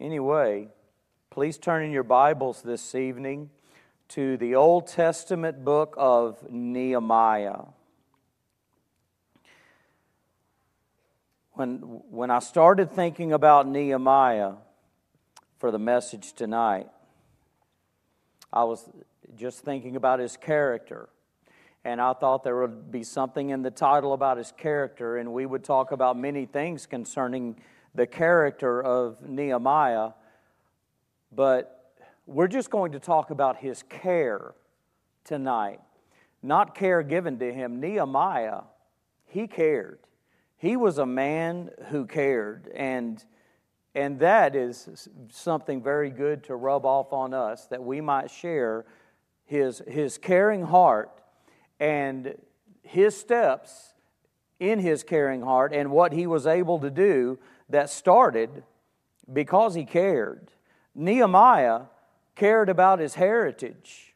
Anyway, 0.00 0.68
please 1.28 1.58
turn 1.58 1.82
in 1.82 1.90
your 1.90 2.04
Bibles 2.04 2.62
this 2.62 2.94
evening 2.94 3.50
to 4.06 4.36
the 4.36 4.54
Old 4.54 4.86
Testament 4.86 5.64
book 5.64 5.96
of 5.98 6.48
Nehemiah. 6.48 7.62
When, 11.54 11.78
when 12.10 12.30
I 12.30 12.38
started 12.38 12.92
thinking 12.92 13.32
about 13.32 13.66
Nehemiah 13.66 14.52
for 15.58 15.72
the 15.72 15.80
message 15.80 16.32
tonight, 16.34 16.86
I 18.52 18.62
was 18.62 18.88
just 19.36 19.64
thinking 19.64 19.96
about 19.96 20.20
his 20.20 20.36
character. 20.36 21.08
And 21.84 22.00
I 22.00 22.12
thought 22.12 22.44
there 22.44 22.60
would 22.60 22.92
be 22.92 23.02
something 23.02 23.50
in 23.50 23.62
the 23.62 23.72
title 23.72 24.12
about 24.12 24.38
his 24.38 24.52
character, 24.52 25.16
and 25.16 25.32
we 25.32 25.44
would 25.44 25.64
talk 25.64 25.90
about 25.90 26.16
many 26.16 26.46
things 26.46 26.86
concerning 26.86 27.56
the 27.98 28.06
character 28.06 28.80
of 28.80 29.28
Nehemiah, 29.28 30.10
but 31.32 31.94
we're 32.26 32.46
just 32.46 32.70
going 32.70 32.92
to 32.92 33.00
talk 33.00 33.30
about 33.30 33.56
his 33.56 33.82
care 33.82 34.54
tonight. 35.24 35.80
Not 36.40 36.76
care 36.76 37.02
given 37.02 37.40
to 37.40 37.52
him. 37.52 37.80
Nehemiah, 37.80 38.60
he 39.26 39.48
cared. 39.48 39.98
He 40.58 40.76
was 40.76 40.98
a 40.98 41.06
man 41.06 41.70
who 41.88 42.06
cared, 42.06 42.70
and, 42.72 43.24
and 43.96 44.20
that 44.20 44.54
is 44.54 45.08
something 45.32 45.82
very 45.82 46.10
good 46.10 46.44
to 46.44 46.54
rub 46.54 46.86
off 46.86 47.12
on 47.12 47.34
us 47.34 47.66
that 47.66 47.82
we 47.82 48.00
might 48.00 48.30
share 48.30 48.86
his, 49.44 49.82
his 49.88 50.18
caring 50.18 50.62
heart 50.62 51.20
and 51.80 52.36
his 52.82 53.16
steps 53.16 53.94
in 54.60 54.78
his 54.78 55.02
caring 55.02 55.42
heart 55.42 55.72
and 55.72 55.90
what 55.90 56.12
he 56.12 56.28
was 56.28 56.46
able 56.46 56.78
to 56.78 56.90
do 56.90 57.40
that 57.68 57.90
started 57.90 58.62
because 59.32 59.74
he 59.74 59.84
cared. 59.84 60.50
Nehemiah 60.94 61.82
cared 62.34 62.68
about 62.68 62.98
his 62.98 63.14
heritage, 63.14 64.14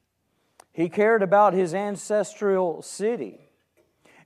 he 0.72 0.88
cared 0.88 1.22
about 1.22 1.52
his 1.52 1.74
ancestral 1.74 2.82
city. 2.82 3.38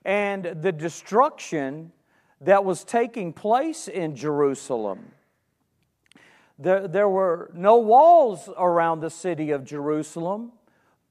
And 0.04 0.44
the 0.62 0.70
destruction 0.70 1.90
that 2.40 2.64
was 2.64 2.84
taking 2.84 3.32
place 3.32 3.88
in 3.88 4.14
Jerusalem. 4.14 5.10
There, 6.58 6.86
there 6.86 7.08
were 7.08 7.50
no 7.54 7.78
walls 7.78 8.48
around 8.56 9.00
the 9.00 9.10
city 9.10 9.50
of 9.50 9.64
Jerusalem. 9.64 10.52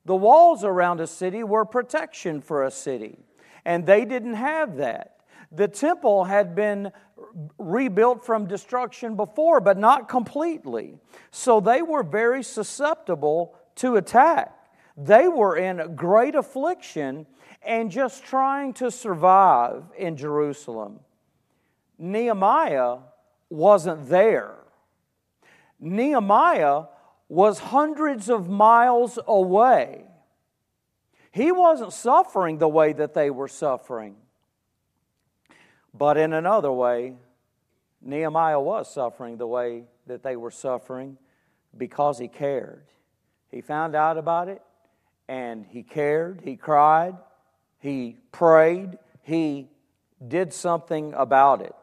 The 0.05 0.15
walls 0.15 0.63
around 0.63 1.01
a 1.01 1.07
city 1.07 1.43
were 1.43 1.65
protection 1.65 2.41
for 2.41 2.63
a 2.63 2.71
city, 2.71 3.19
and 3.63 3.85
they 3.85 4.05
didn't 4.05 4.35
have 4.35 4.77
that. 4.77 5.14
The 5.51 5.67
temple 5.67 6.25
had 6.25 6.55
been 6.55 6.91
rebuilt 7.57 8.25
from 8.25 8.47
destruction 8.47 9.15
before, 9.15 9.59
but 9.61 9.77
not 9.77 10.09
completely. 10.09 10.97
So 11.31 11.59
they 11.59 11.81
were 11.81 12.03
very 12.03 12.43
susceptible 12.43 13.55
to 13.75 13.95
attack. 13.95 14.53
They 14.97 15.27
were 15.27 15.57
in 15.57 15.95
great 15.95 16.35
affliction 16.35 17.27
and 17.61 17.91
just 17.91 18.23
trying 18.23 18.73
to 18.73 18.91
survive 18.91 19.83
in 19.97 20.15
Jerusalem. 20.15 20.99
Nehemiah 21.97 22.97
wasn't 23.49 24.09
there. 24.09 24.55
Nehemiah 25.79 26.83
was 27.27 27.59
hundreds 27.59 28.29
of 28.29 28.49
miles 28.49 29.17
away. 29.27 30.03
He 31.31 31.51
wasn't 31.51 31.91
suffering 31.91 32.59
the 32.59 32.67
way 32.67 32.93
that 32.93 33.13
they 33.13 33.29
were 33.29 33.47
suffering. 33.47 34.15
But 35.97 36.17
in 36.17 36.33
another 36.33 36.71
way, 36.71 37.13
Nehemiah 38.01 38.59
was 38.59 38.93
suffering 38.93 39.37
the 39.37 39.47
way 39.47 39.83
that 40.07 40.23
they 40.23 40.35
were 40.35 40.51
suffering 40.51 41.17
because 41.77 42.19
he 42.19 42.27
cared. 42.27 42.83
He 43.49 43.61
found 43.61 43.95
out 43.95 44.17
about 44.17 44.49
it 44.49 44.61
and 45.27 45.65
he 45.65 45.83
cared, 45.83 46.41
he 46.43 46.55
cried, 46.55 47.15
he 47.79 48.17
prayed, 48.31 48.97
he 49.21 49.69
did 50.27 50.53
something 50.53 51.13
about 51.13 51.61
it. 51.61 51.73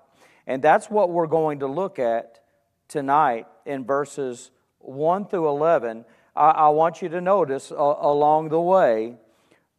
And 0.47 0.63
that's 0.63 0.91
what 0.91 1.11
we're 1.11 1.27
going 1.27 1.61
to 1.61 1.67
look 1.67 1.99
at 1.99 2.41
tonight 2.89 3.47
in 3.65 3.85
verses 3.85 4.51
1 4.79 5.27
through 5.27 5.49
11. 5.49 6.05
I, 6.37 6.51
I 6.51 6.69
want 6.69 7.03
you 7.03 7.09
to 7.11 7.21
notice 7.21 7.73
uh, 7.73 7.75
along 7.77 8.51
the 8.51 8.61
way, 8.61 9.17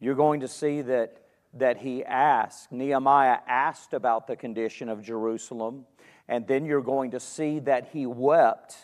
you're 0.00 0.14
going 0.14 0.40
to 0.40 0.48
see 0.48 0.82
that 0.82 1.23
that 1.56 1.78
he 1.78 2.04
asked. 2.04 2.72
Nehemiah 2.72 3.38
asked 3.46 3.92
about 3.92 4.26
the 4.26 4.36
condition 4.36 4.88
of 4.88 5.02
Jerusalem, 5.02 5.86
and 6.28 6.46
then 6.46 6.64
you're 6.64 6.82
going 6.82 7.12
to 7.12 7.20
see 7.20 7.58
that 7.60 7.88
he 7.92 8.06
wept, 8.06 8.76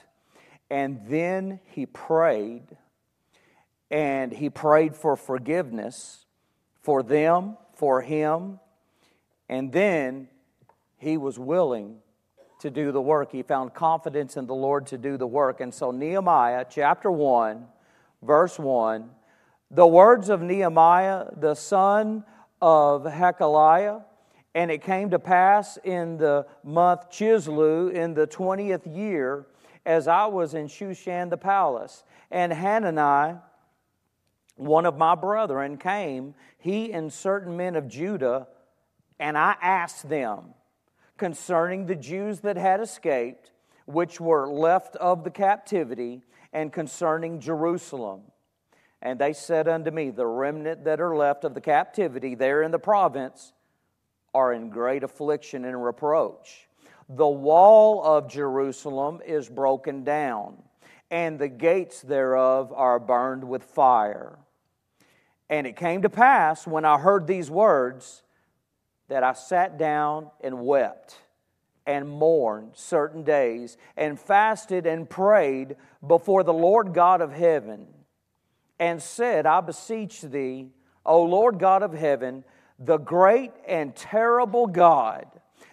and 0.71 1.01
then 1.07 1.61
he 1.65 1.87
prayed, 1.87 2.77
and 3.91 4.33
he 4.33 4.51
prayed 4.51 4.95
for 4.95 5.17
forgiveness 5.17 6.27
for 6.81 7.03
them, 7.03 7.57
for 7.75 8.01
him, 8.01 8.59
and 9.49 9.73
then 9.73 10.29
he 10.97 11.17
was 11.17 11.39
willing 11.39 11.99
to 12.61 12.71
do 12.71 12.93
the 12.93 13.01
work. 13.01 13.33
He 13.33 13.43
found 13.43 13.75
confidence 13.75 14.37
in 14.37 14.47
the 14.47 14.55
Lord 14.55 14.87
to 14.89 14.99
do 14.99 15.17
the 15.17 15.27
work. 15.27 15.61
And 15.61 15.73
so, 15.73 15.91
Nehemiah 15.91 16.67
chapter 16.69 17.11
1, 17.11 17.67
verse 18.23 18.59
1, 18.59 19.11
the 19.71 19.87
words 19.87 20.29
of 20.29 20.43
Nehemiah, 20.43 21.27
the 21.37 21.55
son 21.55 22.25
of 22.61 23.05
Hachaliah. 23.05 24.05
And 24.55 24.71
it 24.71 24.83
came 24.83 25.11
to 25.11 25.19
pass 25.19 25.79
in 25.85 26.17
the 26.17 26.47
month 26.65 27.11
Chisleu 27.11 27.93
in 27.93 28.15
the 28.15 28.27
20th 28.27 28.97
year, 28.97 29.47
as 29.87 30.09
I 30.09 30.27
was 30.27 30.55
in 30.55 30.67
Shushan 30.67 31.31
the 31.31 31.37
palace. 31.37 32.03
And 32.31 32.53
Hanani, 32.53 33.39
one 34.57 34.87
of 34.87 34.99
my 34.99 35.15
brethren, 35.15 35.77
came, 35.77 36.35
he 36.59 36.93
and 36.93 37.13
certain 37.13 37.57
men 37.57 37.77
of 37.77 37.87
Judah, 37.87 38.49
and 39.21 39.39
I 39.39 39.55
asked 39.63 40.09
them 40.09 40.55
concerning 41.17 41.87
the 41.87 41.95
Jews 41.95 42.41
that 42.41 42.57
had 42.57 42.81
escaped, 42.81 43.53
which 43.87 44.21
were 44.21 44.49
left 44.49 44.97
of 44.97 45.23
the 45.23 45.31
captivity, 45.31 46.23
and 46.53 46.73
concerning 46.73 47.41
Jerusalem. 47.41 48.23
And 49.03 49.19
they 49.19 49.33
said 49.33 49.67
unto 49.67 49.91
me, 49.91 50.11
The 50.11 50.27
remnant 50.27 50.85
that 50.85 51.01
are 51.01 51.17
left 51.17 51.45
of 51.45 51.55
the 51.55 51.61
captivity 51.61 52.35
there 52.35 52.63
in 52.63 52.71
the 52.71 52.79
province 52.79 53.53
are 54.35 54.53
in 54.53 54.71
great 54.71 55.03
affliction 55.03 55.65
and 55.65 55.83
reproach. 55.83 56.69
The 57.09 57.29
wall 57.29 58.05
of 58.05 58.29
Jerusalem 58.29 59.21
is 59.27 59.49
broken 59.49 60.05
down, 60.05 60.63
and 61.11 61.39
the 61.39 61.49
gates 61.49 62.03
thereof 62.03 62.73
are 62.73 63.01
burned 63.01 63.43
with 63.43 63.65
fire. 63.65 64.39
And 65.49 65.67
it 65.67 65.77
came 65.77 66.03
to 66.03 66.11
pass 66.11 66.67
when 66.67 66.85
I 66.85 66.99
heard 66.99 67.27
these 67.27 67.51
words 67.51 68.23
that 69.09 69.25
I 69.25 69.33
sat 69.33 69.79
down 69.79 70.31
and 70.41 70.65
wept 70.65 71.17
and 71.87 72.09
mourned 72.09 72.73
certain 72.75 73.25
days 73.25 73.77
and 73.97 74.21
fasted 74.21 74.87
and 74.87 75.11
prayed 75.11 75.75
before 76.07 76.45
the 76.45 76.53
Lord 76.53 76.95
God 76.95 77.21
of 77.21 77.33
heaven 77.33 77.89
and 78.81 79.01
said, 79.01 79.45
I 79.47 79.61
beseech 79.61 80.23
thee, 80.23 80.71
O 81.05 81.23
Lord 81.23 81.59
God 81.59 81.83
of 81.83 81.93
heaven, 81.93 82.43
the 82.79 82.97
great 82.97 83.53
and 83.69 83.95
terrible 83.95 84.67
God 84.67 85.27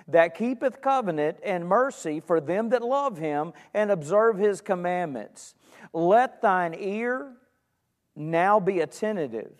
that 0.09 0.35
keepeth 0.35 0.81
covenant 0.81 1.38
and 1.44 1.66
mercy 1.66 2.19
for 2.19 2.41
them 2.41 2.69
that 2.69 2.81
love 2.81 3.18
him 3.18 3.53
and 3.73 3.91
observe 3.91 4.38
his 4.38 4.59
commandments. 4.59 5.56
Let 5.94 6.41
thine 6.41 6.75
ear 6.78 7.31
now 8.16 8.59
be 8.59 8.81
attentive 8.81 9.53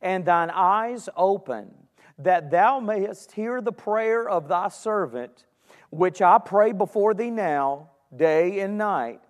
and 0.00 0.24
thine 0.24 0.50
eyes 0.50 1.08
open, 1.16 1.72
that 2.18 2.50
thou 2.50 2.78
mayest 2.78 3.32
hear 3.32 3.60
the 3.60 3.72
prayer 3.72 4.28
of 4.28 4.48
thy 4.48 4.68
servant, 4.68 5.44
which 5.90 6.22
I 6.22 6.38
pray 6.38 6.72
before 6.72 7.14
thee 7.14 7.30
now, 7.30 7.90
day 8.14 8.60
and 8.60 8.78
night 8.78 9.20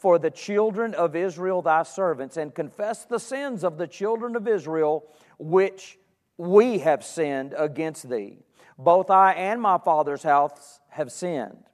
for 0.00 0.18
the 0.18 0.30
children 0.30 0.94
of 0.94 1.14
Israel, 1.14 1.60
thy 1.60 1.82
servants, 1.82 2.38
and 2.38 2.54
confess 2.54 3.04
the 3.04 3.20
sins 3.20 3.62
of 3.62 3.76
the 3.76 3.86
children 3.86 4.34
of 4.34 4.48
Israel, 4.48 5.04
which 5.38 5.98
we 6.38 6.78
have 6.78 7.04
sinned 7.04 7.54
against 7.56 8.08
thee. 8.08 8.38
Both 8.78 9.10
I 9.10 9.34
and 9.34 9.60
my 9.60 9.76
father's 9.76 10.22
house 10.22 10.80
have 10.88 11.12
sinned. 11.12 11.64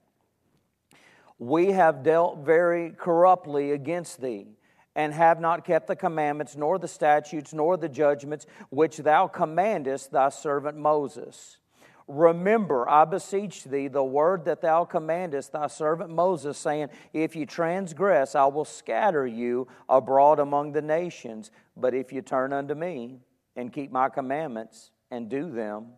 We 1.38 1.70
have 1.70 2.02
dealt 2.02 2.38
very 2.38 2.90
corruptly 2.90 3.70
against 3.70 4.20
thee, 4.20 4.48
and 4.96 5.14
have 5.14 5.38
not 5.38 5.64
kept 5.64 5.86
the 5.86 5.94
commandments, 5.94 6.56
nor 6.56 6.80
the 6.80 6.88
statutes, 6.88 7.54
nor 7.54 7.76
the 7.76 7.88
judgments 7.88 8.46
which 8.70 8.96
thou 8.96 9.28
commandest 9.28 10.10
thy 10.10 10.30
servant 10.30 10.76
Moses. 10.76 11.58
Remember, 12.08 12.88
I 12.88 13.04
beseech 13.04 13.64
thee, 13.64 13.88
the 13.88 14.04
word 14.04 14.44
that 14.44 14.60
thou 14.60 14.84
commandest 14.84 15.52
thy 15.52 15.66
servant 15.66 16.10
Moses, 16.10 16.56
saying, 16.56 16.88
If 17.12 17.34
you 17.34 17.46
transgress, 17.46 18.34
I 18.34 18.46
will 18.46 18.64
scatter 18.64 19.26
you 19.26 19.66
abroad 19.88 20.38
among 20.38 20.72
the 20.72 20.82
nations. 20.82 21.50
But 21.76 21.94
if 21.94 22.12
you 22.12 22.22
turn 22.22 22.52
unto 22.52 22.74
me 22.74 23.18
and 23.56 23.72
keep 23.72 23.90
my 23.90 24.08
commandments 24.08 24.92
and 25.10 25.28
do 25.28 25.50
them, 25.50 25.88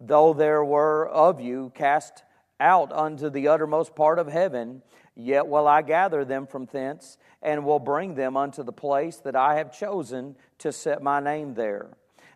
though 0.00 0.32
there 0.32 0.64
were 0.64 1.08
of 1.08 1.40
you 1.40 1.72
cast 1.74 2.22
out 2.60 2.92
unto 2.92 3.28
the 3.28 3.48
uttermost 3.48 3.96
part 3.96 4.18
of 4.20 4.28
heaven, 4.28 4.82
Yet 5.20 5.48
will 5.48 5.66
I 5.66 5.82
gather 5.82 6.24
them 6.24 6.46
from 6.46 6.66
thence, 6.66 7.18
and 7.42 7.64
will 7.64 7.80
bring 7.80 8.14
them 8.14 8.36
unto 8.36 8.62
the 8.62 8.72
place 8.72 9.16
that 9.18 9.34
I 9.34 9.56
have 9.56 9.76
chosen 9.76 10.36
to 10.58 10.70
set 10.70 11.02
my 11.02 11.18
name 11.18 11.54
there. 11.54 11.90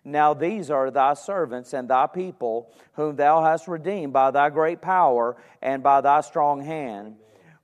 Now 0.05 0.35
these 0.35 0.71
are 0.71 0.91
thy 0.91 1.15
servants 1.15 1.73
and 1.73 1.89
thy 1.89 2.07
people, 2.07 2.73
whom 2.95 3.17
thou 3.17 3.43
hast 3.43 3.69
redeemed 3.69 4.13
by 4.13 4.31
thy 4.31 4.51
great 4.51 4.83
power 4.83 5.37
and 5.61 5.83
by 5.83 6.01
thy 6.01 6.23
strong 6.23 6.61
hand. 6.63 7.17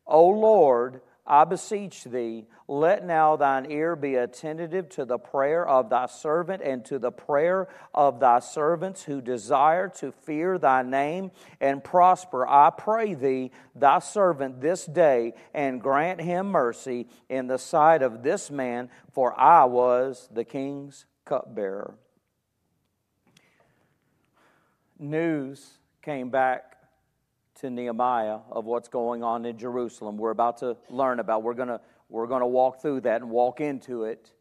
O 0.06 0.28
Lord, 0.28 1.00
I 1.26 1.44
beseech 1.44 2.04
thee, 2.04 2.46
let 2.66 3.04
now 3.04 3.36
thine 3.36 3.70
ear 3.70 3.94
be 3.96 4.14
attentive 4.14 4.88
to 4.90 5.04
the 5.04 5.18
prayer 5.18 5.66
of 5.66 5.90
thy 5.90 6.06
servant 6.06 6.62
and 6.62 6.82
to 6.86 6.98
the 6.98 7.12
prayer 7.12 7.68
of 7.92 8.18
thy 8.18 8.38
servants 8.38 9.02
who 9.02 9.20
desire 9.20 9.88
to 9.96 10.10
fear 10.10 10.56
thy 10.56 10.82
name 10.82 11.30
and 11.60 11.84
prosper. 11.84 12.48
I 12.48 12.70
pray 12.70 13.12
thee, 13.12 13.50
thy 13.74 13.98
servant, 13.98 14.62
this 14.62 14.86
day, 14.86 15.34
and 15.52 15.82
grant 15.82 16.22
him 16.22 16.46
mercy 16.46 17.08
in 17.28 17.46
the 17.46 17.58
sight 17.58 18.00
of 18.00 18.22
this 18.22 18.50
man, 18.50 18.88
for 19.12 19.38
I 19.38 19.64
was 19.64 20.30
the 20.32 20.44
king's 20.44 21.04
cupbearer. 21.26 21.98
News 24.98 25.78
came 26.02 26.28
back 26.28 26.76
to 27.60 27.70
Nehemiah 27.70 28.38
of 28.50 28.64
what's 28.64 28.88
going 28.88 29.22
on 29.22 29.44
in 29.44 29.56
Jerusalem. 29.56 30.16
We're 30.16 30.30
about 30.30 30.58
to 30.58 30.76
learn 30.90 31.20
about. 31.20 31.44
We're 31.44 31.54
going 31.54 31.68
to 31.68 31.80
we're 32.08 32.26
going 32.26 32.40
to 32.40 32.46
walk 32.46 32.82
through 32.82 33.02
that 33.02 33.20
and 33.20 33.30
walk 33.30 33.60
into 33.60 34.04
it. 34.04 34.32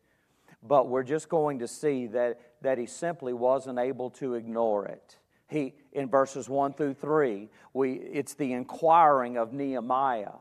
But 0.64 0.90
we're 0.90 1.04
just 1.04 1.30
going 1.30 1.60
to 1.60 1.68
see 1.68 2.08
that 2.08 2.40
that 2.64 2.80
he 2.80 2.88
simply 2.88 3.34
wasn't 3.34 3.78
able 3.78 4.10
to 4.12 4.34
ignore 4.34 4.88
it. 4.88 5.18
He 5.48 5.76
in 5.92 6.10
verses 6.10 6.50
1 6.50 6.74
through 6.74 6.96
3, 6.96 7.50
we 7.74 7.94
it's 7.94 8.34
the 8.34 8.54
inquiring 8.54 9.38
of 9.38 9.54
Nehemiah 9.54 10.40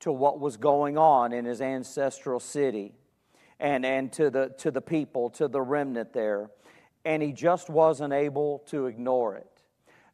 to 0.00 0.10
what 0.10 0.40
was 0.40 0.56
going 0.56 0.98
on 0.98 1.32
in 1.32 1.44
his 1.44 1.60
ancestral 1.60 2.40
city 2.40 2.94
and 3.60 3.86
and 3.86 4.12
to 4.14 4.28
the 4.28 4.52
to 4.58 4.72
the 4.72 4.82
people, 4.82 5.30
to 5.30 5.46
the 5.46 5.62
remnant 5.62 6.12
there. 6.12 6.50
And 7.04 7.22
he 7.22 7.32
just 7.32 7.68
wasn't 7.68 8.12
able 8.12 8.60
to 8.66 8.86
ignore 8.86 9.36
it 9.36 9.51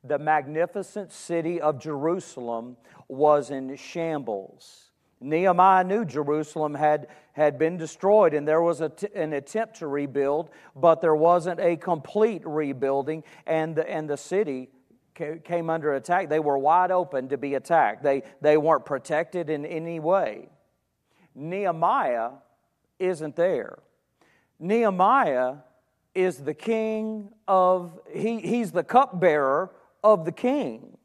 the 0.05 0.19
magnificent 0.19 1.13
city 1.13 1.61
of 1.61 1.79
Jerusalem 1.79 2.77
was 3.09 3.51
in 3.51 3.75
shambles. 3.77 4.91
Nehemiah 5.21 5.83
knew 5.83 6.05
Jerusalem 6.05 6.75
had, 6.75 7.09
had 7.33 7.59
been 7.59 7.77
destroyed 7.77 8.35
and 8.35 8.47
there 8.47 8.63
was 8.63 8.81
an 8.81 9.33
attempt 9.33 9.77
to 9.79 9.89
rebuild, 9.89 10.51
but 10.77 11.01
there 11.01 11.17
wasn't 11.17 11.59
a 11.59 11.77
complete 11.77 12.43
rebuilding, 12.45 13.25
and 13.47 13.75
the, 13.75 13.89
and 13.91 14.09
the 14.09 14.17
city 14.17 14.69
came 15.45 15.69
under 15.69 15.95
attack. 15.95 16.29
They 16.29 16.39
were 16.39 16.57
wide 16.57 16.93
open 16.93 17.29
to 17.31 17.37
be 17.37 17.55
attacked, 17.55 18.03
they, 18.03 18.23
they 18.41 18.57
weren't 18.57 18.85
protected 18.85 19.51
in 19.51 19.67
any 19.67 19.99
way. 19.99 20.49
Nehemiah 21.35 22.31
isn't 22.99 23.35
there. 23.37 23.79
Nehemiah 24.61 25.57
is 26.15 26.39
the 26.39 26.55
king 26.55 27.31
of, 27.47 27.99
he, 28.13 28.41
he's 28.41 28.73
the 28.73 28.83
cupbearer 28.83 29.71
of 30.03 30.25
the 30.25 30.33
king. 30.33 30.97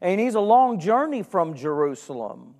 And 0.00 0.20
he's 0.20 0.34
a 0.34 0.40
long 0.40 0.80
journey 0.80 1.22
from 1.22 1.54
Jerusalem. 1.54 2.54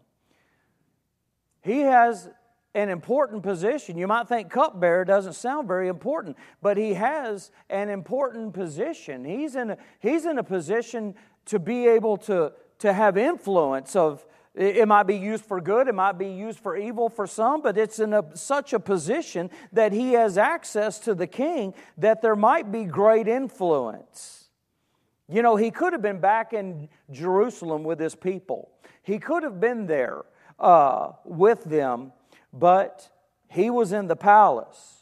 He 1.63 1.81
has 1.81 2.29
an 2.75 2.89
important 2.89 3.43
position. 3.43 3.99
You 3.99 4.07
might 4.07 4.29
think 4.29 4.51
cupbearer 4.51 5.05
doesn't 5.05 5.33
sound 5.33 5.67
very 5.67 5.89
important, 5.89 6.37
but 6.63 6.77
he 6.77 6.95
has 6.95 7.51
an 7.69 7.89
important 7.89 8.55
position. 8.55 9.25
He's 9.25 9.57
in 9.57 9.71
a, 9.71 9.79
he's 9.99 10.25
in 10.25 10.39
a 10.39 10.45
position 10.45 11.15
to 11.47 11.59
be 11.59 11.89
able 11.89 12.17
to, 12.19 12.53
to 12.79 12.93
have 12.93 13.17
influence 13.17 13.97
of 13.97 14.25
it 14.53 14.89
might 14.89 15.05
be 15.05 15.17
used 15.17 15.45
for 15.45 15.61
good, 15.61 15.87
it 15.87 15.95
might 15.95 16.19
be 16.19 16.27
used 16.27 16.59
for 16.59 16.77
evil 16.77 17.09
for 17.09 17.25
some, 17.25 17.63
but 17.63 17.79
it's 17.79 18.01
in 18.01 18.13
a, 18.13 18.37
such 18.37 18.73
a 18.73 18.81
position 18.81 19.49
that 19.73 19.93
he 19.93 20.15
has 20.15 20.37
access 20.37 20.99
to 21.01 21.15
the 21.15 21.29
king 21.29 21.73
that 21.99 22.21
there 22.21 22.35
might 22.35 22.73
be 22.73 22.85
great 22.85 23.29
influence. 23.29 24.40
You 25.31 25.43
know, 25.43 25.57
he 25.57 25.71
could 25.71 25.93
have 25.93 26.03
been 26.03 26.21
back 26.21 26.53
in 26.53 26.89
Jerusalem 27.11 27.85
with 27.85 28.01
his 28.01 28.15
people, 28.15 28.71
he 29.03 29.19
could 29.19 29.43
have 29.43 29.61
been 29.61 29.87
there 29.87 30.25
uh, 30.59 31.13
with 31.25 31.65
them, 31.65 32.13
but 32.53 33.09
he 33.49 33.71
was 33.71 33.93
in 33.93 34.09
the 34.09 34.17
palace. 34.17 35.00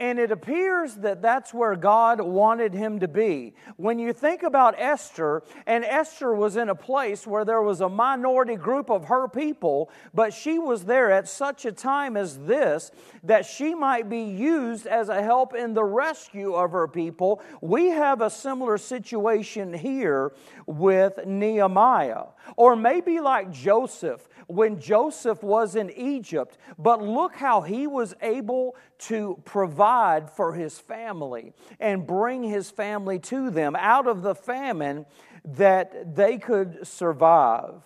And 0.00 0.18
it 0.18 0.32
appears 0.32 0.96
that 0.96 1.22
that's 1.22 1.54
where 1.54 1.76
God 1.76 2.20
wanted 2.20 2.74
him 2.74 2.98
to 2.98 3.06
be. 3.06 3.54
When 3.76 4.00
you 4.00 4.12
think 4.12 4.42
about 4.42 4.74
Esther, 4.76 5.44
and 5.68 5.84
Esther 5.84 6.34
was 6.34 6.56
in 6.56 6.68
a 6.68 6.74
place 6.74 7.28
where 7.28 7.44
there 7.44 7.62
was 7.62 7.80
a 7.80 7.88
minority 7.88 8.56
group 8.56 8.90
of 8.90 9.04
her 9.04 9.28
people, 9.28 9.90
but 10.12 10.34
she 10.34 10.58
was 10.58 10.84
there 10.84 11.12
at 11.12 11.28
such 11.28 11.64
a 11.64 11.70
time 11.70 12.16
as 12.16 12.38
this 12.40 12.90
that 13.22 13.46
she 13.46 13.72
might 13.72 14.08
be 14.08 14.22
used 14.22 14.88
as 14.88 15.08
a 15.08 15.22
help 15.22 15.54
in 15.54 15.74
the 15.74 15.84
rescue 15.84 16.54
of 16.54 16.72
her 16.72 16.88
people. 16.88 17.40
We 17.60 17.90
have 17.90 18.20
a 18.20 18.30
similar 18.30 18.78
situation 18.78 19.72
here 19.72 20.32
with 20.66 21.24
Nehemiah. 21.24 22.24
Or 22.56 22.74
maybe 22.74 23.20
like 23.20 23.52
Joseph, 23.52 24.28
when 24.48 24.80
Joseph 24.80 25.42
was 25.42 25.76
in 25.76 25.90
Egypt, 25.90 26.58
but 26.78 27.00
look 27.00 27.36
how 27.36 27.60
he 27.60 27.86
was 27.86 28.14
able 28.20 28.76
to 29.08 29.40
provide 29.44 30.30
for 30.30 30.54
his 30.54 30.78
family 30.78 31.52
and 31.78 32.06
bring 32.06 32.42
his 32.42 32.70
family 32.70 33.18
to 33.18 33.50
them 33.50 33.76
out 33.76 34.06
of 34.06 34.22
the 34.22 34.34
famine 34.34 35.04
that 35.44 36.16
they 36.16 36.38
could 36.38 36.86
survive. 36.86 37.82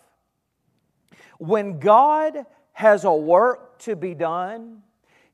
When 1.38 1.78
God 1.80 2.46
has 2.72 3.04
a 3.04 3.12
work 3.12 3.78
to 3.80 3.96
be 3.96 4.14
done, 4.14 4.82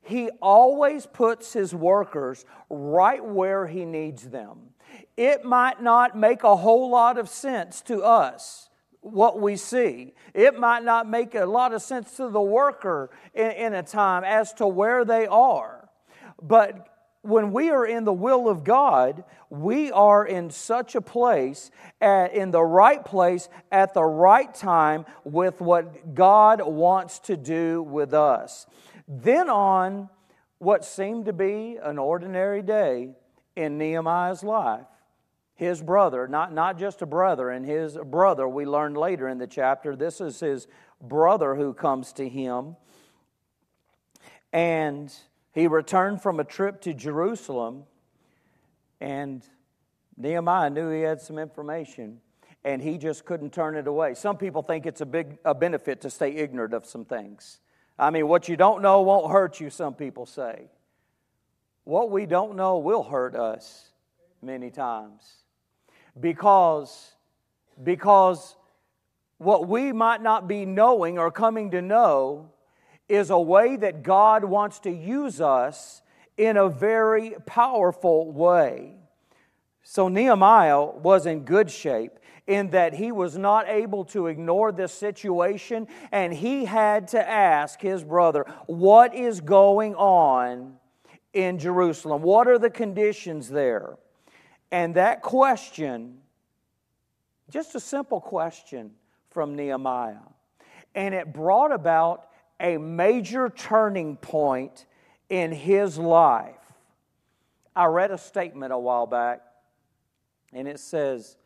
he 0.01 0.29
always 0.41 1.05
puts 1.05 1.53
his 1.53 1.73
workers 1.73 2.45
right 2.69 3.23
where 3.23 3.67
he 3.67 3.85
needs 3.85 4.29
them. 4.29 4.69
It 5.17 5.43
might 5.43 5.81
not 5.81 6.17
make 6.17 6.43
a 6.43 6.55
whole 6.55 6.89
lot 6.89 7.17
of 7.17 7.29
sense 7.29 7.81
to 7.83 8.03
us 8.03 8.69
what 9.05 9.39
we 9.39 9.55
see. 9.55 10.13
It 10.33 10.59
might 10.59 10.83
not 10.83 11.07
make 11.07 11.35
a 11.35 11.45
lot 11.45 11.73
of 11.73 11.81
sense 11.81 12.17
to 12.17 12.27
the 12.27 12.41
worker 12.41 13.11
in, 13.35 13.51
in, 13.51 13.73
a 13.73 13.83
time 13.83 14.23
as 14.23 14.51
to 14.53 14.67
where 14.67 15.05
they 15.05 15.27
are. 15.27 15.87
But 16.41 16.87
when 17.21 17.53
we 17.53 17.69
are 17.69 17.85
in 17.85 18.03
the 18.03 18.13
will 18.13 18.49
of 18.49 18.63
God, 18.63 19.23
we 19.51 19.91
are 19.91 20.25
in 20.25 20.49
such 20.49 20.95
a 20.95 21.01
place, 21.01 21.69
at, 22.01 22.33
in 22.33 22.49
the 22.49 22.63
right 22.63 23.05
place, 23.05 23.47
at 23.71 23.93
the 23.93 24.03
right 24.03 24.53
time, 24.53 25.05
with 25.23 25.61
what 25.61 26.15
God 26.15 26.61
wants 26.65 27.19
to 27.19 27.37
do 27.37 27.83
with 27.83 28.13
us. 28.13 28.65
Then, 29.07 29.51
on 29.51 30.09
what 30.57 30.83
seemed 30.83 31.25
to 31.25 31.33
be 31.33 31.77
an 31.81 31.99
ordinary 31.99 32.63
day 32.63 33.09
in 33.55 33.77
Nehemiah's 33.77 34.43
life, 34.43 34.85
his 35.55 35.81
brother, 35.81 36.27
not, 36.27 36.53
not 36.53 36.77
just 36.77 37.01
a 37.01 37.05
brother, 37.05 37.49
and 37.49 37.65
his 37.65 37.97
brother, 37.97 38.47
we 38.47 38.65
learned 38.65 38.97
later 38.97 39.27
in 39.27 39.37
the 39.37 39.47
chapter, 39.47 39.95
this 39.95 40.19
is 40.19 40.39
his 40.41 40.67
brother 41.01 41.55
who 41.55 41.73
comes 41.73 42.11
to 42.13 42.27
him. 42.27 42.75
And 44.51 45.13
he 45.53 45.67
returned 45.67 46.21
from 46.21 46.41
a 46.41 46.43
trip 46.43 46.81
to 46.81 46.93
Jerusalem, 46.93 47.83
and 48.99 49.43
Nehemiah 50.17 50.69
knew 50.69 50.89
he 50.89 51.01
had 51.01 51.21
some 51.21 51.39
information, 51.39 52.19
and 52.65 52.81
he 52.81 52.97
just 52.97 53.23
couldn't 53.23 53.53
turn 53.53 53.77
it 53.77 53.87
away. 53.87 54.13
Some 54.13 54.37
people 54.37 54.61
think 54.61 54.85
it's 54.85 55.01
a 55.01 55.05
big 55.05 55.37
a 55.45 55.53
benefit 55.53 56.01
to 56.01 56.09
stay 56.09 56.31
ignorant 56.31 56.73
of 56.73 56.85
some 56.85 57.05
things. 57.05 57.59
I 57.97 58.09
mean, 58.09 58.27
what 58.27 58.49
you 58.49 58.57
don't 58.57 58.81
know 58.81 59.01
won't 59.01 59.31
hurt 59.31 59.61
you, 59.61 59.69
some 59.69 59.93
people 59.93 60.25
say. 60.25 60.69
What 61.85 62.11
we 62.11 62.25
don't 62.25 62.57
know 62.57 62.77
will 62.79 63.03
hurt 63.03 63.35
us 63.35 63.91
many 64.41 64.69
times 64.69 65.44
because, 66.19 67.13
because 67.83 68.55
what 69.37 69.67
we 69.67 69.91
might 69.91 70.21
not 70.21 70.47
be 70.47 70.65
knowing 70.65 71.17
or 71.17 71.31
coming 71.31 71.71
to 71.71 71.81
know 71.81 72.49
is 73.07 73.29
a 73.29 73.39
way 73.39 73.75
that 73.75 74.03
God 74.03 74.43
wants 74.43 74.79
to 74.79 74.91
use 74.91 75.41
us 75.41 76.01
in 76.37 76.57
a 76.57 76.69
very 76.69 77.35
powerful 77.45 78.31
way. 78.31 78.95
So 79.83 80.07
Nehemiah 80.07 80.85
was 80.85 81.25
in 81.25 81.41
good 81.41 81.69
shape 81.69 82.19
in 82.47 82.71
that 82.71 82.93
he 82.93 83.11
was 83.11 83.37
not 83.37 83.67
able 83.67 84.05
to 84.05 84.27
ignore 84.27 84.71
this 84.71 84.93
situation 84.93 85.87
and 86.11 86.33
he 86.33 86.65
had 86.65 87.07
to 87.09 87.29
ask 87.29 87.81
his 87.81 88.03
brother, 88.03 88.45
What 88.67 89.13
is 89.13 89.41
going 89.41 89.95
on 89.95 90.77
in 91.33 91.59
Jerusalem? 91.59 92.21
What 92.21 92.47
are 92.47 92.59
the 92.59 92.69
conditions 92.69 93.49
there? 93.49 93.97
And 94.75 94.95
that 94.95 95.21
question, 95.21 96.17
just 97.49 97.75
a 97.75 97.79
simple 97.79 98.19
question 98.19 98.91
from 99.29 99.55
Nehemiah, 99.55 100.17
and 100.93 101.15
it 101.15 101.31
brought 101.31 101.71
about 101.71 102.27
a 102.59 102.75
major 102.75 103.47
turning 103.47 104.17
point 104.17 104.85
in 105.29 105.53
his 105.53 105.97
life. 105.97 106.73
I 107.73 107.85
read 107.85 108.11
a 108.11 108.17
statement 108.17 108.73
a 108.73 108.77
while 108.77 109.07
back, 109.07 109.43
and 110.51 110.67
it 110.67 110.81
says, 110.81 111.37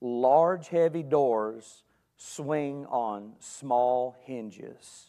Large, 0.00 0.68
heavy 0.68 1.02
doors 1.02 1.82
swing 2.18 2.86
on 2.86 3.32
small 3.40 4.14
hinges. 4.20 5.06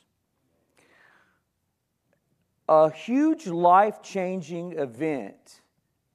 A 2.68 2.92
huge 2.92 3.46
life 3.46 4.02
changing 4.02 4.80
event 4.80 5.61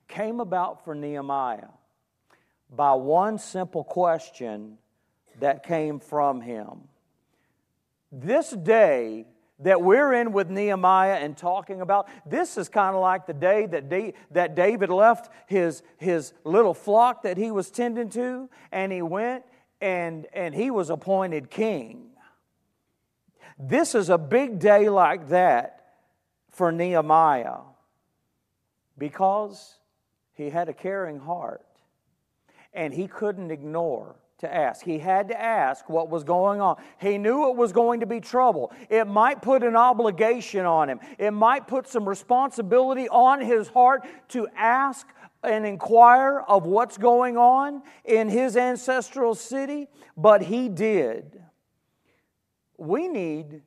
came 0.09 0.41
about 0.41 0.85
for 0.85 0.95
Nehemiah 0.95 1.69
by 2.75 2.95
one 2.95 3.39
simple 3.39 3.85
question 3.85 4.79
that 5.41 5.63
came 5.63 6.01
from 6.01 6.41
him. 6.41 6.89
This 8.11 8.51
day 8.51 9.27
that 9.61 9.81
we're 9.81 10.13
in 10.13 10.33
with 10.33 10.51
Nehemiah 10.51 11.15
and 11.15 11.37
talking 11.37 11.81
about, 11.81 12.09
this 12.27 12.59
is 12.59 12.69
kind 12.69 12.95
of 12.95 13.01
like 13.01 13.27
the 13.27 13.33
day 13.33 13.67
that, 13.67 14.15
that 14.31 14.55
David 14.55 14.91
left 14.91 15.31
his, 15.47 15.83
his 15.97 16.33
little 16.45 16.75
flock 16.75 17.23
that 17.23 17.37
he 17.37 17.51
was 17.51 17.71
tending 17.71 18.11
to, 18.11 18.51
and 18.71 18.93
he 18.93 19.03
went 19.03 19.45
and, 19.81 20.27
and 20.33 20.55
he 20.55 20.71
was 20.71 20.91
appointed 20.91 21.51
king. 21.51 22.11
This 23.59 23.95
is 23.95 24.11
a 24.11 24.19
big 24.19 24.59
day 24.59 24.89
like 24.89 25.29
that 25.29 25.95
for 26.51 26.71
Nehemiah 26.71 27.61
because 28.99 29.76
he 30.37 30.51
had 30.51 30.69
a 30.69 30.73
caring 30.73 31.19
heart 31.19 31.65
and 32.73 32.93
he 32.93 33.09
couldn't 33.09 33.51
ignore 33.51 34.17
to 34.39 34.55
ask. 34.55 34.85
He 34.85 34.99
had 34.99 35.29
to 35.29 35.41
ask 35.41 35.89
what 35.89 36.11
was 36.11 36.23
going 36.25 36.61
on. 36.61 36.77
He 37.01 37.17
knew 37.17 37.49
it 37.51 37.57
was 37.57 37.73
going 37.73 38.01
to 38.01 38.07
be 38.07 38.21
trouble. 38.21 38.71
It 38.91 39.07
might 39.07 39.41
put 39.41 39.63
an 39.63 39.77
obligation 39.77 40.67
on 40.67 40.89
him, 40.91 41.01
it 41.19 41.31
might 41.33 41.67
put 41.67 41.89
some 41.89 42.09
responsibility 42.09 43.09
on 43.09 43.41
his 43.41 43.69
heart 43.69 44.07
to 44.29 44.47
ask 44.55 45.07
and 45.43 45.65
inquire 45.65 46.41
of 46.41 46.67
what's 46.67 46.99
going 46.99 47.37
on 47.37 47.83
in 48.05 48.29
his 48.29 48.57
ancestral 48.57 49.35
city, 49.35 49.89
but 50.17 50.43
he 50.43 50.69
did. 50.69 51.41
We 52.77 53.09
need 53.09 53.63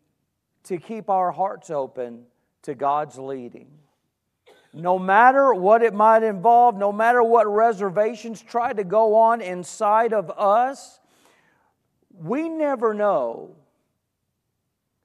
to 0.66 0.78
keep 0.78 1.10
our 1.10 1.32
hearts 1.32 1.70
open 1.72 2.26
to 2.64 2.76
God's 2.76 3.18
leading. 3.18 3.70
No 4.74 5.00
matter 5.00 5.54
what 5.54 5.82
it 5.82 5.94
might 5.94 6.24
involve, 6.24 6.78
no 6.78 6.92
matter 6.92 7.24
what 7.24 7.48
reservations 7.48 8.42
try 8.42 8.72
to 8.74 8.84
go 8.84 9.16
on 9.16 9.42
inside 9.42 10.14
of 10.14 10.30
us, 10.32 11.00
we 12.14 12.50
never 12.50 12.94
know 12.94 13.56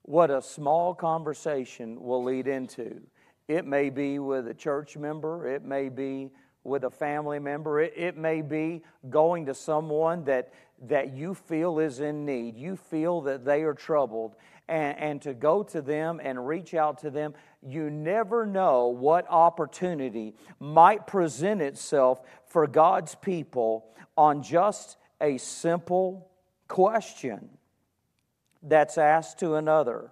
what 0.03 0.31
a 0.31 0.43
small 0.43 0.95
conversation 0.95 2.03
will 2.03 2.23
lead 2.23 2.47
into. 2.47 3.01
It 3.49 3.67
may 3.67 3.89
be 3.89 4.19
with 4.19 4.49
a 4.49 4.55
church 4.55 4.97
member, 4.97 5.49
it 5.49 5.65
may 5.65 5.89
be 5.89 6.31
with 6.63 6.85
a 6.85 6.91
family 6.91 7.39
member, 7.39 7.81
it, 7.81 7.93
it 7.97 8.17
may 8.17 8.43
be 8.43 8.83
going 9.09 9.47
to 9.47 9.55
someone 9.55 10.25
that, 10.25 10.53
that 10.83 11.15
you 11.15 11.35
feel 11.35 11.79
is 11.79 12.01
in 12.01 12.27
need. 12.27 12.57
You 12.57 12.77
feel 12.77 13.21
that 13.23 13.45
they 13.45 13.63
are 13.63 13.75
troubled 13.75 14.35
and, 14.69 14.99
and 14.99 15.23
to 15.23 15.35
go 15.35 15.63
to 15.63 15.83
them 15.83 16.21
and 16.23 16.47
reach 16.47 16.75
out 16.75 16.99
to 16.99 17.11
them. 17.11 17.35
You 17.63 17.91
never 17.91 18.47
know 18.47 18.89
what 18.89 19.27
opportunity 19.29 20.35
might 20.59 21.07
present 21.07 21.61
itself 21.61 22.21
for 22.47 22.67
God's 22.67 23.15
people 23.15 23.87
on 24.17 24.43
just 24.43 24.97
a 25.21 25.39
simple 25.39 26.31
question 26.69 27.51
that's 28.63 28.99
asked 28.99 29.39
to 29.41 29.55
another. 29.55 30.11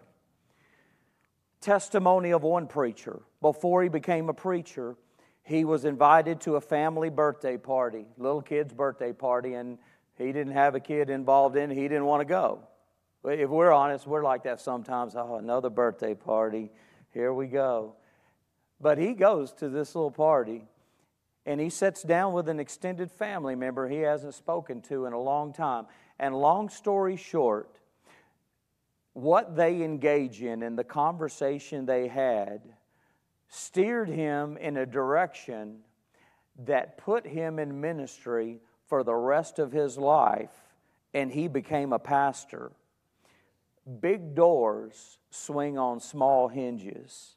Testimony 1.60 2.32
of 2.32 2.42
one 2.42 2.66
preacher. 2.66 3.22
Before 3.40 3.82
he 3.82 3.88
became 3.88 4.28
a 4.28 4.34
preacher, 4.34 4.96
he 5.44 5.64
was 5.64 5.84
invited 5.84 6.40
to 6.42 6.56
a 6.56 6.60
family 6.60 7.08
birthday 7.08 7.56
party, 7.56 8.06
little 8.16 8.42
kid's 8.42 8.72
birthday 8.72 9.12
party, 9.12 9.54
and 9.54 9.78
he 10.16 10.26
didn't 10.26 10.52
have 10.52 10.74
a 10.74 10.80
kid 10.80 11.10
involved 11.10 11.56
in 11.56 11.70
it. 11.70 11.74
He 11.76 11.82
didn't 11.82 12.04
want 12.04 12.20
to 12.20 12.24
go. 12.24 12.62
If 13.24 13.50
we're 13.50 13.72
honest, 13.72 14.06
we're 14.06 14.24
like 14.24 14.42
that 14.44 14.60
sometimes. 14.60 15.14
Oh, 15.16 15.36
another 15.36 15.70
birthday 15.70 16.14
party. 16.14 16.70
Here 17.12 17.32
we 17.32 17.46
go. 17.46 17.94
But 18.80 18.98
he 18.98 19.12
goes 19.12 19.52
to 19.54 19.68
this 19.68 19.94
little 19.94 20.10
party 20.10 20.64
and 21.46 21.60
he 21.60 21.70
sits 21.70 22.02
down 22.02 22.32
with 22.32 22.48
an 22.48 22.60
extended 22.60 23.10
family 23.10 23.54
member 23.54 23.88
he 23.88 23.98
hasn't 23.98 24.34
spoken 24.34 24.80
to 24.82 25.06
in 25.06 25.12
a 25.12 25.20
long 25.20 25.52
time. 25.52 25.86
And 26.18 26.34
long 26.34 26.68
story 26.68 27.16
short, 27.16 27.78
what 29.12 29.56
they 29.56 29.82
engage 29.82 30.42
in 30.42 30.62
and 30.62 30.78
the 30.78 30.84
conversation 30.84 31.86
they 31.86 32.08
had 32.08 32.62
steered 33.48 34.08
him 34.08 34.56
in 34.56 34.76
a 34.76 34.86
direction 34.86 35.80
that 36.64 36.96
put 36.96 37.26
him 37.26 37.58
in 37.58 37.80
ministry 37.80 38.60
for 38.86 39.02
the 39.02 39.14
rest 39.14 39.58
of 39.58 39.72
his 39.72 39.98
life, 39.98 40.50
and 41.12 41.32
he 41.32 41.48
became 41.48 41.92
a 41.92 41.98
pastor. 41.98 42.72
Big 44.00 44.34
doors 44.34 45.18
swing 45.30 45.78
on 45.78 46.00
small 46.00 46.48
hinges. 46.48 47.34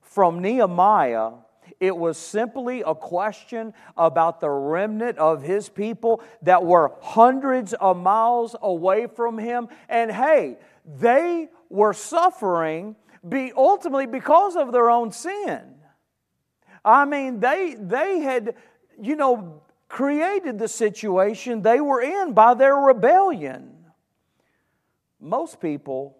From 0.00 0.40
Nehemiah, 0.40 1.32
it 1.80 1.96
was 1.96 2.16
simply 2.18 2.82
a 2.82 2.94
question 2.94 3.74
about 3.96 4.40
the 4.40 4.50
remnant 4.50 5.18
of 5.18 5.42
his 5.42 5.68
people 5.68 6.22
that 6.42 6.64
were 6.64 6.92
hundreds 7.00 7.72
of 7.74 7.96
miles 7.96 8.54
away 8.62 9.06
from 9.06 9.38
him. 9.38 9.68
And 9.88 10.10
hey, 10.10 10.58
they 10.84 11.48
were 11.68 11.92
suffering 11.92 12.96
be 13.26 13.52
ultimately 13.56 14.06
because 14.06 14.56
of 14.56 14.72
their 14.72 14.90
own 14.90 15.10
sin. 15.12 15.62
I 16.84 17.06
mean, 17.06 17.40
they 17.40 17.74
they 17.78 18.20
had, 18.20 18.54
you 19.00 19.16
know, 19.16 19.62
created 19.88 20.58
the 20.58 20.68
situation 20.68 21.62
they 21.62 21.80
were 21.80 22.02
in 22.02 22.34
by 22.34 22.54
their 22.54 22.76
rebellion. 22.76 23.73
Most 25.24 25.58
people 25.58 26.18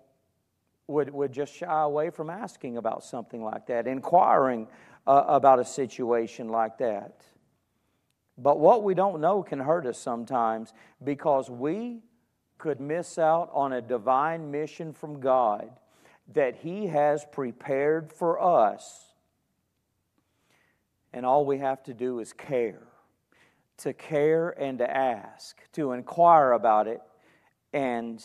would, 0.86 1.10
would 1.10 1.30
just 1.30 1.54
shy 1.54 1.82
away 1.82 2.08
from 2.08 2.30
asking 2.30 2.78
about 2.78 3.04
something 3.04 3.44
like 3.44 3.66
that, 3.66 3.86
inquiring 3.86 4.66
uh, 5.06 5.24
about 5.28 5.58
a 5.58 5.64
situation 5.64 6.48
like 6.48 6.78
that. 6.78 7.22
But 8.38 8.58
what 8.58 8.82
we 8.82 8.94
don't 8.94 9.20
know 9.20 9.42
can 9.42 9.58
hurt 9.58 9.84
us 9.84 9.98
sometimes 9.98 10.72
because 11.04 11.50
we 11.50 12.00
could 12.56 12.80
miss 12.80 13.18
out 13.18 13.50
on 13.52 13.74
a 13.74 13.82
divine 13.82 14.50
mission 14.50 14.94
from 14.94 15.20
God 15.20 15.68
that 16.32 16.56
He 16.56 16.86
has 16.86 17.26
prepared 17.30 18.10
for 18.10 18.40
us. 18.40 19.04
And 21.12 21.26
all 21.26 21.44
we 21.44 21.58
have 21.58 21.82
to 21.82 21.92
do 21.92 22.20
is 22.20 22.32
care. 22.32 22.88
To 23.78 23.92
care 23.92 24.48
and 24.58 24.78
to 24.78 24.90
ask, 24.90 25.60
to 25.72 25.92
inquire 25.92 26.52
about 26.52 26.88
it 26.88 27.02
and 27.74 28.24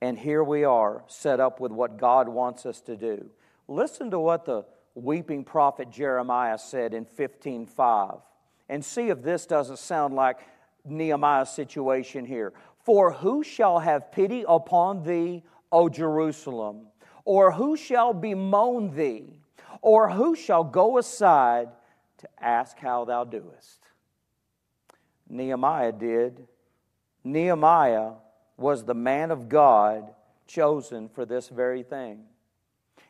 and 0.00 0.18
here 0.18 0.44
we 0.44 0.64
are 0.64 1.04
set 1.08 1.40
up 1.40 1.60
with 1.60 1.72
what 1.72 1.96
God 1.96 2.28
wants 2.28 2.66
us 2.66 2.80
to 2.82 2.96
do. 2.96 3.30
Listen 3.66 4.10
to 4.10 4.18
what 4.18 4.44
the 4.44 4.64
weeping 4.94 5.44
prophet 5.44 5.90
Jeremiah 5.90 6.58
said 6.58 6.94
in 6.94 7.04
15:5 7.04 8.22
and 8.68 8.84
see 8.84 9.08
if 9.08 9.22
this 9.22 9.46
doesn't 9.46 9.78
sound 9.78 10.14
like 10.14 10.40
Nehemiah's 10.84 11.50
situation 11.50 12.24
here. 12.24 12.52
For 12.84 13.12
who 13.12 13.42
shall 13.42 13.80
have 13.80 14.12
pity 14.12 14.44
upon 14.46 15.02
thee, 15.02 15.44
O 15.70 15.88
Jerusalem? 15.88 16.88
Or 17.24 17.52
who 17.52 17.76
shall 17.76 18.14
bemoan 18.14 18.94
thee? 18.94 19.40
Or 19.82 20.08
who 20.10 20.34
shall 20.34 20.64
go 20.64 20.98
aside 20.98 21.68
to 22.18 22.28
ask 22.38 22.78
how 22.78 23.04
thou 23.04 23.24
doest? 23.24 23.80
Nehemiah 25.28 25.92
did. 25.92 26.48
Nehemiah 27.22 28.12
was 28.58 28.84
the 28.84 28.94
man 28.94 29.30
of 29.30 29.48
God 29.48 30.12
chosen 30.46 31.08
for 31.08 31.24
this 31.24 31.48
very 31.48 31.82
thing. 31.82 32.24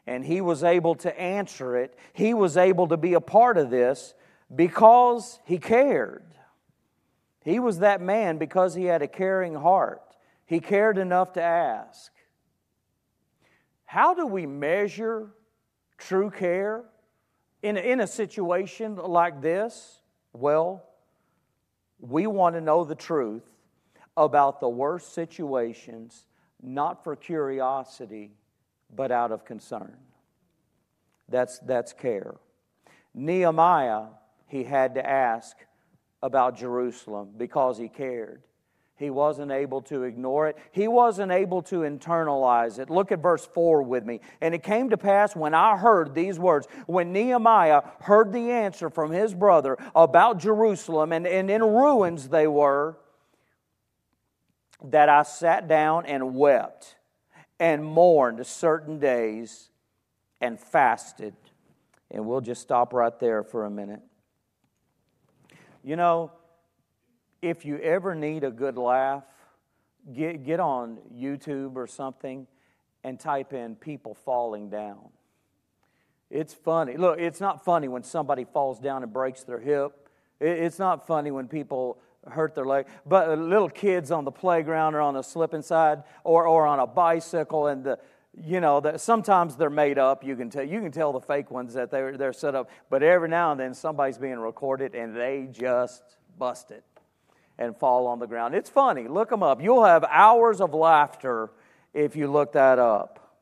And 0.06 0.24
he 0.24 0.40
was 0.40 0.62
able 0.62 0.94
to 0.96 1.20
answer 1.20 1.76
it. 1.76 1.98
He 2.12 2.34
was 2.34 2.56
able 2.56 2.88
to 2.88 2.96
be 2.96 3.14
a 3.14 3.20
part 3.20 3.58
of 3.58 3.70
this 3.70 4.14
because 4.54 5.40
he 5.44 5.58
cared. 5.58 6.24
He 7.44 7.58
was 7.58 7.78
that 7.78 8.00
man 8.00 8.38
because 8.38 8.74
he 8.74 8.84
had 8.84 9.02
a 9.02 9.08
caring 9.08 9.54
heart. 9.54 10.02
He 10.44 10.60
cared 10.60 10.98
enough 10.98 11.32
to 11.34 11.42
ask. 11.42 12.12
How 13.84 14.14
do 14.14 14.26
we 14.26 14.46
measure 14.46 15.30
true 15.96 16.30
care 16.30 16.84
in 17.62 17.76
a, 17.76 17.80
in 17.80 18.00
a 18.00 18.06
situation 18.06 18.96
like 18.96 19.40
this? 19.40 20.02
Well, 20.34 20.84
we 22.00 22.26
want 22.26 22.54
to 22.54 22.60
know 22.60 22.84
the 22.84 22.94
truth 22.94 23.57
about 24.18 24.60
the 24.60 24.68
worst 24.68 25.14
situations, 25.14 26.26
not 26.60 27.04
for 27.04 27.14
curiosity, 27.14 28.32
but 28.94 29.12
out 29.12 29.32
of 29.32 29.44
concern. 29.44 29.96
That's, 31.28 31.58
that's 31.60 31.92
care. 31.92 32.34
Nehemiah, 33.14 34.06
he 34.46 34.64
had 34.64 34.94
to 34.94 35.08
ask 35.08 35.56
about 36.22 36.56
Jerusalem 36.56 37.30
because 37.36 37.78
he 37.78 37.88
cared. 37.88 38.42
He 38.96 39.10
wasn't 39.10 39.52
able 39.52 39.80
to 39.82 40.02
ignore 40.02 40.48
it. 40.48 40.56
He 40.72 40.88
wasn't 40.88 41.30
able 41.30 41.62
to 41.62 41.80
internalize 41.80 42.80
it. 42.80 42.90
Look 42.90 43.12
at 43.12 43.20
verse 43.20 43.46
4 43.54 43.82
with 43.82 44.04
me. 44.04 44.20
And 44.40 44.54
it 44.54 44.64
came 44.64 44.90
to 44.90 44.96
pass 44.96 45.36
when 45.36 45.54
I 45.54 45.76
heard 45.76 46.16
these 46.16 46.36
words, 46.36 46.66
when 46.86 47.12
Nehemiah 47.12 47.82
heard 48.00 48.32
the 48.32 48.50
answer 48.50 48.90
from 48.90 49.12
his 49.12 49.34
brother 49.34 49.78
about 49.94 50.38
Jerusalem, 50.38 51.12
and, 51.12 51.28
and 51.28 51.48
in 51.48 51.62
ruins 51.62 52.28
they 52.28 52.48
were, 52.48 52.96
that 54.84 55.08
I 55.08 55.22
sat 55.22 55.68
down 55.68 56.06
and 56.06 56.34
wept 56.34 56.96
and 57.58 57.84
mourned 57.84 58.46
certain 58.46 58.98
days 58.98 59.70
and 60.40 60.58
fasted. 60.58 61.34
And 62.10 62.26
we'll 62.26 62.40
just 62.40 62.62
stop 62.62 62.92
right 62.92 63.18
there 63.18 63.42
for 63.42 63.64
a 63.64 63.70
minute. 63.70 64.00
You 65.82 65.96
know, 65.96 66.32
if 67.42 67.64
you 67.64 67.78
ever 67.78 68.14
need 68.14 68.44
a 68.44 68.50
good 68.50 68.76
laugh, 68.76 69.24
get, 70.12 70.44
get 70.44 70.60
on 70.60 70.98
YouTube 71.14 71.76
or 71.76 71.86
something 71.86 72.46
and 73.04 73.18
type 73.18 73.52
in 73.52 73.76
people 73.76 74.14
falling 74.14 74.70
down. 74.70 75.08
It's 76.30 76.52
funny. 76.52 76.96
Look, 76.96 77.18
it's 77.18 77.40
not 77.40 77.64
funny 77.64 77.88
when 77.88 78.02
somebody 78.02 78.44
falls 78.44 78.78
down 78.78 79.02
and 79.02 79.12
breaks 79.12 79.44
their 79.44 79.60
hip. 79.60 80.08
It's 80.40 80.78
not 80.78 81.06
funny 81.06 81.30
when 81.30 81.48
people 81.48 81.98
hurt 82.26 82.54
their 82.54 82.64
leg. 82.64 82.86
But 83.06 83.38
little 83.38 83.70
kids 83.70 84.10
on 84.10 84.24
the 84.24 84.30
playground 84.30 84.94
or 84.94 85.00
on 85.00 85.16
a 85.16 85.22
slip 85.22 85.52
and 85.52 85.64
slide 85.64 86.02
or, 86.24 86.46
or 86.46 86.66
on 86.66 86.78
a 86.78 86.86
bicycle 86.86 87.66
and 87.66 87.84
the, 87.84 87.98
you 88.34 88.60
know, 88.60 88.80
that 88.80 89.00
sometimes 89.00 89.56
they're 89.56 89.70
made 89.70 89.98
up. 89.98 90.24
You 90.24 90.36
can 90.36 90.50
tell 90.50 90.64
you 90.64 90.80
can 90.80 90.92
tell 90.92 91.12
the 91.12 91.20
fake 91.20 91.50
ones 91.50 91.74
that 91.74 91.90
they're 91.90 92.16
they're 92.16 92.32
set 92.32 92.54
up. 92.54 92.70
But 92.90 93.02
every 93.02 93.28
now 93.28 93.52
and 93.52 93.60
then 93.60 93.74
somebody's 93.74 94.18
being 94.18 94.38
recorded 94.38 94.94
and 94.94 95.16
they 95.16 95.48
just 95.50 96.02
bust 96.38 96.70
it 96.70 96.84
and 97.58 97.76
fall 97.76 98.06
on 98.06 98.18
the 98.18 98.26
ground. 98.26 98.54
It's 98.54 98.70
funny. 98.70 99.08
Look 99.08 99.30
them 99.30 99.42
up. 99.42 99.62
You'll 99.62 99.84
have 99.84 100.04
hours 100.04 100.60
of 100.60 100.74
laughter 100.74 101.50
if 101.92 102.14
you 102.14 102.30
look 102.30 102.52
that 102.52 102.78
up. 102.78 103.36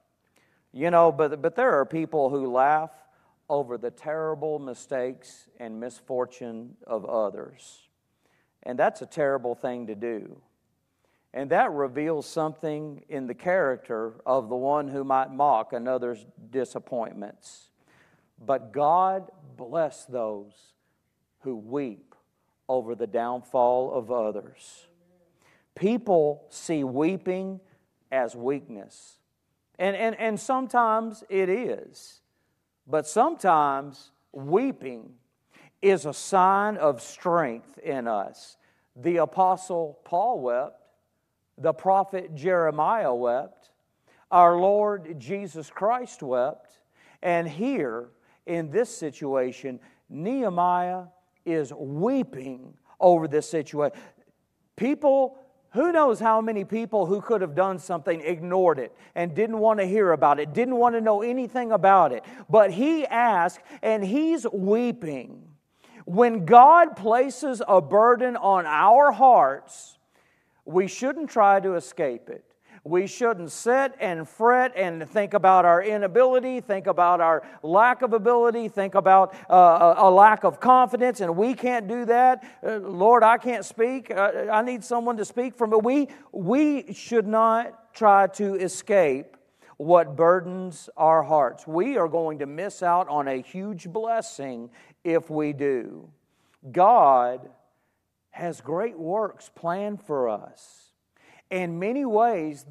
You 0.72 0.90
know, 0.90 1.12
but 1.12 1.42
but 1.42 1.56
there 1.56 1.72
are 1.72 1.84
people 1.84 2.30
who 2.30 2.50
laugh 2.50 2.90
over 3.48 3.78
the 3.78 3.90
terrible 3.90 4.58
mistakes 4.58 5.48
and 5.60 5.78
misfortune 5.78 6.76
of 6.86 7.04
others. 7.04 7.85
And 8.66 8.76
that's 8.76 9.00
a 9.00 9.06
terrible 9.06 9.54
thing 9.54 9.86
to 9.86 9.94
do. 9.94 10.42
And 11.32 11.50
that 11.50 11.70
reveals 11.70 12.26
something 12.26 13.04
in 13.08 13.28
the 13.28 13.34
character 13.34 14.14
of 14.26 14.48
the 14.48 14.56
one 14.56 14.88
who 14.88 15.04
might 15.04 15.30
mock 15.30 15.72
another's 15.72 16.26
disappointments. 16.50 17.70
But 18.44 18.72
God 18.72 19.30
bless 19.56 20.04
those 20.04 20.52
who 21.40 21.56
weep 21.56 22.14
over 22.68 22.96
the 22.96 23.06
downfall 23.06 23.92
of 23.94 24.10
others. 24.10 24.88
People 25.76 26.44
see 26.48 26.82
weeping 26.82 27.60
as 28.10 28.34
weakness. 28.34 29.18
And, 29.78 29.94
and, 29.94 30.18
and 30.18 30.40
sometimes 30.40 31.22
it 31.28 31.48
is. 31.48 32.20
But 32.84 33.06
sometimes 33.06 34.10
weeping 34.32 35.10
is 35.86 36.04
a 36.04 36.12
sign 36.12 36.76
of 36.76 37.00
strength 37.00 37.78
in 37.78 38.08
us. 38.08 38.56
The 38.96 39.18
Apostle 39.18 40.00
Paul 40.04 40.40
wept, 40.40 40.82
the 41.58 41.72
prophet 41.72 42.34
Jeremiah 42.34 43.14
wept, 43.14 43.70
our 44.30 44.56
Lord 44.58 45.18
Jesus 45.20 45.70
Christ 45.70 46.24
wept, 46.24 46.80
and 47.22 47.48
here 47.48 48.08
in 48.46 48.70
this 48.70 48.94
situation, 48.94 49.78
Nehemiah 50.10 51.04
is 51.44 51.72
weeping 51.72 52.74
over 52.98 53.28
this 53.28 53.48
situation. 53.48 53.96
People 54.74 55.38
who 55.70 55.92
knows 55.92 56.18
how 56.18 56.40
many 56.40 56.64
people 56.64 57.06
who 57.06 57.20
could 57.20 57.42
have 57.42 57.54
done 57.54 57.78
something 57.78 58.20
ignored 58.22 58.80
it 58.80 58.92
and 59.14 59.34
didn't 59.34 59.58
want 59.58 59.78
to 59.78 59.86
hear 59.86 60.12
about 60.12 60.40
it, 60.40 60.52
didn't 60.52 60.76
want 60.76 60.96
to 60.96 61.00
know 61.00 61.22
anything 61.22 61.70
about 61.70 62.12
it. 62.12 62.24
But 62.50 62.72
he 62.72 63.06
asked, 63.06 63.60
and 63.82 64.04
he's 64.04 64.46
weeping. 64.52 65.55
When 66.06 66.44
God 66.44 66.96
places 66.96 67.60
a 67.66 67.80
burden 67.80 68.36
on 68.36 68.64
our 68.64 69.10
hearts, 69.10 69.98
we 70.64 70.86
shouldn't 70.86 71.28
try 71.28 71.58
to 71.58 71.74
escape 71.74 72.28
it. 72.28 72.44
We 72.84 73.08
shouldn't 73.08 73.50
sit 73.50 73.94
and 73.98 74.28
fret 74.28 74.72
and 74.76 75.10
think 75.10 75.34
about 75.34 75.64
our 75.64 75.82
inability, 75.82 76.60
think 76.60 76.86
about 76.86 77.20
our 77.20 77.42
lack 77.64 78.02
of 78.02 78.12
ability, 78.12 78.68
think 78.68 78.94
about 78.94 79.34
uh, 79.50 79.94
a 79.98 80.08
lack 80.08 80.44
of 80.44 80.60
confidence, 80.60 81.20
and 81.20 81.36
we 81.36 81.54
can't 81.54 81.88
do 81.88 82.04
that. 82.04 82.44
Uh, 82.64 82.76
Lord, 82.76 83.24
I 83.24 83.38
can't 83.38 83.64
speak. 83.64 84.12
Uh, 84.12 84.46
I 84.52 84.62
need 84.62 84.84
someone 84.84 85.16
to 85.16 85.24
speak 85.24 85.56
for 85.56 85.66
me. 85.66 85.78
We, 85.82 86.08
we 86.30 86.92
should 86.92 87.26
not 87.26 87.92
try 87.92 88.28
to 88.28 88.54
escape 88.54 89.36
what 89.78 90.16
burdens 90.16 90.88
our 90.96 91.22
hearts. 91.22 91.66
We 91.66 91.98
are 91.98 92.08
going 92.08 92.38
to 92.38 92.46
miss 92.46 92.82
out 92.82 93.08
on 93.08 93.28
a 93.28 93.42
huge 93.42 93.88
blessing 93.88 94.70
if 95.06 95.30
we 95.30 95.52
do. 95.52 96.10
God 96.72 97.48
has 98.30 98.60
great 98.60 98.98
works 98.98 99.48
planned 99.54 100.02
for 100.02 100.28
us. 100.28 100.90
In 101.48 101.78
many 101.78 102.04
ways, 102.04 102.66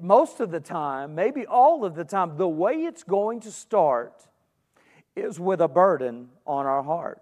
most 0.00 0.38
of 0.38 0.52
the 0.52 0.60
time, 0.60 1.16
maybe 1.16 1.46
all 1.46 1.84
of 1.84 1.96
the 1.96 2.04
time, 2.04 2.36
the 2.36 2.48
way 2.48 2.74
it's 2.84 3.02
going 3.02 3.40
to 3.40 3.50
start 3.50 4.28
is 5.16 5.40
with 5.40 5.60
a 5.60 5.66
burden 5.66 6.28
on 6.46 6.64
our 6.64 6.84
heart. 6.84 7.20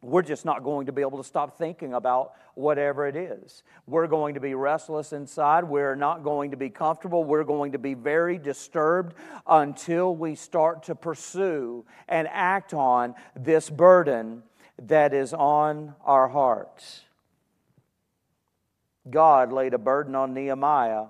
We're 0.00 0.22
just 0.22 0.44
not 0.44 0.62
going 0.62 0.86
to 0.86 0.92
be 0.92 1.02
able 1.02 1.18
to 1.18 1.24
stop 1.24 1.58
thinking 1.58 1.92
about 1.92 2.32
whatever 2.54 3.08
it 3.08 3.16
is. 3.16 3.64
We're 3.86 4.06
going 4.06 4.34
to 4.34 4.40
be 4.40 4.54
restless 4.54 5.12
inside. 5.12 5.64
We're 5.64 5.96
not 5.96 6.22
going 6.22 6.52
to 6.52 6.56
be 6.56 6.70
comfortable. 6.70 7.24
We're 7.24 7.44
going 7.44 7.72
to 7.72 7.78
be 7.78 7.94
very 7.94 8.38
disturbed 8.38 9.14
until 9.46 10.14
we 10.14 10.36
start 10.36 10.84
to 10.84 10.94
pursue 10.94 11.84
and 12.08 12.28
act 12.30 12.74
on 12.74 13.14
this 13.34 13.70
burden 13.70 14.44
that 14.80 15.12
is 15.12 15.34
on 15.34 15.94
our 16.04 16.28
hearts. 16.28 17.02
God 19.10 19.52
laid 19.52 19.74
a 19.74 19.78
burden 19.78 20.14
on 20.14 20.32
Nehemiah 20.32 21.06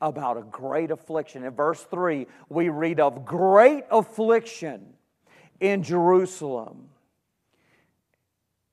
about 0.00 0.36
a 0.36 0.42
great 0.42 0.90
affliction. 0.90 1.44
In 1.44 1.54
verse 1.54 1.82
3, 1.84 2.26
we 2.50 2.68
read 2.68 3.00
of 3.00 3.24
great 3.24 3.84
affliction 3.90 4.94
in 5.60 5.82
Jerusalem. 5.82 6.88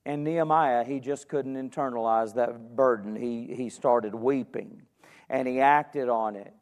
And 0.06 0.24
Nehemiah, 0.24 0.84
he 0.84 1.00
just 1.00 1.28
couldn't 1.28 1.56
internalize 1.56 2.36
that 2.36 2.76
burden. 2.76 3.16
He, 3.16 3.54
he 3.56 3.70
started 3.70 4.14
weeping 4.14 4.84
and 5.30 5.48
he 5.48 5.60
acted 5.60 6.10
on 6.10 6.36
it 6.36 6.54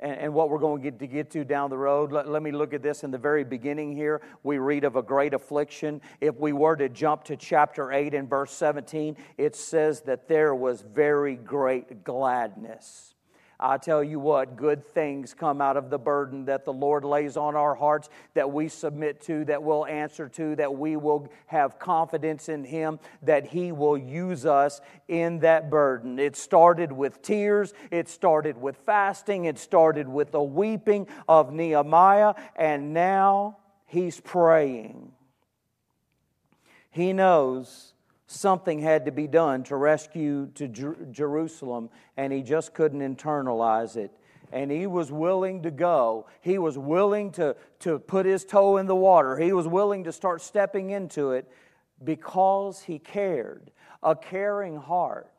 and, 0.00 0.18
and 0.18 0.34
what 0.34 0.50
we're 0.50 0.58
going 0.58 0.82
to 0.82 0.90
get 0.90 0.98
to 0.98 1.06
get 1.06 1.30
to 1.30 1.44
down 1.44 1.70
the 1.70 1.78
road. 1.78 2.12
Let, 2.12 2.28
let 2.28 2.42
me 2.42 2.52
look 2.52 2.74
at 2.74 2.82
this 2.82 3.04
in 3.04 3.10
the 3.10 3.18
very 3.18 3.44
beginning 3.44 3.96
here. 3.96 4.20
We 4.42 4.58
read 4.58 4.84
of 4.84 4.96
a 4.96 5.02
great 5.02 5.34
affliction. 5.34 6.00
If 6.20 6.36
we 6.36 6.52
were 6.52 6.76
to 6.76 6.88
jump 6.88 7.24
to 7.24 7.36
chapter 7.36 7.92
8 7.92 8.14
and 8.14 8.28
verse 8.28 8.52
17, 8.52 9.16
it 9.38 9.56
says 9.56 10.02
that 10.02 10.28
there 10.28 10.54
was 10.54 10.82
very 10.82 11.36
great 11.36 12.04
gladness. 12.04 13.15
I 13.58 13.78
tell 13.78 14.04
you 14.04 14.20
what, 14.20 14.56
good 14.56 14.84
things 14.84 15.32
come 15.32 15.62
out 15.62 15.76
of 15.76 15.88
the 15.88 15.98
burden 15.98 16.44
that 16.44 16.64
the 16.64 16.72
Lord 16.72 17.04
lays 17.04 17.36
on 17.36 17.56
our 17.56 17.74
hearts, 17.74 18.10
that 18.34 18.52
we 18.52 18.68
submit 18.68 19.22
to, 19.22 19.46
that 19.46 19.62
we'll 19.62 19.86
answer 19.86 20.28
to, 20.30 20.54
that 20.56 20.74
we 20.74 20.96
will 20.96 21.30
have 21.46 21.78
confidence 21.78 22.50
in 22.50 22.64
Him, 22.64 22.98
that 23.22 23.46
He 23.46 23.72
will 23.72 23.96
use 23.96 24.44
us 24.44 24.82
in 25.08 25.38
that 25.40 25.70
burden. 25.70 26.18
It 26.18 26.36
started 26.36 26.92
with 26.92 27.22
tears, 27.22 27.72
it 27.90 28.08
started 28.08 28.58
with 28.58 28.76
fasting, 28.76 29.46
it 29.46 29.58
started 29.58 30.06
with 30.06 30.32
the 30.32 30.42
weeping 30.42 31.06
of 31.26 31.52
Nehemiah, 31.52 32.34
and 32.56 32.92
now 32.92 33.56
he's 33.86 34.20
praying. 34.20 35.12
He 36.90 37.12
knows 37.12 37.94
something 38.26 38.80
had 38.80 39.04
to 39.04 39.12
be 39.12 39.26
done 39.26 39.62
to 39.64 39.76
rescue 39.76 40.46
to 40.54 40.68
Jer- 40.68 40.96
Jerusalem, 41.10 41.90
and 42.16 42.32
he 42.32 42.42
just 42.42 42.74
couldn't 42.74 43.00
internalize 43.00 43.96
it. 43.96 44.10
And 44.52 44.70
he 44.70 44.86
was 44.86 45.10
willing 45.10 45.62
to 45.62 45.70
go. 45.70 46.26
He 46.40 46.58
was 46.58 46.78
willing 46.78 47.32
to, 47.32 47.56
to 47.80 47.98
put 47.98 48.26
his 48.26 48.44
toe 48.44 48.76
in 48.76 48.86
the 48.86 48.94
water. 48.94 49.36
He 49.36 49.52
was 49.52 49.66
willing 49.66 50.04
to 50.04 50.12
start 50.12 50.40
stepping 50.40 50.90
into 50.90 51.32
it 51.32 51.50
because 52.02 52.82
he 52.82 52.98
cared. 52.98 53.70
A 54.02 54.14
caring 54.14 54.76
heart. 54.76 55.32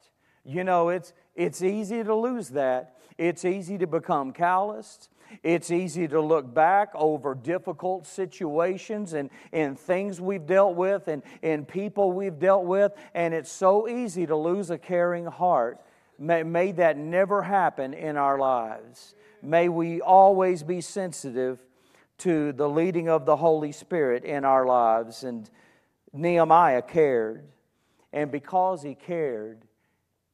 You 0.43 0.63
know, 0.63 0.89
it's, 0.89 1.13
it's 1.35 1.61
easy 1.61 2.03
to 2.03 2.15
lose 2.15 2.49
that. 2.49 2.95
It's 3.17 3.45
easy 3.45 3.77
to 3.77 3.87
become 3.87 4.33
calloused. 4.33 5.09
It's 5.43 5.71
easy 5.71 6.07
to 6.07 6.21
look 6.21 6.53
back 6.53 6.91
over 6.95 7.35
difficult 7.35 8.05
situations 8.05 9.13
and, 9.13 9.29
and 9.51 9.77
things 9.77 10.19
we've 10.21 10.45
dealt 10.45 10.75
with 10.75 11.07
and, 11.07 11.23
and 11.41 11.67
people 11.67 12.11
we've 12.11 12.39
dealt 12.39 12.65
with, 12.65 12.93
and 13.13 13.33
it's 13.33 13.51
so 13.51 13.87
easy 13.87 14.25
to 14.25 14.35
lose 14.35 14.69
a 14.69 14.77
caring 14.77 15.25
heart. 15.25 15.79
May, 16.19 16.43
may 16.43 16.71
that 16.73 16.97
never 16.97 17.43
happen 17.43 17.93
in 17.93 18.17
our 18.17 18.39
lives. 18.39 19.15
May 19.41 19.69
we 19.69 20.01
always 20.01 20.63
be 20.63 20.81
sensitive 20.81 21.59
to 22.19 22.51
the 22.53 22.67
leading 22.67 23.09
of 23.09 23.25
the 23.25 23.35
Holy 23.35 23.71
Spirit 23.71 24.23
in 24.23 24.43
our 24.43 24.65
lives. 24.65 25.23
And 25.23 25.49
Nehemiah 26.13 26.81
cared, 26.81 27.45
and 28.11 28.31
because 28.31 28.81
he 28.81 28.95
cared, 28.95 29.61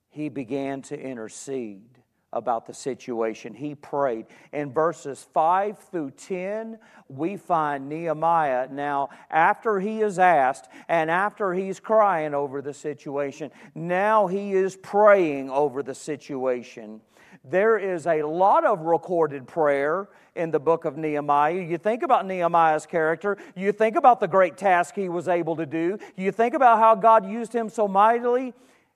he 0.10 0.30
began 0.30 0.82
to 0.84 1.00
intercede 1.00 2.03
about 2.34 2.66
the 2.66 2.74
situation. 2.74 3.54
He 3.54 3.76
prayed. 3.76 4.26
In 4.52 4.74
verses 4.74 5.26
5 5.34 5.78
through 5.92 6.12
10, 6.12 6.80
we 7.08 7.38
find 7.38 7.88
Nehemiah 7.88 8.68
now, 8.70 9.10
after 9.30 9.80
he 9.80 10.02
is 10.02 10.20
asked 10.20 10.68
and 10.88 11.10
after 11.10 11.54
he's 11.54 11.80
crying 11.80 12.34
over 12.34 12.62
the 12.62 12.74
situation, 12.74 13.52
now 13.76 14.28
he 14.28 14.54
is 14.54 14.76
praying 14.76 15.50
over 15.50 15.84
the 15.84 15.96
situation. 15.96 17.02
There 17.46 17.78
is 17.78 18.08
a 18.08 18.24
lot 18.24 18.66
of 18.66 18.82
recorded 18.82 19.48
prayer 19.48 20.10
in 20.36 20.52
the 20.52 20.60
book 20.60 20.86
of 20.86 20.98
Nehemiah. 20.98 21.62
You 21.62 21.78
think 21.78 22.02
about 22.02 22.26
Nehemiah's 22.26 22.86
character, 22.86 23.38
you 23.56 23.72
think 23.72 23.96
about 23.96 24.20
the 24.20 24.28
great 24.28 24.58
task 24.58 24.96
he 24.96 25.10
was 25.10 25.28
able 25.28 25.56
to 25.58 25.66
do, 25.66 25.98
you 26.16 26.32
think 26.32 26.54
about 26.54 26.80
how 26.80 26.96
God 26.96 27.30
used 27.30 27.54
him 27.54 27.70
so 27.70 27.88
mightily, 27.88 28.54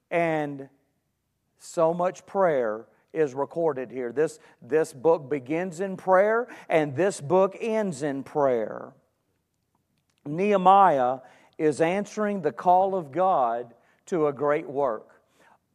and 0.09 0.69
so 1.59 1.93
much 1.93 2.25
prayer 2.25 2.85
is 3.13 3.33
recorded 3.33 3.91
here. 3.91 4.11
This, 4.11 4.39
this 4.61 4.93
book 4.93 5.29
begins 5.29 5.79
in 5.79 5.97
prayer, 5.97 6.47
and 6.69 6.95
this 6.95 7.21
book 7.21 7.55
ends 7.59 8.03
in 8.03 8.23
prayer. 8.23 8.93
Nehemiah 10.25 11.19
is 11.57 11.81
answering 11.81 12.41
the 12.41 12.51
call 12.51 12.95
of 12.95 13.11
God 13.11 13.73
to 14.07 14.27
a 14.27 14.33
great 14.33 14.69
work. 14.69 15.21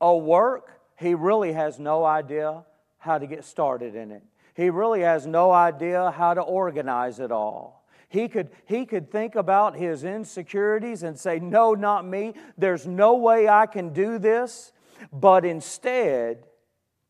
A 0.00 0.16
work 0.16 0.80
he 0.96 1.14
really 1.14 1.52
has 1.52 1.78
no 1.78 2.04
idea 2.04 2.64
how 2.98 3.18
to 3.18 3.26
get 3.26 3.44
started 3.44 3.94
in 3.94 4.12
it. 4.12 4.22
He 4.54 4.70
really 4.70 5.00
has 5.00 5.26
no 5.26 5.50
idea 5.50 6.10
how 6.10 6.34
to 6.34 6.42
organize 6.42 7.18
it 7.18 7.32
all. 7.32 7.84
He 8.08 8.28
could, 8.28 8.50
he 8.66 8.84
could 8.84 9.10
think 9.10 9.34
about 9.34 9.74
his 9.74 10.04
insecurities 10.04 11.02
and 11.02 11.18
say, 11.18 11.38
No, 11.40 11.72
not 11.72 12.06
me. 12.06 12.34
There's 12.58 12.86
no 12.86 13.16
way 13.16 13.48
I 13.48 13.66
can 13.66 13.92
do 13.94 14.18
this. 14.18 14.72
But 15.10 15.44
instead, 15.44 16.44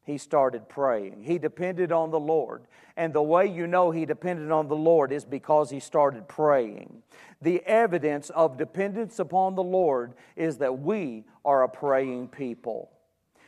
he 0.05 0.19
started 0.19 0.69
praying. 0.69 1.23
He 1.23 1.39
depended 1.39 1.93
on 1.93 2.11
the 2.11 2.21
Lord. 2.21 2.63
And 2.97 3.13
the 3.13 3.23
way 3.23 3.47
you 3.47 3.67
know 3.67 3.91
he 3.91 4.05
depended 4.05 4.51
on 4.51 4.69
the 4.69 4.77
Lord 4.77 5.13
is 5.13 5.25
because 5.25 5.71
he 5.71 5.81
started 5.81 6.29
praying. 6.29 7.03
The 7.41 7.65
evidence 7.65 8.31
of 8.31 8.59
dependence 8.59 9.19
upon 9.19 9.55
the 9.55 9.63
Lord 9.63 10.15
is 10.37 10.59
that 10.59 10.81
we 10.81 11.25
are 11.45 11.63
a 11.63 11.69
praying 11.69 12.29
people. 12.29 12.91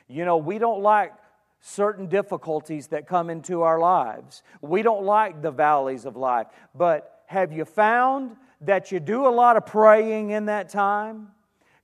You 0.06 0.24
know, 0.24 0.36
we 0.36 0.58
don't 0.58 0.82
like 0.82 1.12
certain 1.60 2.06
difficulties 2.06 2.88
that 2.88 3.06
come 3.06 3.30
into 3.30 3.62
our 3.62 3.78
lives, 3.78 4.42
we 4.60 4.82
don't 4.82 5.04
like 5.04 5.42
the 5.42 5.50
valleys 5.50 6.04
of 6.04 6.14
life. 6.16 6.46
But 6.74 7.22
have 7.26 7.52
you 7.52 7.64
found 7.64 8.36
that 8.60 8.92
you 8.92 9.00
do 9.00 9.26
a 9.26 9.30
lot 9.30 9.56
of 9.56 9.66
praying 9.66 10.30
in 10.30 10.46
that 10.46 10.68
time? 10.68 11.28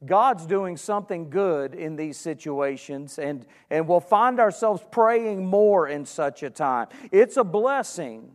God's 0.05 0.47
doing 0.47 0.79
something 0.79 1.29
good 1.29 1.75
in 1.75 1.97
these 1.97 2.17
situations, 2.17 3.19
and, 3.19 3.45
and 3.69 3.87
we'll 3.87 4.01
find 4.01 4.41
ourselves 4.41 4.83
praying 4.91 5.45
more 5.45 5.89
in 5.89 6.07
such 6.07 6.43
a 6.43 6.49
time. 6.49 6.89
It's 7.13 7.37
a 7.37 7.45
blessing 7.45 8.33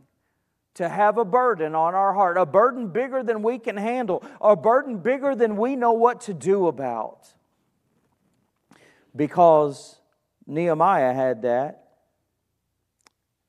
to 0.76 0.88
have 0.88 1.18
a 1.18 1.26
burden 1.26 1.74
on 1.74 1.96
our 1.96 2.14
heart, 2.14 2.38
a 2.38 2.46
burden 2.46 2.90
bigger 2.90 3.24
than 3.24 3.42
we 3.42 3.58
can 3.58 3.78
handle, 3.78 4.24
a 4.40 4.56
burden 4.56 5.00
bigger 5.00 5.34
than 5.34 5.58
we 5.58 5.76
know 5.76 5.94
what 5.94 6.22
to 6.22 6.34
do 6.34 6.68
about. 6.68 7.34
Because 9.16 10.00
Nehemiah 10.46 11.14
had 11.14 11.42
that, 11.44 11.88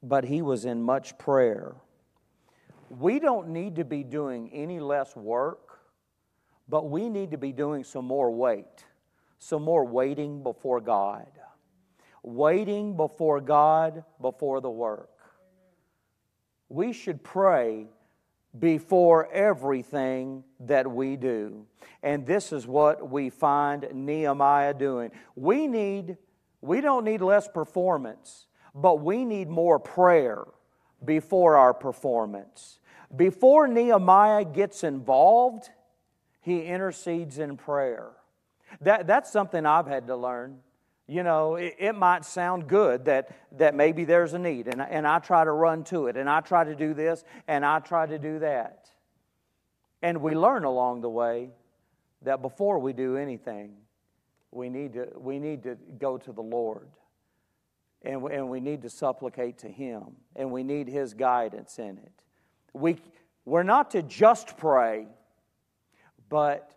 but 0.03 0.25
he 0.25 0.41
was 0.41 0.65
in 0.65 0.83
much 0.83 1.19
prayer. 1.19 1.75
We 2.89 3.19
don't 3.19 3.49
need 3.49 3.77
to 3.77 3.85
be 3.85 4.05
doing 4.05 4.51
any 4.53 4.79
less 4.79 5.15
work 5.17 5.66
but 6.69 6.89
we 6.91 7.09
need 7.09 7.31
to 7.31 7.39
be 7.39 7.53
doing 7.53 7.85
some 7.85 8.05
more 8.05 8.31
wait, 8.31 8.85
some 9.39 9.63
more 9.63 9.85
waiting 9.85 10.43
before 10.43 10.81
God. 10.81 11.27
Waiting 12.23 12.97
before 12.97 13.41
God 13.41 14.05
before 14.21 14.61
the 14.61 14.71
work. 14.71 15.11
We 16.69 16.93
should 16.93 17.23
pray 17.23 17.87
before 18.59 19.31
everything 19.33 20.43
that 20.61 20.91
we 20.91 21.17
do. 21.17 21.67
And 22.03 22.27
this 22.27 22.53
is 22.53 22.67
what 22.67 23.11
we 23.11 23.31
find 23.31 23.87
Nehemiah 23.93 24.75
doing. 24.75 25.13
We 25.37 25.69
need 25.69 26.17
we 26.61 26.81
don't 26.81 27.05
need 27.05 27.21
less 27.21 27.47
performance, 27.47 28.47
but 28.75 29.01
we 29.01 29.25
need 29.25 29.49
more 29.49 29.79
prayer 29.79 30.45
before 31.05 31.57
our 31.57 31.73
performance. 31.73 32.81
Before 33.15 33.69
Nehemiah 33.69 34.45
gets 34.45 34.83
involved, 34.83 35.71
he 36.47 36.61
intercedes 36.63 37.41
in 37.41 37.57
prayer. 37.57 38.13
That, 38.81 39.09
that's 39.09 39.33
something 39.33 39.67
I've 39.67 39.89
had 39.89 40.07
to 40.07 40.15
learn. 40.15 40.59
You 41.09 41.25
know, 41.25 41.57
it, 41.57 41.75
it, 41.77 41.97
might 41.97 42.25
sound 42.25 42.69
good 42.69 43.07
that, 43.07 43.35
that 43.59 43.75
maybe 43.75 44.05
there's 44.05 44.33
a 44.33 44.39
need, 44.39 44.69
and, 44.69 44.81
and 44.81 45.09
I 45.09 45.19
try 45.19 45.43
to 45.43 45.51
run 45.51 45.83
to 45.85 46.07
it, 46.07 46.17
and 46.17 46.31
I 46.31 46.41
try 46.41 46.63
to 46.63 46.77
do 46.77 46.95
this, 46.95 47.25
and 47.49 47.67
I 47.67 47.81
try 47.81 48.07
to 48.07 48.19
do 48.19 48.39
that. 48.39 48.89
And 50.03 50.23
we 50.23 50.37
learn 50.37 50.63
along 50.63 51.01
the 51.01 51.11
way 51.11 51.51
that 52.23 52.43
before 52.43 52.79
we 52.79 52.93
do 52.93 53.17
anything, 53.17 53.73
we 54.53 54.69
need 54.69 54.93
to, 54.93 55.09
we 55.17 55.41
need 55.41 55.65
to 55.65 55.77
go 55.99 56.17
to 56.17 56.33
the 56.33 56.43
Lord. 56.43 56.87
And 58.03 58.23
we, 58.23 58.35
and 58.35 58.49
we 58.49 58.61
need 58.61 58.83
to 58.83 58.91
supplicate 58.91 59.59
to 59.59 59.69
Him. 59.69 60.05
And 60.37 60.53
we 60.53 60.63
need 60.63 60.87
His 60.87 61.13
guidance 61.13 61.81
in 61.81 61.99
it. 61.99 62.13
We, 62.73 62.99
we're 63.45 63.65
not 63.65 63.91
to 63.93 64.03
just 64.03 64.57
pray, 64.57 65.09
but 66.29 66.71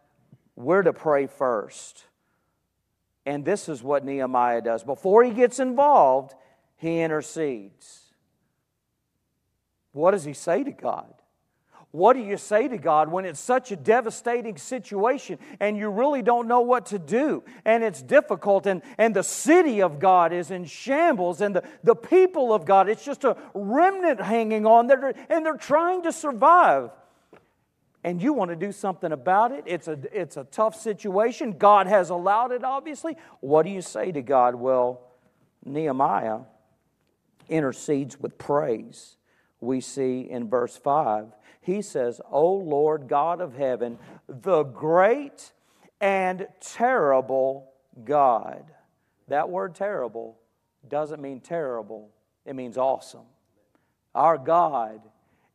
we're 0.56 0.84
to 0.84 0.94
pray 0.94 1.28
first. 1.28 2.06
And 3.26 3.46
this 3.46 3.70
is 3.70 3.84
what 3.84 4.04
Nehemiah 4.04 4.62
does. 4.62 4.84
Before 4.84 5.24
he 5.24 5.32
gets 5.32 5.60
involved, 5.60 6.34
he 6.78 7.00
intercedes. 7.00 8.02
What 9.92 10.12
does 10.12 10.24
he 10.24 10.34
say 10.34 10.64
to 10.64 10.72
God? 10.72 11.14
What 11.92 12.14
do 12.14 12.20
you 12.20 12.38
say 12.38 12.68
to 12.68 12.78
God 12.78 13.12
when 13.12 13.26
it's 13.26 13.40
such 13.40 13.72
a 13.72 13.76
devastating 13.76 14.58
situation 14.58 15.40
and 15.60 15.76
you 15.76 15.90
really 15.90 16.22
don't 16.22 16.48
know 16.48 16.62
what 16.62 16.88
to 16.88 17.00
do 17.00 17.44
and 17.66 17.84
it's 17.84 18.04
difficult 18.04 18.68
and, 18.68 18.84
and 19.00 19.16
the 19.16 19.24
city 19.24 19.82
of 19.82 20.00
God 20.00 20.32
is 20.32 20.52
in 20.52 20.66
shambles 20.66 21.42
and 21.42 21.56
the, 21.56 21.64
the 21.84 21.96
people 21.96 22.54
of 22.54 22.66
God, 22.66 22.90
it's 22.90 23.04
just 23.04 23.24
a 23.24 23.36
remnant 23.56 24.22
hanging 24.22 24.68
on 24.68 24.86
there 24.86 25.16
and 25.30 25.44
they're 25.44 25.58
trying 25.58 26.04
to 26.04 26.12
survive? 26.12 26.92
And 28.04 28.22
you 28.22 28.34
want 28.34 28.50
to 28.50 28.56
do 28.56 28.72
something 28.72 29.12
about 29.12 29.52
it, 29.52 29.64
it's 29.66 29.88
a, 29.88 30.00
it's 30.14 30.38
a 30.38 30.46
tough 30.46 30.76
situation. 30.76 31.58
God 31.58 31.88
has 31.88 32.10
allowed 32.10 32.52
it, 32.52 32.64
obviously. 32.64 33.18
What 33.42 33.64
do 33.64 33.72
you 33.72 33.82
say 33.82 34.12
to 34.12 34.22
God? 34.22 34.56
Well, 34.56 35.02
Nehemiah 35.66 36.40
intercedes 37.50 38.20
with 38.20 38.38
praise. 38.38 39.18
We 39.60 39.82
see 39.82 40.22
in 40.22 40.50
verse 40.50 40.78
5. 40.78 41.28
He 41.62 41.82
says, 41.82 42.22
O 42.32 42.54
Lord 42.54 43.08
God 43.08 43.42
of 43.42 43.56
heaven, 43.56 43.98
the 44.28 44.64
great 44.64 45.52
and 46.00 46.48
terrible 46.62 47.74
God. 48.06 48.64
That 49.28 49.50
word 49.50 49.76
terrible 49.76 50.40
doesn't 50.88 51.22
mean 51.22 51.42
terrible, 51.42 52.12
it 52.46 52.56
means 52.56 52.78
awesome. 52.78 53.26
Our 54.16 54.38
God 54.38 55.02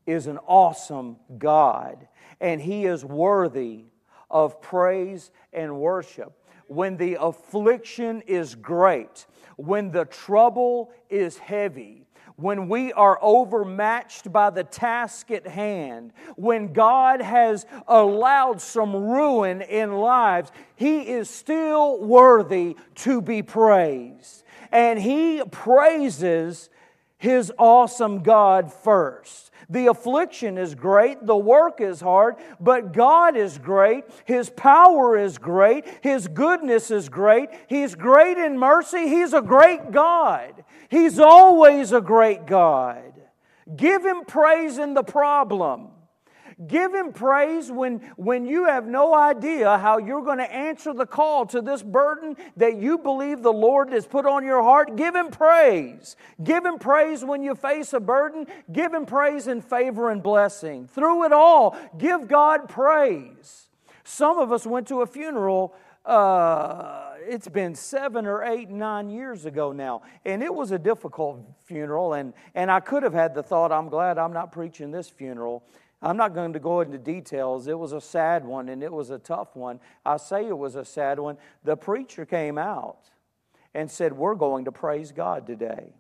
is 0.06 0.26
an 0.26 0.38
awesome 0.46 1.16
God, 1.38 2.06
and 2.40 2.60
He 2.60 2.86
is 2.86 3.04
worthy 3.04 3.84
of 4.30 4.60
praise 4.60 5.30
and 5.52 5.80
worship. 5.80 6.32
When 6.66 6.96
the 6.96 7.18
affliction 7.20 8.22
is 8.22 8.54
great, 8.54 9.26
when 9.56 9.90
the 9.90 10.04
trouble 10.04 10.92
is 11.08 11.38
heavy, 11.38 12.06
when 12.36 12.68
we 12.68 12.92
are 12.92 13.18
overmatched 13.22 14.32
by 14.32 14.50
the 14.50 14.64
task 14.64 15.30
at 15.30 15.46
hand, 15.46 16.12
when 16.34 16.72
God 16.72 17.20
has 17.20 17.64
allowed 17.86 18.60
some 18.60 18.94
ruin 18.94 19.62
in 19.62 19.92
lives, 19.92 20.50
He 20.74 21.02
is 21.02 21.30
still 21.30 22.00
worthy 22.00 22.76
to 22.96 23.20
be 23.20 23.42
praised. 23.42 24.42
And 24.72 24.98
He 24.98 25.42
praises 25.50 26.70
His 27.18 27.53
awesome 27.59 28.22
God 28.22 28.72
first. 28.72 29.50
The 29.70 29.87
affliction 29.87 30.59
is 30.59 30.74
great, 30.74 31.24
the 31.24 31.37
work 31.37 31.81
is 31.81 32.00
hard, 32.00 32.37
but 32.61 32.92
God 32.92 33.37
is 33.37 33.57
great. 33.57 34.05
His 34.27 34.50
power 34.50 35.16
is 35.16 35.38
great, 35.38 35.87
His 36.03 36.29
goodness 36.29 36.90
is 36.90 37.09
great. 37.09 37.48
He's 37.66 37.94
great 37.94 38.37
in 38.37 38.59
mercy, 38.59 39.09
He's 39.09 39.33
a 39.33 39.40
great 39.40 39.90
God. 39.90 40.64
He's 40.90 41.18
always 41.18 41.92
a 41.92 42.00
great 42.00 42.46
God. 42.46 43.14
Give 43.74 44.05
Him 44.05 44.24
praise 44.27 44.77
in 44.79 44.92
the 44.94 45.03
problem. 45.03 45.88
Give 46.66 46.94
him 46.94 47.12
praise 47.12 47.70
when, 47.70 47.98
when 48.16 48.46
you 48.46 48.66
have 48.66 48.86
no 48.86 49.14
idea 49.14 49.78
how 49.78 49.98
you're 49.98 50.22
going 50.22 50.38
to 50.38 50.52
answer 50.52 50.92
the 50.92 51.06
call 51.06 51.46
to 51.46 51.60
this 51.60 51.82
burden 51.82 52.36
that 52.56 52.76
you 52.76 52.98
believe 52.98 53.42
the 53.42 53.52
Lord 53.52 53.90
has 53.90 54.06
put 54.06 54.26
on 54.26 54.44
your 54.44 54.62
heart. 54.62 54.96
Give 54.96 55.14
him 55.14 55.30
praise. 55.30 56.16
Give 56.42 56.64
him 56.64 56.78
praise 56.78 57.24
when 57.24 57.42
you 57.42 57.54
face 57.54 57.92
a 57.92 58.00
burden. 58.00 58.46
Give 58.72 58.92
him 58.92 59.06
praise 59.06 59.48
in 59.48 59.60
favor 59.60 60.10
and 60.10 60.22
blessing. 60.22 60.86
Through 60.86 61.24
it 61.24 61.32
all, 61.32 61.76
give 61.98 62.28
God 62.28 62.68
praise. 62.68 63.68
Some 64.04 64.38
of 64.38 64.52
us 64.52 64.66
went 64.66 64.88
to 64.88 65.00
a 65.02 65.06
funeral 65.06 65.74
uh, 66.04 67.14
it's 67.26 67.48
been 67.48 67.74
seven 67.74 68.26
or 68.26 68.44
eight, 68.44 68.68
nine 68.68 69.08
years 69.08 69.46
ago 69.46 69.72
now. 69.72 70.02
And 70.24 70.42
it 70.42 70.52
was 70.52 70.70
a 70.70 70.78
difficult 70.78 71.40
funeral. 71.64 72.14
And, 72.14 72.34
and 72.54 72.70
I 72.70 72.80
could 72.80 73.02
have 73.02 73.14
had 73.14 73.34
the 73.34 73.42
thought, 73.42 73.72
I'm 73.72 73.88
glad 73.88 74.18
I'm 74.18 74.32
not 74.32 74.52
preaching 74.52 74.90
this 74.90 75.08
funeral. 75.08 75.64
I'm 76.04 76.18
not 76.18 76.34
going 76.34 76.52
to 76.52 76.60
go 76.60 76.82
into 76.82 76.98
details. 76.98 77.66
It 77.66 77.78
was 77.78 77.92
a 77.92 78.00
sad 78.00 78.44
one 78.44 78.68
and 78.68 78.82
it 78.82 78.92
was 78.92 79.08
a 79.08 79.18
tough 79.18 79.56
one. 79.56 79.80
I 80.04 80.18
say 80.18 80.46
it 80.46 80.56
was 80.56 80.74
a 80.74 80.84
sad 80.84 81.18
one. 81.18 81.38
The 81.64 81.76
preacher 81.76 82.26
came 82.26 82.58
out 82.58 83.10
and 83.72 83.90
said, 83.90 84.12
We're 84.12 84.34
going 84.34 84.66
to 84.66 84.72
praise 84.72 85.12
God 85.12 85.46
today 85.46 85.94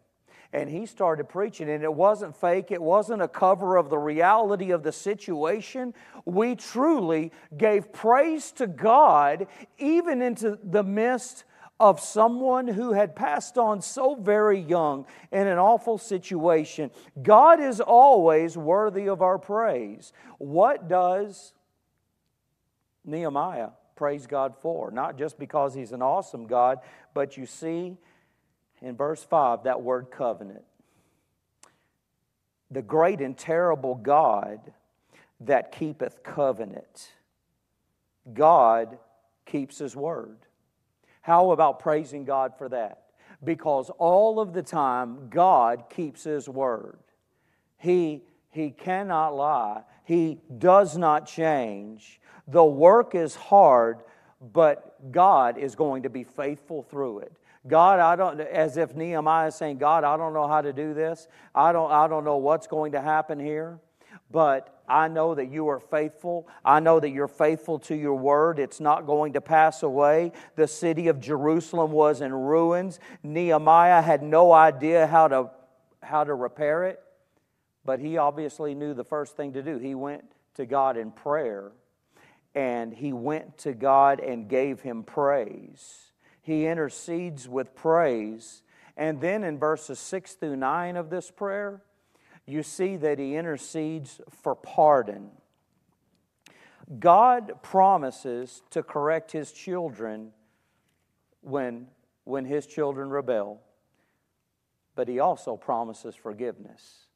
and 0.54 0.70
he 0.70 0.86
started 0.86 1.28
preaching. 1.28 1.68
And 1.68 1.82
it 1.82 1.92
wasn't 1.92 2.34
fake, 2.36 2.70
it 2.70 2.80
wasn't 2.80 3.20
a 3.20 3.28
cover 3.28 3.76
of 3.76 3.90
the 3.90 3.98
reality 3.98 4.70
of 4.70 4.82
the 4.82 4.92
situation. 4.92 5.92
We 6.24 6.54
truly 6.54 7.32
gave 7.56 7.92
praise 7.92 8.52
to 8.52 8.66
God, 8.66 9.48
even 9.78 10.22
into 10.22 10.58
the 10.62 10.84
midst 10.84 11.44
of 11.80 11.98
someone 12.00 12.68
who 12.68 12.92
had 12.92 13.16
passed 13.16 13.58
on 13.58 13.82
so 13.82 14.14
very 14.14 14.60
young 14.60 15.06
in 15.32 15.46
an 15.46 15.58
awful 15.58 15.98
situation. 15.98 16.90
God 17.22 17.60
is 17.60 17.80
always 17.80 18.56
worthy 18.56 19.08
of 19.08 19.22
our 19.22 19.38
praise. 19.38 20.12
What 20.38 20.88
does 20.88 21.52
Nehemiah 23.04 23.70
praise 23.96 24.26
God 24.26 24.54
for? 24.60 24.90
Not 24.90 25.18
just 25.18 25.38
because 25.38 25.74
he's 25.74 25.92
an 25.92 26.02
awesome 26.02 26.46
God, 26.46 26.78
but 27.12 27.36
you 27.36 27.46
see, 27.46 27.96
in 28.80 28.96
verse 28.96 29.22
5 29.24 29.64
that 29.64 29.82
word 29.82 30.10
covenant. 30.10 30.64
The 32.70 32.82
great 32.82 33.20
and 33.20 33.36
terrible 33.36 33.94
God 33.96 34.72
that 35.40 35.72
keepeth 35.72 36.22
covenant. 36.22 37.12
God 38.32 38.98
keeps 39.44 39.78
his 39.78 39.94
word. 39.94 40.43
How 41.24 41.52
about 41.52 41.78
praising 41.78 42.26
God 42.26 42.52
for 42.58 42.68
that? 42.68 43.04
Because 43.42 43.88
all 43.96 44.38
of 44.38 44.52
the 44.52 44.62
time, 44.62 45.30
God 45.30 45.84
keeps 45.88 46.24
his 46.24 46.50
word. 46.50 46.98
He, 47.78 48.24
he 48.50 48.68
cannot 48.68 49.34
lie, 49.34 49.84
he 50.04 50.38
does 50.58 50.98
not 50.98 51.26
change. 51.26 52.20
The 52.46 52.62
work 52.62 53.14
is 53.14 53.34
hard, 53.34 54.00
but 54.52 55.10
God 55.12 55.56
is 55.56 55.74
going 55.74 56.02
to 56.02 56.10
be 56.10 56.24
faithful 56.24 56.82
through 56.82 57.20
it. 57.20 57.32
God, 57.66 58.00
I 58.00 58.16
don't, 58.16 58.38
as 58.42 58.76
if 58.76 58.94
Nehemiah 58.94 59.46
is 59.46 59.54
saying, 59.54 59.78
God, 59.78 60.04
I 60.04 60.18
don't 60.18 60.34
know 60.34 60.46
how 60.46 60.60
to 60.60 60.74
do 60.74 60.92
this. 60.92 61.26
I 61.54 61.72
don't, 61.72 61.90
I 61.90 62.06
don't 62.06 62.26
know 62.26 62.36
what's 62.36 62.66
going 62.66 62.92
to 62.92 63.00
happen 63.00 63.40
here. 63.40 63.78
But 64.30 64.82
I 64.88 65.08
know 65.08 65.34
that 65.34 65.50
you 65.50 65.68
are 65.68 65.80
faithful. 65.80 66.48
I 66.64 66.80
know 66.80 67.00
that 67.00 67.10
you're 67.10 67.28
faithful 67.28 67.78
to 67.80 67.94
your 67.94 68.14
word. 68.14 68.58
It's 68.58 68.80
not 68.80 69.06
going 69.06 69.34
to 69.34 69.40
pass 69.40 69.82
away. 69.82 70.32
The 70.56 70.66
city 70.66 71.08
of 71.08 71.20
Jerusalem 71.20 71.92
was 71.92 72.20
in 72.20 72.32
ruins. 72.32 72.98
Nehemiah 73.22 74.02
had 74.02 74.22
no 74.22 74.52
idea 74.52 75.06
how 75.06 75.28
to, 75.28 75.50
how 76.02 76.24
to 76.24 76.34
repair 76.34 76.84
it, 76.84 77.00
but 77.84 78.00
he 78.00 78.16
obviously 78.16 78.74
knew 78.74 78.94
the 78.94 79.04
first 79.04 79.36
thing 79.36 79.52
to 79.52 79.62
do. 79.62 79.78
He 79.78 79.94
went 79.94 80.24
to 80.54 80.66
God 80.66 80.96
in 80.96 81.10
prayer, 81.10 81.72
and 82.54 82.92
he 82.92 83.12
went 83.12 83.58
to 83.58 83.72
God 83.72 84.20
and 84.20 84.48
gave 84.48 84.80
him 84.80 85.02
praise 85.02 86.04
he 86.44 86.66
intercedes 86.66 87.48
with 87.48 87.74
praise. 87.74 88.62
And 88.98 89.20
then 89.20 89.42
in 89.42 89.58
verses 89.58 89.98
6 89.98 90.34
through 90.34 90.56
9 90.56 90.96
of 90.96 91.08
this 91.08 91.30
prayer, 91.30 91.82
you 92.46 92.62
see 92.62 92.96
that 92.96 93.18
he 93.18 93.36
intercedes 93.36 94.20
for 94.28 94.54
pardon. 94.54 95.30
God 96.98 97.62
promises 97.62 98.62
to 98.70 98.82
correct 98.82 99.32
his 99.32 99.52
children 99.52 100.32
when, 101.40 101.88
when 102.24 102.44
his 102.44 102.66
children 102.66 103.08
rebel, 103.08 103.60
but 104.94 105.08
he 105.08 105.18
also 105.18 105.56
promises 105.56 106.14
forgiveness. 106.14 107.06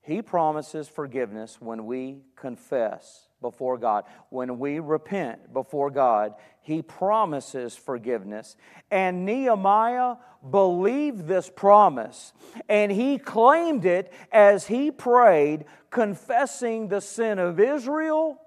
He 0.00 0.22
promises 0.22 0.88
forgiveness 0.88 1.60
when 1.60 1.86
we 1.86 2.18
confess 2.36 3.28
before 3.44 3.76
God. 3.76 4.04
When 4.30 4.58
we 4.58 4.78
repent 4.78 5.52
before 5.52 5.90
God, 5.90 6.32
He 6.62 6.80
promises 6.80 7.76
forgiveness. 7.76 8.56
And 8.90 9.26
Nehemiah 9.26 10.14
believed 10.50 11.26
this 11.26 11.50
promise, 11.54 12.32
and 12.70 12.90
he 12.90 13.18
claimed 13.18 13.84
it 13.84 14.10
as 14.32 14.66
he 14.66 14.90
prayed, 14.90 15.66
confessing 15.90 16.88
the 16.88 17.02
sin 17.02 17.38
of 17.38 17.60
Israel, 17.60 18.40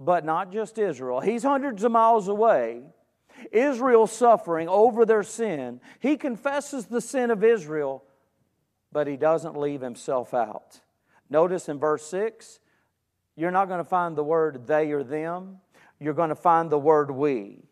but 0.00 0.24
not 0.24 0.52
just 0.52 0.78
Israel. 0.78 1.20
He's 1.20 1.44
hundreds 1.44 1.84
of 1.84 1.92
miles 1.92 2.26
away. 2.26 2.82
Israel 3.52 4.08
suffering 4.08 4.68
over 4.68 5.04
their 5.06 5.22
sin. 5.22 5.80
He 6.00 6.16
confesses 6.16 6.86
the 6.86 7.00
sin 7.00 7.30
of 7.30 7.44
Israel, 7.44 8.02
but 8.90 9.06
he 9.06 9.16
doesn't 9.16 9.56
leave 9.56 9.80
himself 9.80 10.34
out. 10.34 10.80
Notice 11.30 11.68
in 11.68 11.78
verse 11.78 12.06
6 12.06 12.60
you're 13.36 13.50
not 13.50 13.68
going 13.68 13.78
to 13.78 13.88
find 13.88 14.16
the 14.16 14.24
word 14.24 14.66
they 14.66 14.92
or 14.92 15.02
them. 15.02 15.58
You're 15.98 16.14
going 16.14 16.28
to 16.28 16.36
find 16.36 16.70
the 16.70 16.78
word 16.78 17.10
we. 17.10 17.64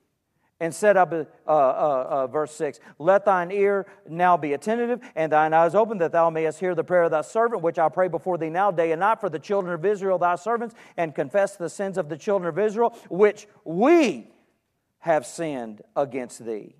And 0.60 0.72
set 0.72 0.96
up 0.96 1.12
uh, 1.12 1.24
uh, 1.46 2.06
uh, 2.08 2.26
verse 2.28 2.52
6 2.54 2.78
Let 3.00 3.24
thine 3.24 3.50
ear 3.50 3.86
now 4.08 4.36
be 4.36 4.52
attentive, 4.52 5.00
and 5.16 5.32
thine 5.32 5.52
eyes 5.52 5.74
open, 5.74 5.98
that 5.98 6.12
thou 6.12 6.30
mayest 6.30 6.60
hear 6.60 6.74
the 6.76 6.84
prayer 6.84 7.02
of 7.04 7.10
thy 7.10 7.22
servant, 7.22 7.62
which 7.62 7.80
I 7.80 7.88
pray 7.88 8.06
before 8.06 8.38
thee 8.38 8.48
now, 8.48 8.70
day 8.70 8.92
and 8.92 9.00
night, 9.00 9.20
for 9.20 9.28
the 9.28 9.40
children 9.40 9.74
of 9.74 9.84
Israel, 9.84 10.18
thy 10.18 10.36
servants, 10.36 10.76
and 10.96 11.14
confess 11.16 11.56
the 11.56 11.68
sins 11.68 11.98
of 11.98 12.08
the 12.08 12.16
children 12.16 12.48
of 12.48 12.60
Israel, 12.60 12.96
which 13.10 13.48
we 13.64 14.28
have 15.00 15.26
sinned 15.26 15.82
against 15.96 16.44
thee. 16.44 16.76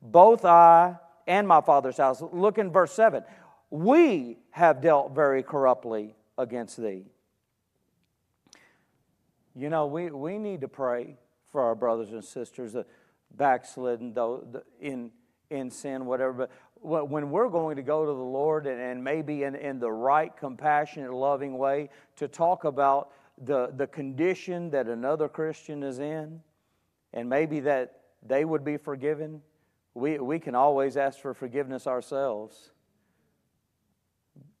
Both 0.00 0.46
I 0.46 0.96
and 1.26 1.46
my 1.46 1.60
father's 1.60 1.98
house. 1.98 2.22
Look 2.32 2.56
in 2.56 2.72
verse 2.72 2.92
7. 2.92 3.24
We 3.70 4.38
have 4.52 4.80
dealt 4.80 5.14
very 5.14 5.42
corruptly 5.42 6.14
against 6.38 6.78
thee. 6.78 7.04
You 9.58 9.70
know, 9.70 9.86
we, 9.86 10.10
we 10.10 10.38
need 10.38 10.60
to 10.60 10.68
pray 10.68 11.16
for 11.50 11.62
our 11.62 11.74
brothers 11.74 12.12
and 12.12 12.24
sisters 12.24 12.74
that 12.74 12.86
backslidden 13.36 14.14
in 14.80 15.10
in 15.50 15.70
sin, 15.70 16.06
whatever. 16.06 16.48
But 16.84 17.10
when 17.10 17.30
we're 17.30 17.48
going 17.48 17.76
to 17.76 17.82
go 17.82 18.04
to 18.04 18.12
the 18.12 18.18
Lord 18.18 18.66
and, 18.66 18.80
and 18.80 19.02
maybe 19.02 19.42
in, 19.42 19.54
in 19.54 19.80
the 19.80 19.90
right, 19.90 20.34
compassionate, 20.36 21.12
loving 21.12 21.58
way 21.58 21.90
to 22.16 22.28
talk 22.28 22.64
about 22.64 23.10
the, 23.42 23.72
the 23.76 23.86
condition 23.86 24.70
that 24.70 24.86
another 24.86 25.28
Christian 25.28 25.82
is 25.82 25.98
in, 25.98 26.40
and 27.12 27.28
maybe 27.28 27.60
that 27.60 28.00
they 28.26 28.44
would 28.44 28.64
be 28.64 28.76
forgiven, 28.76 29.40
we, 29.94 30.18
we 30.18 30.38
can 30.38 30.54
always 30.54 30.96
ask 30.96 31.18
for 31.18 31.34
forgiveness 31.34 31.86
ourselves. 31.86 32.70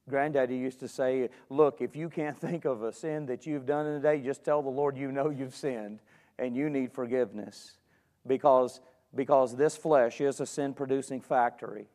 Granddaddy 0.08 0.56
used 0.56 0.80
to 0.80 0.88
say, 0.88 1.28
Look, 1.50 1.80
if 1.80 1.94
you 1.94 2.08
can't 2.08 2.38
think 2.40 2.64
of 2.64 2.82
a 2.82 2.92
sin 2.92 3.26
that 3.26 3.46
you've 3.46 3.66
done 3.66 3.86
in 3.86 3.94
a 3.94 4.00
day, 4.00 4.20
just 4.20 4.44
tell 4.44 4.62
the 4.62 4.68
Lord 4.68 4.96
you 4.96 5.12
know 5.12 5.30
you've 5.30 5.54
sinned 5.54 6.00
and 6.38 6.56
you 6.56 6.70
need 6.70 6.92
forgiveness. 6.92 7.78
Because, 8.26 8.80
because 9.14 9.56
this 9.56 9.76
flesh 9.76 10.20
is 10.20 10.40
a 10.40 10.46
sin 10.46 10.74
producing 10.74 11.20
factory 11.20 11.86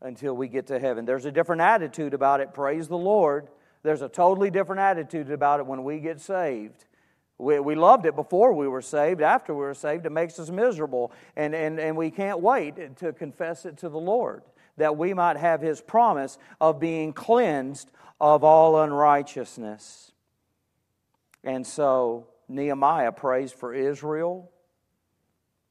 until 0.00 0.34
we 0.34 0.48
get 0.48 0.66
to 0.68 0.78
heaven. 0.78 1.04
There's 1.04 1.24
a 1.24 1.32
different 1.32 1.62
attitude 1.62 2.14
about 2.14 2.40
it, 2.40 2.54
praise 2.54 2.88
the 2.88 2.98
Lord. 2.98 3.48
There's 3.82 4.02
a 4.02 4.08
totally 4.08 4.50
different 4.50 4.80
attitude 4.80 5.30
about 5.30 5.60
it 5.60 5.66
when 5.66 5.84
we 5.84 6.00
get 6.00 6.20
saved. 6.20 6.86
We, 7.36 7.58
we 7.58 7.74
loved 7.74 8.06
it 8.06 8.14
before 8.14 8.52
we 8.52 8.68
were 8.68 8.82
saved. 8.82 9.20
After 9.20 9.52
we 9.54 9.60
were 9.60 9.74
saved, 9.74 10.06
it 10.06 10.12
makes 10.12 10.38
us 10.38 10.50
miserable. 10.50 11.12
And, 11.36 11.54
and, 11.54 11.78
and 11.78 11.96
we 11.96 12.10
can't 12.10 12.40
wait 12.40 12.96
to 12.98 13.12
confess 13.12 13.66
it 13.66 13.76
to 13.78 13.88
the 13.88 13.98
Lord 13.98 14.42
that 14.76 14.96
we 14.96 15.14
might 15.14 15.36
have 15.36 15.60
his 15.60 15.80
promise 15.80 16.38
of 16.60 16.80
being 16.80 17.12
cleansed 17.12 17.90
of 18.20 18.44
all 18.44 18.80
unrighteousness. 18.80 20.12
And 21.42 21.66
so 21.66 22.28
Nehemiah 22.48 23.12
prays 23.12 23.52
for 23.52 23.74
Israel. 23.74 24.50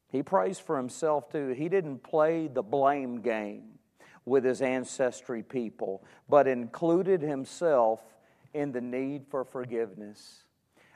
He 0.09 0.21
prays 0.23 0.59
for 0.59 0.77
himself 0.77 1.29
too. 1.31 1.49
He 1.49 1.69
didn't 1.69 2.03
play 2.03 2.47
the 2.47 2.61
blame 2.61 3.21
game 3.21 3.79
with 4.25 4.43
his 4.43 4.61
ancestry 4.61 5.43
people, 5.43 6.03
but 6.29 6.47
included 6.47 7.21
himself 7.21 7.99
in 8.53 8.71
the 8.71 8.81
need 8.81 9.25
for 9.29 9.43
forgiveness. 9.43 10.42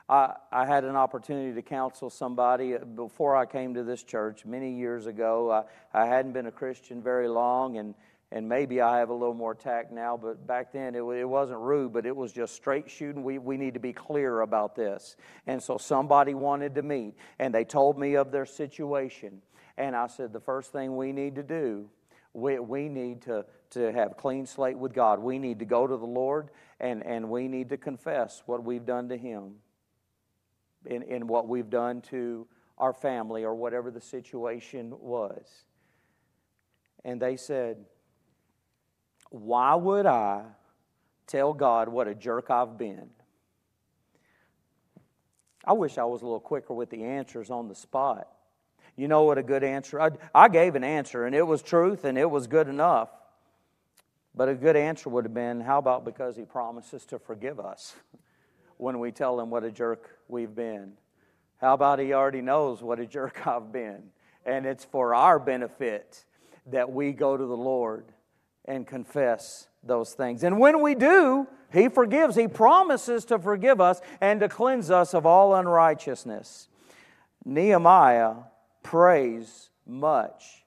I, 0.09 0.35
I 0.51 0.65
had 0.65 0.85
an 0.85 0.95
opportunity 0.95 1.53
to 1.53 1.61
counsel 1.61 2.09
somebody 2.09 2.77
before 2.95 3.35
I 3.35 3.45
came 3.45 3.73
to 3.73 3.83
this 3.83 4.03
church 4.03 4.45
many 4.45 4.73
years 4.73 5.05
ago. 5.05 5.51
I, 5.51 5.63
I 5.93 6.05
hadn't 6.05 6.31
been 6.31 6.45
a 6.45 6.51
Christian 6.51 7.01
very 7.01 7.27
long, 7.27 7.77
and, 7.77 7.93
and 8.31 8.47
maybe 8.47 8.79
I 8.79 8.99
have 8.99 9.09
a 9.09 9.13
little 9.13 9.33
more 9.33 9.53
tact 9.53 9.91
now, 9.91 10.15
but 10.15 10.47
back 10.47 10.71
then 10.71 10.95
it, 10.95 11.01
it 11.01 11.27
wasn't 11.27 11.59
rude, 11.59 11.91
but 11.91 12.05
it 12.05 12.15
was 12.15 12.31
just 12.31 12.55
straight 12.55 12.89
shooting. 12.89 13.21
We, 13.21 13.37
we 13.37 13.57
need 13.57 13.73
to 13.73 13.81
be 13.81 13.91
clear 13.91 14.41
about 14.41 14.75
this. 14.77 15.17
And 15.45 15.61
so 15.61 15.77
somebody 15.77 16.33
wanted 16.33 16.75
to 16.75 16.83
meet, 16.83 17.15
and 17.37 17.53
they 17.53 17.65
told 17.65 17.99
me 17.99 18.15
of 18.15 18.31
their 18.31 18.45
situation. 18.45 19.41
And 19.77 19.93
I 19.93 20.07
said, 20.07 20.31
the 20.31 20.39
first 20.39 20.71
thing 20.71 20.95
we 20.95 21.11
need 21.11 21.35
to 21.35 21.43
do 21.43 21.89
we, 22.33 22.59
we 22.59 22.87
need 22.87 23.23
to, 23.23 23.45
to 23.71 23.91
have 23.91 24.15
clean 24.15 24.45
slate 24.45 24.77
with 24.77 24.93
God. 24.93 25.19
We 25.19 25.39
need 25.39 25.57
to 25.59 25.65
go 25.65 25.87
to 25.87 25.97
the 25.97 26.05
Lord 26.05 26.51
and, 26.79 27.03
and 27.03 27.29
we 27.31 27.47
need 27.47 27.69
to 27.69 27.77
confess 27.77 28.43
what 28.45 28.63
we've 28.63 28.85
done 28.85 29.09
to 29.09 29.17
Him 29.17 29.55
in, 30.87 31.03
in 31.03 31.27
what 31.27 31.47
we've 31.47 31.69
done 31.69 32.01
to 32.01 32.47
our 32.77 32.93
family 32.93 33.43
or 33.43 33.55
whatever 33.55 33.91
the 33.91 34.01
situation 34.01 34.93
was. 34.99 35.45
And 37.03 37.21
they 37.21 37.37
said, 37.37 37.85
Why 39.29 39.75
would 39.75 40.05
I 40.05 40.43
tell 41.25 41.53
God 41.53 41.89
what 41.89 42.07
a 42.07 42.15
jerk 42.15 42.49
I've 42.49 42.77
been? 42.77 43.09
I 45.63 45.73
wish 45.73 45.97
I 45.97 46.05
was 46.05 46.21
a 46.21 46.25
little 46.25 46.39
quicker 46.39 46.73
with 46.73 46.89
the 46.89 47.03
answers 47.03 47.49
on 47.49 47.67
the 47.67 47.75
spot. 47.75 48.29
You 48.95 49.07
know 49.07 49.23
what 49.23 49.37
a 49.37 49.43
good 49.43 49.63
answer? 49.63 49.99
I, 49.99 50.11
I 50.33 50.47
gave 50.47 50.75
an 50.75 50.83
answer 50.83 51.25
and 51.25 51.35
it 51.35 51.45
was 51.45 51.61
truth 51.61 52.05
and 52.05 52.17
it 52.17 52.29
was 52.29 52.47
good 52.47 52.67
enough. 52.67 53.09
But 54.33 54.49
a 54.49 54.55
good 54.55 54.75
answer 54.75 55.09
would 55.09 55.25
have 55.25 55.33
been, 55.33 55.61
how 55.61 55.77
about 55.79 56.05
because 56.05 56.35
he 56.35 56.45
promises 56.45 57.05
to 57.07 57.19
forgive 57.19 57.59
us 57.59 57.95
when 58.77 58.99
we 58.99 59.11
tell 59.11 59.39
him 59.39 59.49
what 59.49 59.63
a 59.63 59.71
jerk 59.71 60.19
we've 60.27 60.55
been? 60.55 60.93
How 61.59 61.73
about 61.73 61.99
he 61.99 62.13
already 62.13 62.41
knows 62.41 62.81
what 62.81 62.99
a 62.99 63.05
jerk 63.05 63.45
I've 63.47 63.71
been? 63.71 64.03
And 64.45 64.65
it's 64.65 64.85
for 64.85 65.13
our 65.13 65.39
benefit 65.39 66.23
that 66.67 66.91
we 66.91 67.11
go 67.11 67.35
to 67.35 67.45
the 67.45 67.57
Lord 67.57 68.05
and 68.65 68.85
confess 68.85 69.67
those 69.83 70.13
things. 70.13 70.43
And 70.43 70.59
when 70.59 70.81
we 70.81 70.95
do, 70.95 71.47
he 71.71 71.89
forgives. 71.89 72.35
He 72.35 72.47
promises 72.47 73.25
to 73.25 73.39
forgive 73.39 73.81
us 73.81 74.01
and 74.21 74.39
to 74.39 74.49
cleanse 74.49 74.91
us 74.91 75.13
of 75.13 75.25
all 75.25 75.55
unrighteousness. 75.55 76.67
Nehemiah 77.45 78.35
prays 78.83 79.69
much, 79.85 80.65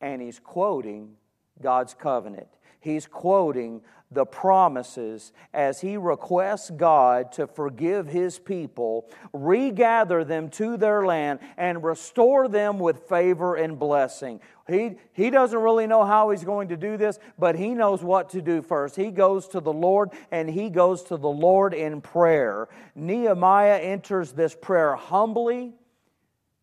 and 0.00 0.20
he's 0.20 0.38
quoting 0.38 1.16
God's 1.60 1.94
covenant. 1.94 2.48
He's 2.88 3.06
quoting 3.06 3.82
the 4.10 4.24
promises 4.24 5.32
as 5.52 5.82
he 5.82 5.98
requests 5.98 6.70
God 6.70 7.32
to 7.32 7.46
forgive 7.46 8.06
his 8.08 8.38
people, 8.38 9.06
regather 9.34 10.24
them 10.24 10.48
to 10.50 10.78
their 10.78 11.04
land, 11.04 11.40
and 11.58 11.84
restore 11.84 12.48
them 12.48 12.78
with 12.78 13.06
favor 13.08 13.54
and 13.54 13.78
blessing. 13.78 14.40
He, 14.66 14.96
he 15.12 15.28
doesn't 15.28 15.58
really 15.58 15.86
know 15.86 16.04
how 16.04 16.30
he's 16.30 16.44
going 16.44 16.68
to 16.68 16.76
do 16.76 16.96
this, 16.96 17.18
but 17.38 17.54
he 17.54 17.74
knows 17.74 18.02
what 18.02 18.30
to 18.30 18.40
do 18.40 18.62
first. 18.62 18.96
He 18.96 19.10
goes 19.10 19.48
to 19.48 19.60
the 19.60 19.72
Lord 19.72 20.10
and 20.30 20.48
he 20.48 20.70
goes 20.70 21.02
to 21.04 21.16
the 21.16 21.28
Lord 21.28 21.74
in 21.74 22.00
prayer. 22.00 22.68
Nehemiah 22.94 23.78
enters 23.78 24.32
this 24.32 24.54
prayer 24.54 24.96
humbly, 24.96 25.74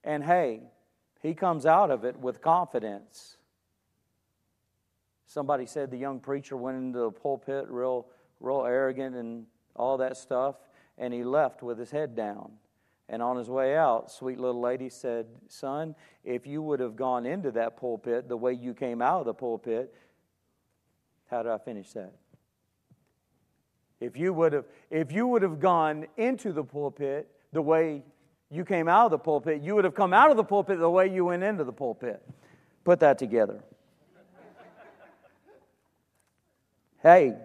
and 0.04 0.24
hey, 0.24 0.62
he 1.22 1.34
comes 1.36 1.66
out 1.66 1.92
of 1.92 2.06
it 2.06 2.18
with 2.18 2.42
confidence. 2.42 3.35
Somebody 5.36 5.66
said 5.66 5.92
the 5.92 5.98
young 5.98 6.22
preacher 6.22 6.56
went 6.56 6.78
into 6.78 6.98
the 6.98 7.12
pulpit 7.12 7.66
real, 7.68 8.08
real 8.40 8.64
arrogant 8.66 9.18
and 9.18 9.46
all 9.76 9.98
that 9.98 10.16
stuff, 10.16 10.56
and 10.98 11.14
he 11.14 11.26
left 11.26 11.62
with 11.62 11.78
his 11.78 11.92
head 11.92 12.16
down. 12.16 12.54
And 13.10 13.22
on 13.22 13.36
his 13.36 13.50
way 13.50 13.76
out, 13.76 14.10
sweet 14.10 14.40
little 14.40 14.62
lady 14.62 14.88
said, 14.88 15.26
Son, 15.50 15.94
if 16.24 16.48
you 16.48 16.62
would 16.62 16.80
have 16.80 16.96
gone 16.96 17.26
into 17.26 17.52
that 17.52 17.76
pulpit 17.76 18.30
the 18.30 18.38
way 18.38 18.54
you 18.54 18.74
came 18.74 19.02
out 19.02 19.20
of 19.20 19.26
the 19.26 19.34
pulpit, 19.34 19.94
how 21.30 21.44
did 21.44 21.52
I 21.52 21.58
finish 21.58 21.92
that? 21.92 22.14
If 24.00 24.16
you 24.16 24.32
would 24.32 24.54
have, 24.54 24.66
if 24.90 25.12
you 25.12 25.28
would 25.28 25.42
have 25.42 25.60
gone 25.60 26.06
into 26.16 26.54
the 26.54 26.64
pulpit 26.64 27.30
the 27.52 27.62
way 27.62 28.04
you 28.50 28.64
came 28.64 28.88
out 28.88 29.08
of 29.08 29.12
the 29.12 29.20
pulpit, 29.20 29.62
you 29.62 29.76
would 29.76 29.84
have 29.84 29.96
come 29.96 30.14
out 30.14 30.32
of 30.32 30.38
the 30.38 30.46
pulpit 30.46 30.80
the 30.80 30.90
way 30.90 31.14
you 31.14 31.26
went 31.26 31.44
into 31.44 31.66
the 31.66 31.74
pulpit. 31.74 32.24
Put 32.86 33.02
that 33.02 33.18
together. 33.18 33.62
Hey, 37.06 37.36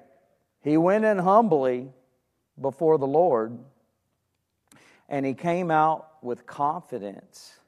he 0.63 0.79
went 0.79 1.05
in 1.05 1.19
humbly 1.19 1.91
before 2.59 2.97
the 2.97 3.07
Lord 3.07 3.59
and 5.07 5.27
he 5.27 5.35
came 5.35 5.71
out 5.71 6.13
with 6.23 6.47
confidence. 6.47 7.59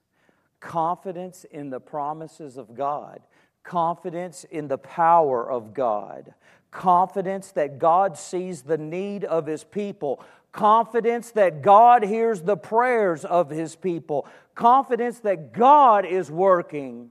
Confidence 0.58 1.44
in 1.44 1.68
the 1.68 1.80
promises 1.80 2.56
of 2.56 2.74
God, 2.74 3.20
confidence 3.62 4.44
in 4.44 4.68
the 4.68 4.78
power 4.78 5.50
of 5.50 5.74
God, 5.74 6.32
confidence 6.70 7.50
that 7.50 7.78
God 7.78 8.16
sees 8.16 8.62
the 8.62 8.78
need 8.78 9.24
of 9.24 9.44
his 9.44 9.62
people, 9.62 10.24
confidence 10.50 11.32
that 11.32 11.60
God 11.60 12.04
hears 12.04 12.40
the 12.40 12.56
prayers 12.56 13.22
of 13.22 13.50
his 13.50 13.76
people, 13.76 14.26
confidence 14.54 15.18
that 15.18 15.52
God 15.52 16.06
is 16.06 16.30
working 16.30 17.10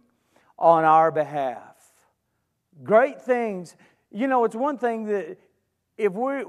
on 0.58 0.86
our 0.86 1.12
behalf. 1.12 1.67
Great 2.84 3.22
things 3.22 3.76
you 4.12 4.28
know, 4.28 4.43
it's 4.43 4.56
one 4.56 4.78
thing 4.78 5.06
that 5.06 5.38
if 5.97 6.13
we 6.13 6.43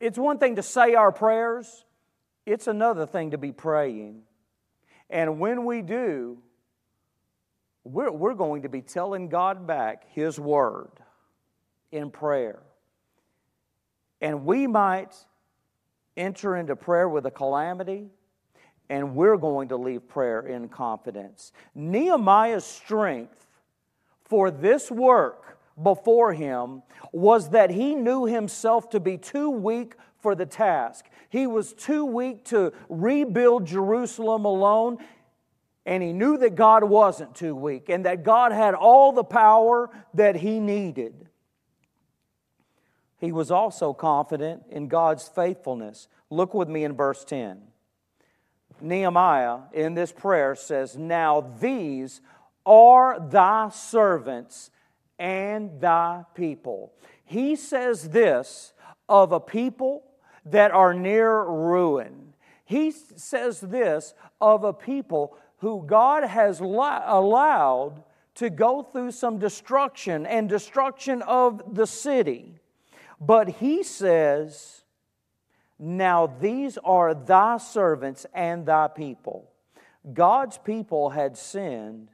it's 0.00 0.18
one 0.18 0.38
thing 0.38 0.56
to 0.56 0.62
say 0.62 0.94
our 0.94 1.10
prayers, 1.10 1.84
it's 2.44 2.66
another 2.66 3.06
thing 3.06 3.30
to 3.30 3.38
be 3.38 3.52
praying. 3.52 4.22
And 5.08 5.38
when 5.38 5.64
we 5.64 5.82
do, 5.82 6.38
we're, 7.84 8.10
we're 8.10 8.34
going 8.34 8.62
to 8.62 8.68
be 8.68 8.82
telling 8.82 9.28
God 9.28 9.66
back 9.66 10.04
His 10.12 10.38
word 10.38 10.90
in 11.92 12.10
prayer. 12.10 12.60
And 14.20 14.44
we 14.44 14.66
might 14.66 15.14
enter 16.16 16.56
into 16.56 16.74
prayer 16.74 17.08
with 17.08 17.26
a 17.26 17.30
calamity, 17.30 18.08
and 18.88 19.14
we're 19.14 19.36
going 19.36 19.68
to 19.68 19.76
leave 19.76 20.08
prayer 20.08 20.40
in 20.40 20.68
confidence. 20.68 21.52
Nehemiah's 21.74 22.64
strength 22.64 23.46
for 24.24 24.50
this 24.50 24.90
work 24.90 25.55
before 25.82 26.32
him 26.32 26.82
was 27.12 27.50
that 27.50 27.70
he 27.70 27.94
knew 27.94 28.24
himself 28.24 28.88
to 28.90 29.00
be 29.00 29.18
too 29.18 29.50
weak 29.50 29.94
for 30.18 30.34
the 30.34 30.46
task. 30.46 31.06
He 31.28 31.46
was 31.46 31.72
too 31.72 32.04
weak 32.04 32.44
to 32.46 32.72
rebuild 32.88 33.66
Jerusalem 33.66 34.44
alone, 34.44 34.98
and 35.84 36.02
he 36.02 36.12
knew 36.12 36.38
that 36.38 36.54
God 36.54 36.84
wasn't 36.84 37.34
too 37.34 37.54
weak 37.54 37.88
and 37.88 38.06
that 38.06 38.24
God 38.24 38.52
had 38.52 38.74
all 38.74 39.12
the 39.12 39.24
power 39.24 39.90
that 40.14 40.36
he 40.36 40.58
needed. 40.58 41.28
He 43.18 43.32
was 43.32 43.50
also 43.50 43.92
confident 43.92 44.64
in 44.70 44.88
God's 44.88 45.28
faithfulness. 45.28 46.08
Look 46.30 46.54
with 46.54 46.68
me 46.68 46.84
in 46.84 46.94
verse 46.94 47.24
10. 47.24 47.62
Nehemiah 48.80 49.60
in 49.72 49.94
this 49.94 50.12
prayer 50.12 50.54
says, 50.54 50.96
Now 50.96 51.40
these 51.60 52.20
are 52.66 53.18
thy 53.20 53.70
servants 53.70 54.70
and 55.18 55.80
thy 55.80 56.24
people. 56.34 56.92
He 57.24 57.56
says 57.56 58.10
this 58.10 58.72
of 59.08 59.32
a 59.32 59.40
people 59.40 60.04
that 60.44 60.70
are 60.70 60.94
near 60.94 61.44
ruin. 61.44 62.34
He 62.64 62.90
says 62.90 63.60
this 63.60 64.14
of 64.40 64.64
a 64.64 64.72
people 64.72 65.36
who 65.58 65.84
God 65.86 66.24
has 66.24 66.60
allowed 66.60 68.02
to 68.36 68.50
go 68.50 68.82
through 68.82 69.12
some 69.12 69.38
destruction 69.38 70.26
and 70.26 70.48
destruction 70.48 71.22
of 71.22 71.74
the 71.74 71.86
city. 71.86 72.60
But 73.20 73.48
he 73.48 73.82
says, 73.82 74.82
Now 75.78 76.26
these 76.26 76.76
are 76.84 77.14
thy 77.14 77.56
servants 77.56 78.26
and 78.34 78.66
thy 78.66 78.88
people. 78.88 79.50
God's 80.12 80.58
people 80.58 81.10
had 81.10 81.36
sinned, 81.36 82.10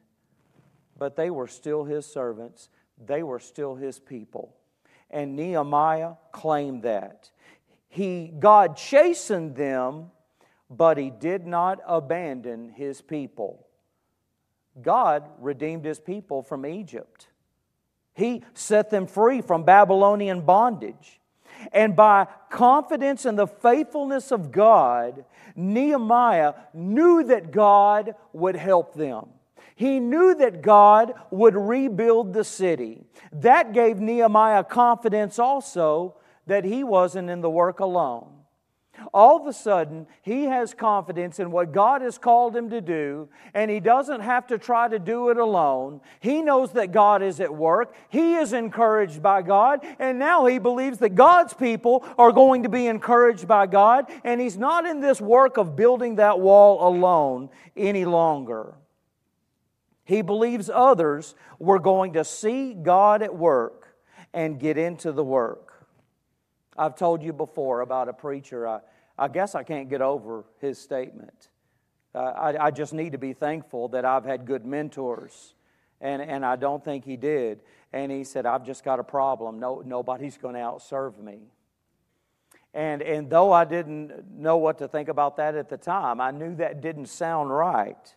but 0.97 1.17
they 1.17 1.31
were 1.31 1.49
still 1.49 1.85
his 1.85 2.07
servants 2.07 2.69
they 3.07 3.23
were 3.23 3.41
still 3.41 3.75
his 3.75 3.99
people. 3.99 4.55
And 5.11 5.37
Nehemiah 5.37 6.15
claimed 6.33 6.83
that. 6.83 7.31
He, 7.89 8.33
God 8.39 8.77
chastened 8.77 9.55
them, 9.55 10.11
but 10.71 10.97
he 10.97 11.11
did 11.11 11.47
not 11.47 11.81
abandon 11.87 12.71
his 12.71 13.03
people. 13.03 13.67
God 14.81 15.29
redeemed 15.39 15.85
his 15.85 16.01
people 16.01 16.43
from 16.43 16.65
Egypt. 16.65 17.29
He 18.15 18.43
set 18.55 18.91
them 18.91 19.07
free 19.07 19.43
from 19.43 19.65
Babylonian 19.65 20.43
bondage. 20.43 21.21
And 21.73 21.95
by 21.95 22.27
confidence 22.51 23.27
in 23.27 23.37
the 23.37 23.47
faithfulness 23.47 24.33
of 24.33 24.51
God, 24.51 25.25
Nehemiah 25.55 26.55
knew 26.73 27.25
that 27.25 27.53
God 27.53 28.15
would 28.33 28.57
help 28.57 28.95
them. 28.95 29.29
He 29.75 30.01
knew 30.01 30.35
that 30.35 30.63
God 30.63 31.15
would 31.31 31.55
rebuild 31.55 32.33
the 32.33 32.45
city. 32.45 33.05
That 33.33 33.73
gave 33.73 34.01
Nehemiah 34.01 34.65
confidence 34.65 35.39
also 35.39 36.17
that 36.47 36.65
he 36.65 36.85
wasn't 36.85 37.31
in 37.31 37.41
the 37.41 37.51
work 37.51 37.81
alone. 37.81 38.43
All 39.15 39.41
of 39.41 39.47
a 39.47 39.53
sudden, 39.53 40.07
he 40.21 40.45
has 40.45 40.75
confidence 40.75 41.39
in 41.39 41.51
what 41.51 41.73
God 41.73 42.03
has 42.03 42.19
called 42.19 42.55
him 42.55 42.71
to 42.71 42.81
do, 42.81 43.29
and 43.55 43.71
he 43.71 43.81
doesn't 43.81 44.21
have 44.21 44.47
to 44.49 44.59
try 44.59 44.87
to 44.87 44.99
do 44.99 45.31
it 45.31 45.39
alone. 45.39 46.01
He 46.21 46.43
knows 46.43 46.73
that 46.73 46.93
God 46.93 47.23
is 47.23 47.41
at 47.41 47.55
work. 47.55 47.95
He 48.11 48.35
is 48.35 48.53
encouraged 48.53 49.23
by 49.23 49.43
God, 49.43 49.81
and 49.99 50.19
now 50.19 50.45
he 50.47 50.59
believes 50.59 50.99
that 50.99 51.15
God's 51.15 51.55
people 51.55 52.05
are 52.19 52.33
going 52.33 52.65
to 52.65 52.69
be 52.69 52.87
encouraged 52.87 53.49
by 53.49 53.67
God, 53.67 54.11
and 54.25 54.41
he's 54.41 54.59
not 54.59 54.87
in 54.87 55.01
this 55.01 55.21
work 55.21 55.57
of 55.57 55.75
building 55.75 56.17
that 56.17 56.39
wall 56.39 56.87
alone 56.87 57.49
any 57.77 58.05
longer. 58.05 58.75
He 60.13 60.21
believes 60.21 60.69
others 60.69 61.35
were 61.59 61.79
going 61.79 62.13
to 62.13 62.25
see 62.25 62.75
God 62.75 63.23
at 63.23 63.35
work 63.35 63.97
and 64.35 64.61
get 64.61 64.77
into 64.77 65.11
the 65.11 65.25
work. 65.25 65.87
I've 66.77 66.97
told 66.97 67.23
you 67.23 67.33
before 67.33 67.81
about 67.81 68.11
a 68.11 68.13
preacher. 68.13 68.69
I, 68.69 68.81
I 69.19 69.29
guess 69.29 69.55
I 69.55 69.63
can't 69.63 69.89
get 69.89 70.03
over 70.03 70.45
his 70.61 70.79
statement. 70.79 71.49
uh, 72.15 72.19
I, 72.19 72.67
I 72.67 72.71
just 72.71 72.93
need 72.93 73.13
to 73.13 73.19
be 73.19 73.33
thankful 73.33 73.89
that 73.89 74.05
I've 74.05 74.27
had 74.27 74.45
good 74.45 74.67
mentors. 74.67 75.55
And, 76.03 76.21
and 76.21 76.45
I 76.45 76.57
don't 76.57 76.85
think 76.85 77.07
he 77.07 77.17
did. 77.17 77.61
And 77.91 78.13
he 78.13 78.25
said, 78.25 78.45
I've 78.45 78.67
just 78.67 78.85
got 78.85 79.01
a 79.01 79.05
problem. 79.05 79.61
No, 79.61 79.83
nobody's 79.83 80.37
going 80.37 80.57
to 80.57 80.61
outserve 80.61 81.19
me. 81.19 81.39
And, 82.75 83.01
and 83.01 83.31
though 83.31 83.51
I 83.51 83.65
didn't 83.65 84.31
know 84.31 84.59
what 84.59 84.77
to 84.81 84.89
think 84.89 85.09
about 85.09 85.39
that 85.39 85.55
at 85.55 85.71
the 85.71 85.79
time, 85.79 86.21
I 86.21 86.33
knew 86.33 86.55
that 86.57 86.83
didn't 86.83 87.07
sound 87.07 87.51
right. 87.51 88.15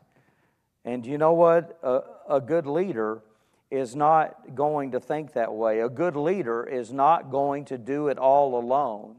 And 0.86 1.06
you 1.06 1.18
know 1.18 1.34
what? 1.34 1.78
A, 1.84 2.36
a 2.36 2.42
good 2.42 2.68
leader 2.68 3.24
is 3.72 3.96
not 3.96 4.56
going 4.56 4.92
to 4.92 5.00
think 5.00 5.34
that 5.34 5.54
way. 5.54 5.82
A 5.82 5.90
good 5.90 6.16
leader 6.16 6.64
is 6.64 6.94
not 6.94 7.32
going 7.32 7.66
to 7.66 7.78
do 7.78 8.08
it 8.08 8.18
all 8.18 8.60
alone. 8.60 9.16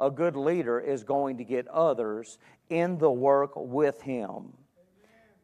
A 0.00 0.10
good 0.10 0.34
leader 0.34 0.80
is 0.80 1.04
going 1.04 1.36
to 1.36 1.44
get 1.44 1.68
others 1.68 2.38
in 2.70 2.96
the 2.98 3.10
work 3.10 3.52
with 3.54 4.00
him. 4.00 4.54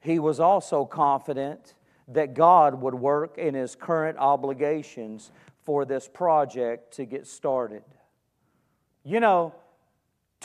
He 0.01 0.18
was 0.18 0.41
also 0.41 0.87
confident 0.87 1.74
that 2.09 2.35
God 2.35 2.81
would 2.81 2.95
work 2.95 3.37
in 3.37 3.55
his 3.55 3.74
current 3.74 4.16
obligations 4.18 5.31
for 5.64 5.85
this 5.85 6.09
project 6.09 6.95
to 6.95 7.05
get 7.05 7.27
started. 7.27 7.83
You 9.05 9.20
know, 9.20 9.55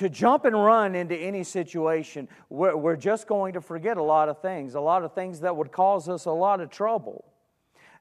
to 0.02 0.10
jump 0.10 0.46
and 0.46 0.56
run 0.56 0.96
into 0.96 1.16
any 1.16 1.44
situation, 1.44 2.28
we're, 2.50 2.76
we're 2.76 2.96
just 2.96 3.28
going 3.28 3.54
to 3.54 3.62
forget 3.62 3.98
a 3.98 4.04
lot 4.04 4.30
of 4.30 4.42
things, 4.42 4.74
a 4.74 4.82
lot 4.82 5.04
of 5.04 5.14
things 5.14 5.42
that 5.42 5.56
would 5.56 5.72
cause 5.72 6.10
us 6.10 6.26
a 6.26 6.32
lot 6.32 6.60
of 6.60 6.72
trouble. 6.72 7.24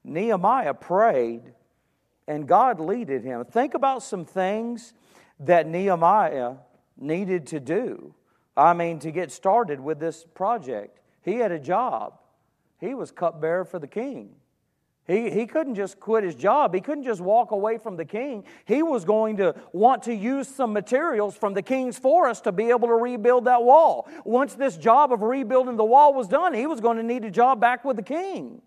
Nehemiah 0.03 0.73
prayed 0.73 1.43
and 2.27 2.49
God 2.49 2.81
leaded 2.81 3.23
him. 3.23 3.45
Think 3.45 3.75
about 3.75 4.03
some 4.03 4.25
things 4.25 4.95
that 5.41 5.67
Nehemiah 5.67 6.55
needed 6.99 7.47
to 7.49 7.61
do. 7.61 8.15
I 8.57 8.73
mean, 8.73 8.99
to 9.01 9.11
get 9.11 9.31
started 9.31 9.79
with 9.79 10.01
this 10.01 10.25
project. 10.25 11.01
He 11.23 11.35
had 11.35 11.53
a 11.53 11.59
job, 11.59 12.15
he 12.79 12.95
was 12.95 13.11
cupbearer 13.11 13.67
for 13.67 13.79
the 13.79 13.87
king. 13.87 14.37
He, 15.11 15.29
he 15.29 15.47
couldn't 15.47 15.75
just 15.75 15.99
quit 15.99 16.23
his 16.23 16.37
job. 16.37 16.73
He 16.73 16.81
couldn't 16.81 17.03
just 17.03 17.21
walk 17.21 17.51
away 17.51 17.79
from 17.79 17.97
the 17.97 18.05
king. 18.05 18.45
He 18.65 18.81
was 18.81 19.05
going 19.05 19.39
to 19.39 19.57
want 19.73 20.05
to 20.05 20.15
use 20.15 20.47
some 20.47 20.73
materials 20.73 21.37
from 21.37 21.53
the 21.53 21.63
king's 21.63 21.99
forest 21.99 22.45
to 22.45 22.53
be 22.53 22.71
able 22.71 22.87
to 22.87 22.95
rebuild 22.95 23.47
that 23.47 23.65
wall. 23.65 24.09
Once 24.25 24.55
this 24.55 24.77
job 24.77 25.13
of 25.13 25.23
rebuilding 25.23 25.77
the 25.77 25.85
wall 25.85 26.15
was 26.15 26.29
done, 26.29 26.55
he 26.55 26.69
was 26.69 26.81
going 26.81 26.97
to 26.97 27.03
need 27.03 27.25
a 27.25 27.31
job 27.31 27.61
back 27.61 27.85
with 27.85 27.97
the 27.97 28.05
king. 28.05 28.63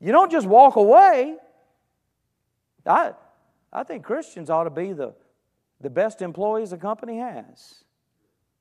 You 0.00 0.12
don't 0.12 0.32
just 0.32 0.46
walk 0.46 0.76
away. 0.76 1.36
I, 2.86 3.12
I 3.70 3.82
think 3.82 4.02
Christians 4.02 4.48
ought 4.48 4.64
to 4.64 4.70
be 4.70 4.94
the, 4.94 5.12
the 5.78 5.90
best 5.90 6.22
employees 6.22 6.72
a 6.72 6.78
company 6.78 7.18
has, 7.18 7.84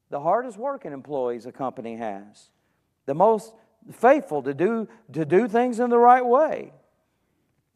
the 0.09 0.19
hardest 0.19 0.57
working 0.57 0.91
employees 0.91 1.45
a 1.45 1.53
company 1.53 1.95
has, 1.95 2.49
the 3.05 3.13
most 3.13 3.53
faithful 3.91 4.43
to 4.43 4.53
do, 4.53 4.88
to 5.11 5.25
do 5.25 5.47
things 5.47 5.79
in 5.79 5.89
the 5.89 5.97
right 5.97 6.25
way. 6.25 6.73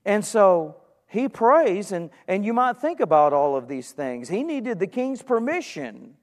And 0.06 0.24
so 0.24 0.78
he 1.08 1.28
prays, 1.28 1.92
and, 1.92 2.10
and 2.28 2.46
you 2.46 2.54
might 2.54 2.78
think 2.78 3.00
about 3.00 3.34
all 3.34 3.56
of 3.56 3.68
these 3.68 3.92
things. 3.92 4.30
He 4.30 4.44
needed 4.44 4.80
the 4.80 4.88
king's 4.88 5.22
permission 5.22 6.16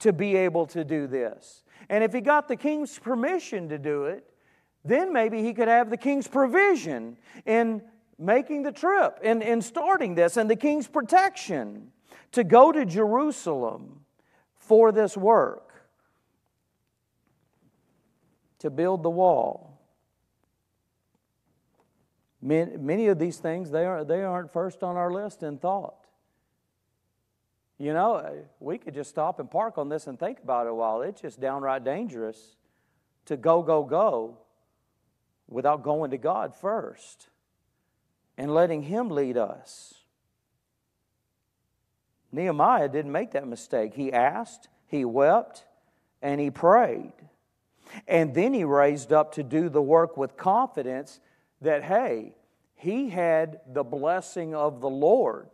to 0.00 0.12
be 0.12 0.36
able 0.36 0.66
to 0.66 0.84
do 0.84 1.06
this. 1.06 1.62
And 1.88 2.04
if 2.04 2.12
he 2.12 2.20
got 2.20 2.48
the 2.48 2.56
king's 2.56 2.98
permission 2.98 3.68
to 3.70 3.78
do 3.78 4.04
it, 4.04 4.24
then 4.84 5.12
maybe 5.12 5.42
he 5.42 5.52
could 5.52 5.68
have 5.68 5.90
the 5.90 5.96
king's 5.96 6.28
provision 6.28 7.16
in 7.46 7.82
making 8.18 8.62
the 8.62 8.72
trip 8.72 9.18
and 9.22 9.42
in, 9.42 9.48
in 9.48 9.62
starting 9.62 10.14
this 10.14 10.36
and 10.36 10.50
the 10.50 10.56
king's 10.56 10.88
protection 10.88 11.90
to 12.32 12.44
go 12.44 12.72
to 12.72 12.84
Jerusalem 12.84 14.00
for 14.56 14.92
this 14.92 15.16
work 15.16 15.67
to 18.60 18.70
build 18.70 19.02
the 19.02 19.10
wall. 19.10 19.78
Many 22.40 23.08
of 23.08 23.18
these 23.18 23.38
things, 23.38 23.70
they, 23.70 23.84
are, 23.84 24.04
they 24.04 24.22
aren't 24.22 24.52
first 24.52 24.82
on 24.82 24.96
our 24.96 25.12
list 25.12 25.42
in 25.42 25.58
thought. 25.58 26.06
You 27.78 27.92
know, 27.92 28.44
we 28.60 28.78
could 28.78 28.94
just 28.94 29.10
stop 29.10 29.38
and 29.38 29.50
park 29.50 29.78
on 29.78 29.88
this 29.88 30.06
and 30.06 30.18
think 30.18 30.40
about 30.40 30.66
it 30.66 30.70
a 30.70 30.74
while. 30.74 31.02
It's 31.02 31.20
just 31.20 31.40
downright 31.40 31.84
dangerous 31.84 32.56
to 33.26 33.36
go, 33.36 33.62
go, 33.62 33.84
go 33.84 34.38
without 35.48 35.82
going 35.82 36.10
to 36.10 36.18
God 36.18 36.54
first 36.54 37.28
and 38.36 38.52
letting 38.52 38.82
Him 38.82 39.10
lead 39.10 39.36
us. 39.36 39.94
Nehemiah 42.30 42.88
didn't 42.88 43.12
make 43.12 43.32
that 43.32 43.46
mistake. 43.46 43.94
He 43.94 44.12
asked, 44.12 44.68
he 44.86 45.04
wept, 45.04 45.64
and 46.20 46.40
he 46.40 46.50
prayed. 46.50 47.12
And 48.06 48.34
then 48.34 48.54
he 48.54 48.64
raised 48.64 49.12
up 49.12 49.32
to 49.32 49.42
do 49.42 49.68
the 49.68 49.82
work 49.82 50.16
with 50.16 50.36
confidence 50.36 51.20
that, 51.60 51.82
hey, 51.82 52.34
he 52.74 53.10
had 53.10 53.60
the 53.66 53.84
blessing 53.84 54.54
of 54.54 54.80
the 54.80 54.88
Lord 54.88 55.48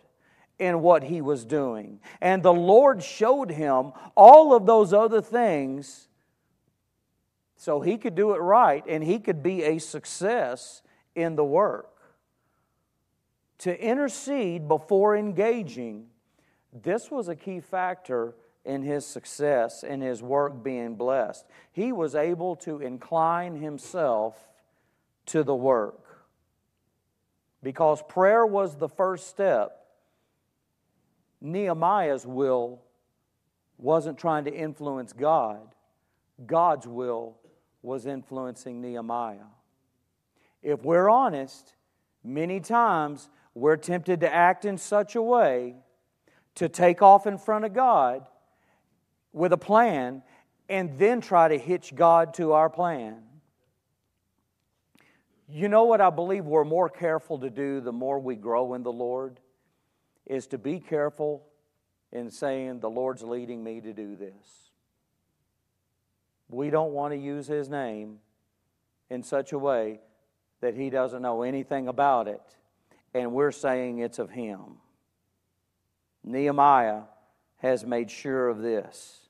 in 0.59 0.83
what 0.83 1.03
he 1.05 1.21
was 1.21 1.45
doing. 1.45 2.01
And 2.21 2.43
the 2.43 2.53
Lord 2.53 3.03
showed 3.03 3.51
him 3.51 3.93
all 4.15 4.55
of 4.55 4.67
those 4.67 4.93
other 4.93 5.21
things 5.21 6.09
so 7.57 7.81
he 7.81 7.97
could 7.97 8.15
do 8.15 8.35
it 8.35 8.39
right 8.39 8.85
and 8.87 9.03
he 9.03 9.19
could 9.19 9.43
be 9.43 9.63
a 9.63 9.79
success 9.79 10.83
in 11.15 11.35
the 11.35 11.45
work. 11.45 11.91
To 13.59 13.81
intercede 13.83 14.69
before 14.69 15.17
engaging, 15.17 16.07
this 16.73 17.11
was 17.11 17.29
a 17.29 17.37
key 17.37 17.61
factor 17.61 18.35
in 18.65 18.83
his 18.83 19.07
success 19.07 19.83
and 19.83 20.03
his 20.03 20.23
work 20.23 20.63
being 20.63 20.95
blessed. 20.95 21.45
He 21.73 21.93
was 21.93 22.15
able 22.15 22.57
to 22.57 22.81
incline 22.81 23.57
himself 23.57 24.37
to 25.27 25.43
the 25.43 25.55
work. 25.55 26.01
Because 27.63 28.03
prayer 28.09 28.45
was 28.45 28.77
the 28.77 28.89
first 28.89 29.29
step, 29.29 29.87
Nehemiah's 31.41 32.27
will 32.27 32.83
wasn't 33.79 34.19
trying 34.19 34.45
to 34.45 34.55
influence 34.55 35.13
God, 35.13 35.75
God's 36.47 36.87
will 36.87 37.37
was 37.83 38.07
influencing 38.07 38.81
Nehemiah. 38.81 39.51
If 40.63 40.83
we're 40.83 41.11
honest, 41.11 41.75
many 42.23 42.61
times 42.61 43.29
we're 43.55 43.77
tempted 43.77 44.21
to 44.21 44.35
act 44.35 44.65
in 44.65 44.79
such 44.79 45.15
a 45.15 45.23
way 45.23 45.77
to 46.55 46.69
take 46.69 47.03
off 47.03 47.27
in 47.27 47.37
front 47.37 47.65
of 47.65 47.75
God 47.75 48.27
with 49.35 49.53
a 49.53 49.59
plan 49.59 50.23
and 50.71 50.99
then 50.99 51.21
try 51.21 51.49
to 51.49 51.59
hitch 51.59 51.95
God 51.95 52.33
to 52.35 52.53
our 52.53 52.71
plan. 52.71 53.21
You 55.47 55.69
know 55.69 55.85
what 55.85 56.01
I 56.01 56.09
believe 56.09 56.47
we're 56.47 56.65
more 56.65 56.89
careful 56.89 57.39
to 57.41 57.51
do 57.51 57.81
the 57.81 57.93
more 57.93 58.19
we 58.19 58.37
grow 58.37 58.73
in 58.73 58.83
the 58.83 58.93
Lord? 58.93 59.41
Is 60.25 60.47
to 60.49 60.59
be 60.59 60.81
careful 60.81 61.45
in 62.13 62.31
saying, 62.31 62.81
The 62.81 62.89
Lord's 62.89 63.23
leading 63.23 63.63
me 63.63 63.83
to 63.83 63.93
do 63.93 64.17
this. 64.17 64.71
We 66.49 66.71
don't 66.71 66.93
want 66.93 67.13
to 67.13 67.19
use 67.19 67.47
His 67.47 67.69
name 67.69 68.21
in 69.11 69.23
such 69.23 69.53
a 69.53 69.59
way 69.59 70.01
that 70.63 70.75
He 70.75 70.89
doesn't 70.89 71.21
know 71.21 71.43
anything 71.43 71.89
about 71.89 72.27
it, 72.27 72.41
and 73.13 73.33
we're 73.33 73.53
saying 73.53 73.99
it's 73.99 74.19
of 74.19 74.31
Him. 74.31 74.79
Nehemiah 76.23 77.03
has 77.59 77.85
made 77.85 78.11
sure 78.11 78.49
of 78.49 78.63
this. 78.63 79.24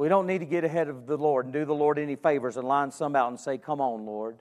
We 0.00 0.08
don't 0.08 0.26
need 0.26 0.38
to 0.38 0.46
get 0.46 0.64
ahead 0.64 0.88
of 0.88 1.06
the 1.06 1.18
Lord 1.18 1.44
and 1.44 1.52
do 1.52 1.66
the 1.66 1.74
Lord 1.74 1.98
any 1.98 2.16
favors 2.16 2.56
and 2.56 2.66
line 2.66 2.90
some 2.90 3.14
out 3.14 3.28
and 3.28 3.38
say, 3.38 3.58
Come 3.58 3.82
on, 3.82 4.06
Lord. 4.06 4.38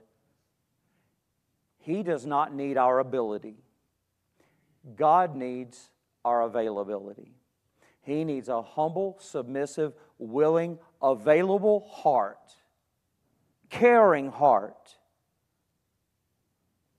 He 1.79 2.01
does 2.01 2.25
not 2.25 2.53
need 2.53 2.77
our 2.77 2.99
ability, 2.99 3.57
God 4.95 5.35
needs 5.35 5.89
our 6.23 6.43
availability. 6.43 7.33
He 8.03 8.23
needs 8.23 8.47
a 8.47 8.61
humble, 8.61 9.17
submissive, 9.19 9.91
willing, 10.17 10.79
available 11.01 11.81
heart, 11.91 12.55
caring 13.69 14.31
heart 14.31 14.95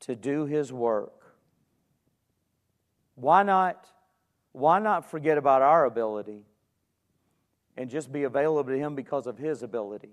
to 0.00 0.14
do 0.14 0.44
His 0.44 0.70
work. 0.70 1.34
Why 3.14 3.42
not, 3.42 3.86
why 4.52 4.80
not 4.80 5.11
forget 5.11 5.38
about 5.38 5.62
our 5.62 5.86
ability 5.86 6.44
and 7.80 7.88
just 7.88 8.12
be 8.12 8.24
available 8.24 8.70
to 8.70 8.78
him 8.78 8.94
because 8.94 9.26
of 9.26 9.38
his 9.38 9.62
ability. 9.62 10.12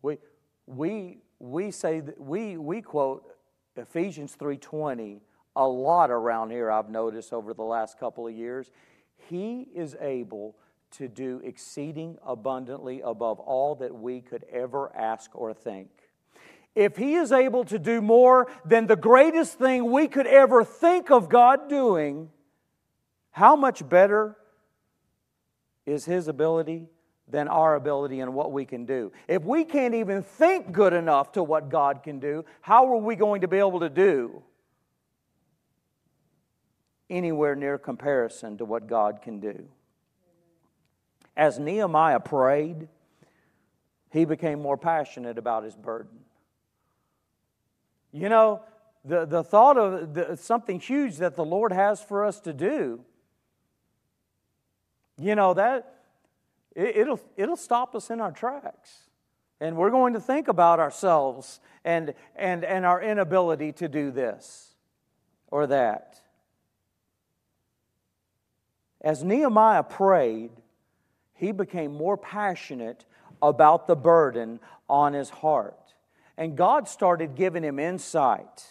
We, 0.00 0.18
we, 0.66 1.18
we 1.40 1.72
say 1.72 1.98
that 1.98 2.20
we, 2.20 2.56
we 2.56 2.80
quote 2.80 3.24
Ephesians 3.74 4.36
3:20 4.40 5.22
a 5.56 5.66
lot 5.66 6.12
around 6.12 6.50
here 6.50 6.70
I've 6.70 6.88
noticed 6.88 7.32
over 7.32 7.52
the 7.52 7.64
last 7.64 7.98
couple 7.98 8.28
of 8.28 8.32
years. 8.32 8.70
He 9.28 9.66
is 9.74 9.96
able 10.00 10.54
to 10.92 11.08
do 11.08 11.40
exceeding 11.42 12.16
abundantly 12.24 13.00
above 13.00 13.40
all 13.40 13.74
that 13.76 13.92
we 13.92 14.20
could 14.20 14.44
ever 14.44 14.94
ask 14.96 15.34
or 15.34 15.52
think. 15.52 15.88
If 16.76 16.96
He 16.96 17.14
is 17.14 17.32
able 17.32 17.64
to 17.64 17.78
do 17.78 18.00
more 18.00 18.46
than 18.64 18.86
the 18.86 18.94
greatest 18.94 19.58
thing 19.58 19.90
we 19.90 20.06
could 20.06 20.28
ever 20.28 20.62
think 20.62 21.10
of 21.10 21.28
God 21.28 21.68
doing, 21.68 22.30
how 23.32 23.56
much 23.56 23.88
better 23.88 24.36
is 25.86 26.04
His 26.04 26.28
ability 26.28 26.86
than 27.28 27.48
our 27.48 27.74
ability 27.76 28.20
and 28.20 28.34
what 28.34 28.52
we 28.52 28.64
can 28.64 28.84
do. 28.84 29.12
If 29.28 29.44
we 29.44 29.64
can't 29.64 29.94
even 29.94 30.22
think 30.22 30.72
good 30.72 30.92
enough 30.92 31.32
to 31.32 31.42
what 31.42 31.70
God 31.70 32.02
can 32.02 32.18
do, 32.18 32.44
how 32.60 32.92
are 32.92 32.98
we 32.98 33.16
going 33.16 33.40
to 33.40 33.48
be 33.48 33.58
able 33.58 33.80
to 33.80 33.88
do 33.88 34.42
anywhere 37.08 37.54
near 37.54 37.78
comparison 37.78 38.58
to 38.58 38.64
what 38.64 38.86
God 38.86 39.22
can 39.22 39.40
do? 39.40 39.68
As 41.36 41.58
Nehemiah 41.58 42.20
prayed, 42.20 42.88
he 44.10 44.24
became 44.24 44.60
more 44.60 44.76
passionate 44.76 45.38
about 45.38 45.64
his 45.64 45.74
burden. 45.74 46.18
You 48.12 48.28
know, 48.28 48.60
the, 49.04 49.24
the 49.24 49.42
thought 49.42 49.78
of 49.78 50.12
the, 50.12 50.36
something 50.36 50.78
huge 50.78 51.16
that 51.16 51.34
the 51.34 51.44
Lord 51.44 51.72
has 51.72 52.02
for 52.02 52.24
us 52.24 52.38
to 52.40 52.52
do, 52.52 53.00
you 55.18 55.34
know, 55.34 55.54
that 55.54 55.94
it, 56.74 56.96
it'll, 56.96 57.20
it'll 57.36 57.56
stop 57.56 57.94
us 57.94 58.10
in 58.10 58.20
our 58.20 58.32
tracks. 58.32 59.08
And 59.60 59.76
we're 59.76 59.90
going 59.90 60.14
to 60.14 60.20
think 60.20 60.48
about 60.48 60.80
ourselves 60.80 61.60
and, 61.84 62.14
and, 62.34 62.64
and 62.64 62.84
our 62.84 63.00
inability 63.00 63.72
to 63.74 63.88
do 63.88 64.10
this 64.10 64.74
or 65.50 65.66
that. 65.68 66.20
As 69.00 69.22
Nehemiah 69.22 69.82
prayed, 69.82 70.50
he 71.34 71.52
became 71.52 71.92
more 71.92 72.16
passionate 72.16 73.04
about 73.40 73.86
the 73.86 73.96
burden 73.96 74.60
on 74.88 75.12
his 75.12 75.30
heart. 75.30 75.94
And 76.36 76.56
God 76.56 76.88
started 76.88 77.34
giving 77.34 77.62
him 77.62 77.78
insight 77.78 78.64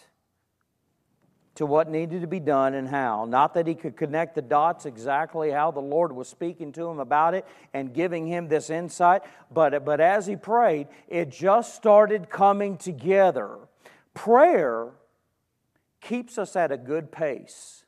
to 1.54 1.66
what 1.66 1.90
needed 1.90 2.22
to 2.22 2.26
be 2.26 2.40
done 2.40 2.74
and 2.74 2.88
how. 2.88 3.26
Not 3.26 3.54
that 3.54 3.66
he 3.66 3.74
could 3.74 3.96
connect 3.96 4.34
the 4.34 4.42
dots 4.42 4.86
exactly 4.86 5.50
how 5.50 5.70
the 5.70 5.80
Lord 5.80 6.12
was 6.12 6.28
speaking 6.28 6.72
to 6.72 6.88
him 6.88 6.98
about 6.98 7.34
it 7.34 7.46
and 7.74 7.92
giving 7.92 8.26
him 8.26 8.48
this 8.48 8.70
insight, 8.70 9.22
but, 9.50 9.84
but 9.84 10.00
as 10.00 10.26
he 10.26 10.36
prayed, 10.36 10.88
it 11.08 11.30
just 11.30 11.74
started 11.74 12.30
coming 12.30 12.78
together. 12.78 13.58
Prayer 14.14 14.92
keeps 16.00 16.38
us 16.38 16.56
at 16.56 16.72
a 16.72 16.76
good 16.76 17.12
pace, 17.12 17.84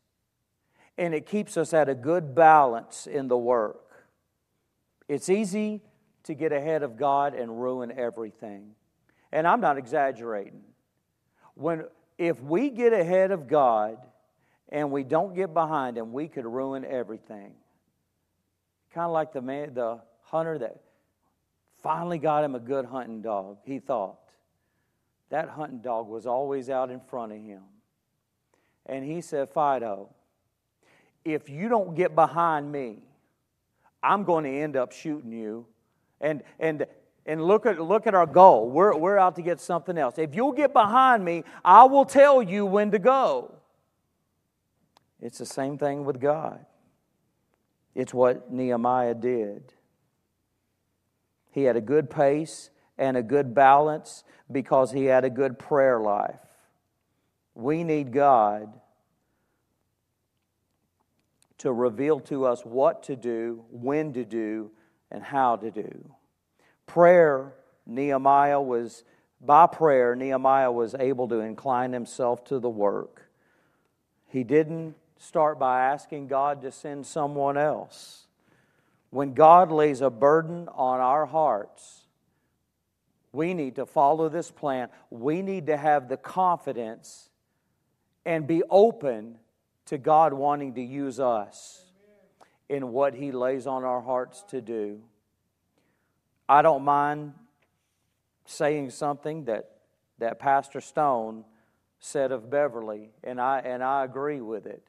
and 0.99 1.15
it 1.15 1.27
keeps 1.27 1.57
us 1.57 1.73
at 1.73 1.89
a 1.89 1.95
good 1.95 2.35
balance 2.35 3.07
in 3.07 3.29
the 3.29 3.39
work. 3.39 3.81
It's 5.09 5.29
easy 5.29 5.83
to 6.25 6.35
get 6.35 6.53
ahead 6.53 6.83
of 6.83 6.97
God 6.97 7.35
and 7.35 7.61
ruin 7.61 7.93
everything. 7.93 8.73
And 9.33 9.47
I'm 9.47 9.61
not 9.61 9.79
exaggerating. 9.79 10.63
When, 11.55 11.85
if 12.19 12.41
we 12.41 12.71
get 12.71 12.93
ahead 12.93 13.31
of 13.31 13.49
God 13.49 13.99
and 14.69 14.91
we 14.91 15.05
don't 15.05 15.35
get 15.35 15.53
behind 15.53 15.99
Him, 15.99 16.13
we 16.13 16.29
could 16.29 16.47
ruin 16.47 16.85
everything. 16.85 17.53
Kind 18.93 19.07
of 19.07 19.13
like 19.13 19.33
the, 19.33 19.43
man, 19.43 19.75
the 19.75 20.01
hunter 20.23 20.59
that 20.59 20.81
finally 21.83 22.19
got 22.19 22.43
him 22.43 22.55
a 22.55 22.61
good 22.61 22.87
hunting 22.87 23.21
dog, 23.21 23.59
he 23.65 23.79
thought. 23.79 24.19
That 25.31 25.49
hunting 25.49 25.81
dog 25.81 26.09
was 26.09 26.27
always 26.27 26.71
out 26.71 26.91
in 26.91 27.01
front 27.01 27.33
of 27.33 27.39
him. 27.39 27.63
And 28.87 29.05
he 29.05 29.21
said, 29.21 29.51
Fido, 29.51 30.11
if 31.25 31.49
you 31.49 31.69
don't 31.69 31.95
get 31.95 32.15
behind 32.15 32.71
me, 32.71 33.05
I'm 34.03 34.25
going 34.25 34.45
to 34.45 34.51
end 34.51 34.77
up 34.77 34.93
shooting 34.93 35.33
you 35.33 35.67
and, 36.21 36.43
and, 36.59 36.87
and 37.27 37.43
look, 37.43 37.67
at, 37.67 37.81
look 37.81 38.07
at 38.07 38.15
our 38.15 38.27
goal. 38.27 38.69
We're, 38.69 38.97
we're 38.97 39.19
out 39.19 39.37
to 39.37 39.43
get 39.43 39.61
something 39.61 39.97
else. 39.97 40.19
If 40.19 40.35
you'll 40.35 40.53
get 40.53 40.73
behind 40.73 41.25
me, 41.25 41.45
I 41.65 41.85
will 41.85 42.05
tell 42.05 42.43
you 42.43 42.67
when 42.67 42.91
to 42.91 42.99
go. 42.99 43.55
It's 45.21 45.39
the 45.39 45.47
same 45.47 45.79
thing 45.79 46.05
with 46.05 46.21
God. 46.21 46.67
It's 47.95 48.13
what 48.13 48.53
Nehemiah 48.53 49.15
did. 49.15 49.73
He 51.51 51.63
had 51.63 51.77
a 51.77 51.81
good 51.81 52.11
pace 52.11 52.71
and 52.99 53.17
a 53.17 53.23
good 53.23 53.55
balance 53.55 54.25
because 54.51 54.93
he 54.93 55.05
had 55.05 55.25
a 55.25 55.31
good 55.31 55.59
prayer 55.59 56.01
life. 56.01 56.41
We 57.55 57.85
need 57.85 58.13
God 58.13 58.73
to 61.59 61.73
reveal 61.73 62.21
to 62.21 62.45
us 62.45 62.63
what 62.63 63.05
to 63.05 63.17
do, 63.17 63.65
when 63.71 64.13
to 64.13 64.25
do, 64.25 64.71
and 65.11 65.23
how 65.23 65.57
to 65.57 65.71
do. 65.71 66.11
Prayer, 66.87 67.53
Nehemiah 67.87 68.61
was, 68.61 69.05
by 69.41 69.67
prayer, 69.67 70.15
Nehemiah 70.15 70.73
was 70.73 70.95
able 70.95 71.29
to 71.29 71.41
incline 71.41 71.93
himself 71.93 72.45
to 72.47 72.59
the 72.59 72.71
work. 72.71 73.29
He 74.29 74.45
didn't 74.45 74.95
start 75.19 75.59
by 75.59 75.87
asking 75.87 76.29
God 76.29 76.63
to 76.63 76.73
send 76.73 77.07
someone 77.07 77.57
else. 77.57 78.27
When 79.11 79.35
God 79.35 79.71
lays 79.71 80.01
a 80.01 80.11
burden 80.11 80.69
on 80.75 81.01
our 81.01 81.25
hearts, 81.25 82.03
we 83.33 83.55
need 83.55 83.77
to 83.77 83.87
follow 83.87 84.29
this 84.29 84.51
plan. 84.51 84.89
We 85.11 85.43
need 85.43 85.67
to 85.67 85.77
have 85.77 86.09
the 86.09 86.17
confidence 86.17 87.29
and 88.25 88.47
be 88.47 88.63
open 88.71 89.37
to 89.87 89.99
God 89.99 90.33
wanting 90.33 90.75
to 90.75 90.83
use 90.83 91.21
us 91.21 91.85
in 92.69 92.93
what 92.93 93.15
He 93.15 93.33
lays 93.33 93.67
on 93.67 93.85
our 93.85 94.01
hearts 94.01 94.43
to 94.49 94.61
do. 94.61 95.01
I 96.49 96.63
don't 96.63 96.85
mind 96.85 97.33
saying 98.45 98.91
something 98.91 99.45
that, 99.45 99.71
that 100.19 100.39
Pastor 100.39 100.81
Stone 100.81 101.45
said 101.99 102.33
of 102.33 102.51
Beverly, 102.51 103.11
and 103.23 103.41
I, 103.41 103.61
and 103.61 103.83
I 103.83 104.05
agree 104.05 104.41
with 104.41 104.67
it. 104.67 104.83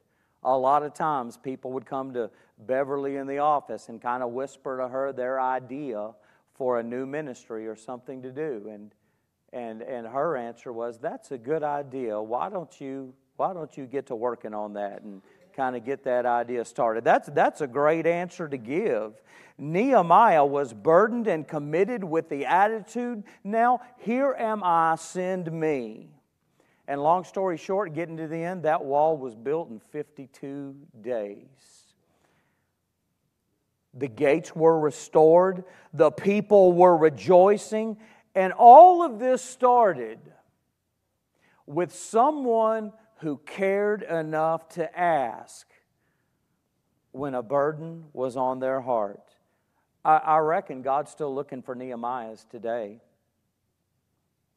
A 0.44 0.58
lot 0.58 0.84
of 0.84 0.94
times 0.94 1.38
people 1.38 1.72
would 1.72 1.86
come 1.86 2.14
to 2.14 2.30
Beverly 2.60 3.16
in 3.16 3.26
the 3.26 3.40
office 3.40 3.90
and 3.90 4.02
kind 4.02 4.22
of 4.22 4.32
whisper 4.32 4.78
to 4.78 4.88
her 4.88 5.14
their 5.14 5.40
idea 5.40 6.12
for 6.54 6.80
a 6.80 6.84
new 6.84 7.06
ministry 7.06 7.68
or 7.68 7.76
something 7.76 8.22
to 8.22 8.32
do. 8.32 8.70
And, 8.72 8.94
and, 9.54 9.82
and 9.82 10.06
her 10.08 10.38
answer 10.38 10.72
was, 10.72 11.00
That's 11.00 11.32
a 11.32 11.38
good 11.38 11.64
idea. 11.64 12.22
Why 12.22 12.50
don't 12.50 12.80
you, 12.80 13.14
why 13.38 13.54
don't 13.54 13.76
you 13.76 13.86
get 13.86 14.08
to 14.08 14.16
working 14.16 14.54
on 14.54 14.74
that? 14.74 15.02
And, 15.02 15.22
kind 15.56 15.76
of 15.76 15.86
get 15.86 16.04
that 16.04 16.26
idea 16.26 16.66
started. 16.66 17.04
That's, 17.04 17.30
that's 17.30 17.62
a 17.62 17.68
great 17.68 18.06
answer 18.06 18.48
to 18.48 18.58
give. 18.58 19.14
Nehemiah 19.58 20.46
was 20.46 20.74
burdened 20.74 21.28
and 21.28 21.48
committed 21.48 22.04
with 22.04 22.30
the 22.30 22.46
attitude, 22.46 23.24
now 23.44 23.82
here 24.00 24.36
am 24.38 24.64
I, 24.64 24.96
send 24.96 25.52
me. 25.52 26.10
And 26.88 27.02
long 27.02 27.24
story 27.24 27.58
short, 27.58 27.94
getting 27.94 28.18
to 28.18 28.28
the 28.28 28.38
end, 28.38 28.64
that 28.64 28.84
wall 28.84 29.18
was 29.18 29.34
built 29.34 29.70
in 29.70 29.80
52 29.80 30.76
days. 31.02 31.48
The 33.94 34.10
gates 34.10 34.54
were 34.54 34.78
restored, 34.78 35.64
the 35.94 36.12
people 36.12 36.74
were 36.74 36.98
rejoicing, 36.98 37.98
and 38.36 38.52
all 38.52 39.04
of 39.04 39.20
this 39.20 39.42
started 39.42 40.20
with 41.66 41.96
someone 41.96 42.92
who 43.18 43.38
cared 43.46 44.04
enough 44.04 44.68
to 44.70 45.00
ask 45.00 45.68
when 47.12 47.34
a 47.34 47.42
burden 47.42 48.06
was 48.14 48.36
on 48.36 48.60
their 48.60 48.82
heart. 48.82 49.36
I, 50.04 50.18
I 50.18 50.38
reckon 50.40 50.82
God's 50.82 51.12
still 51.12 51.34
looking 51.34 51.62
for 51.62 51.76
Nehemiahs 51.76 52.48
today. 52.50 53.00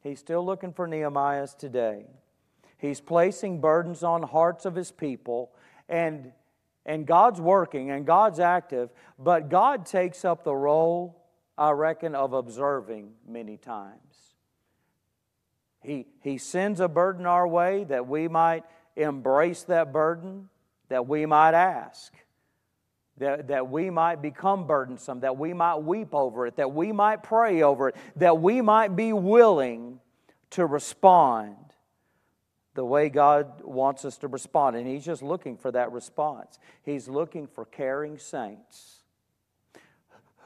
He's 0.01 0.19
still 0.19 0.45
looking 0.45 0.73
for 0.73 0.87
Nehemiahs 0.87 1.57
today. 1.57 2.05
He's 2.77 3.01
placing 3.01 3.59
burdens 3.59 4.03
on 4.03 4.23
hearts 4.23 4.65
of 4.65 4.75
his 4.75 4.91
people, 4.91 5.51
and, 5.89 6.31
and 6.85 7.05
God's 7.05 7.41
working 7.41 7.91
and 7.91 8.05
God's 8.05 8.39
active, 8.39 8.89
but 9.17 9.49
God 9.49 9.85
takes 9.85 10.23
up 10.23 10.43
the 10.43 10.55
role, 10.55 11.21
I 11.57 11.71
reckon, 11.71 12.15
of 12.15 12.31
observing 12.31 13.11
many 13.27 13.57
times. 13.57 14.28
He, 15.81 16.07
he 16.21 16.37
sends 16.37 16.79
a 16.79 16.87
burden 16.87 17.25
our 17.25 17.47
way 17.47 17.85
that 17.85 18.07
we 18.07 18.27
might 18.27 18.63
embrace 18.95 19.63
that 19.63 19.93
burden, 19.93 20.49
that 20.89 21.07
we 21.07 21.25
might 21.25 21.53
ask, 21.53 22.13
that, 23.17 23.47
that 23.47 23.69
we 23.69 23.89
might 23.89 24.21
become 24.21 24.67
burdensome, 24.67 25.21
that 25.21 25.37
we 25.37 25.53
might 25.53 25.77
weep 25.77 26.13
over 26.13 26.47
it, 26.47 26.57
that 26.57 26.73
we 26.73 26.91
might 26.91 27.23
pray 27.23 27.61
over 27.61 27.89
it, 27.89 27.95
that 28.17 28.39
we 28.39 28.61
might 28.61 28.95
be 28.95 29.13
willing 29.13 29.99
to 30.51 30.65
respond 30.65 31.55
the 32.73 32.85
way 32.85 33.09
God 33.09 33.61
wants 33.63 34.05
us 34.05 34.17
to 34.19 34.27
respond. 34.27 34.75
And 34.75 34.87
He's 34.87 35.05
just 35.05 35.21
looking 35.21 35.57
for 35.57 35.71
that 35.71 35.91
response. 35.91 36.59
He's 36.83 37.07
looking 37.07 37.47
for 37.47 37.65
caring 37.65 38.17
saints 38.17 39.03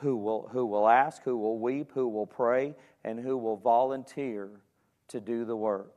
who 0.01 0.17
will, 0.17 0.49
who 0.51 0.65
will 0.65 0.87
ask, 0.87 1.23
who 1.23 1.37
will 1.37 1.57
weep, 1.57 1.91
who 1.93 2.07
will 2.07 2.27
pray, 2.27 2.75
and 3.03 3.19
who 3.19 3.37
will 3.37 3.57
volunteer 3.57 4.49
to 5.09 5.19
do 5.19 5.45
the 5.45 5.55
work. 5.55 5.93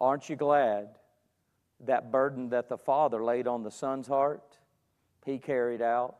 Aren't 0.00 0.28
you 0.28 0.36
glad 0.36 0.88
that 1.80 2.10
burden 2.10 2.50
that 2.50 2.68
the 2.68 2.78
Father 2.78 3.22
laid 3.22 3.46
on 3.46 3.62
the 3.62 3.70
Son's 3.70 4.08
heart, 4.08 4.58
He 5.24 5.38
carried 5.38 5.82
out? 5.82 6.18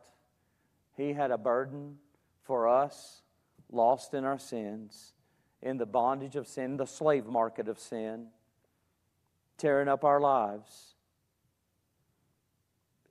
He 0.95 1.13
had 1.13 1.31
a 1.31 1.37
burden 1.37 1.97
for 2.43 2.67
us, 2.67 3.21
lost 3.71 4.13
in 4.13 4.23
our 4.23 4.37
sins, 4.37 5.13
in 5.61 5.77
the 5.77 5.85
bondage 5.85 6.35
of 6.35 6.47
sin, 6.47 6.77
the 6.77 6.85
slave 6.85 7.25
market 7.25 7.67
of 7.67 7.79
sin, 7.79 8.27
tearing 9.57 9.87
up 9.87 10.03
our 10.03 10.19
lives, 10.19 10.95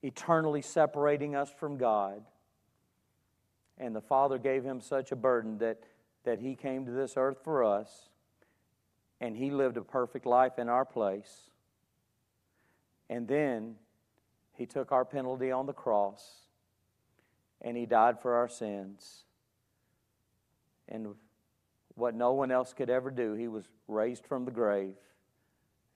eternally 0.03 0.63
separating 0.63 1.35
us 1.35 1.51
from 1.51 1.77
God. 1.77 2.23
And 3.79 3.95
the 3.95 4.01
Father 4.01 4.39
gave 4.39 4.65
him 4.65 4.81
such 4.81 5.13
a 5.13 5.17
burden 5.17 5.59
that, 5.59 5.83
that 6.25 6.41
he 6.41 6.55
came 6.55 6.85
to 6.85 6.93
this 6.93 7.15
earth 7.17 7.39
for 7.43 7.65
us 7.65 8.11
and 9.21 9.37
he 9.37 9.51
lived 9.51 9.77
a 9.77 9.83
perfect 9.83 10.27
life 10.27 10.59
in 10.59 10.69
our 10.69 10.85
place. 10.85 11.51
And 13.09 13.27
then 13.27 13.77
he 14.55 14.67
took 14.67 14.93
our 14.93 15.05
penalty 15.05 15.51
on 15.51 15.67
the 15.67 15.73
cross 15.73 16.47
and 17.61 17.77
he 17.77 17.87
died 17.87 18.21
for 18.21 18.35
our 18.35 18.49
sins. 18.49 19.25
And 20.89 21.15
what 21.95 22.15
no 22.15 22.33
one 22.33 22.51
else 22.51 22.73
could 22.73 22.91
ever 22.91 23.11
do, 23.11 23.35
he 23.35 23.49
was 23.49 23.65
raised 23.89 24.27
from 24.27 24.45
the 24.45 24.51
grave 24.51 24.97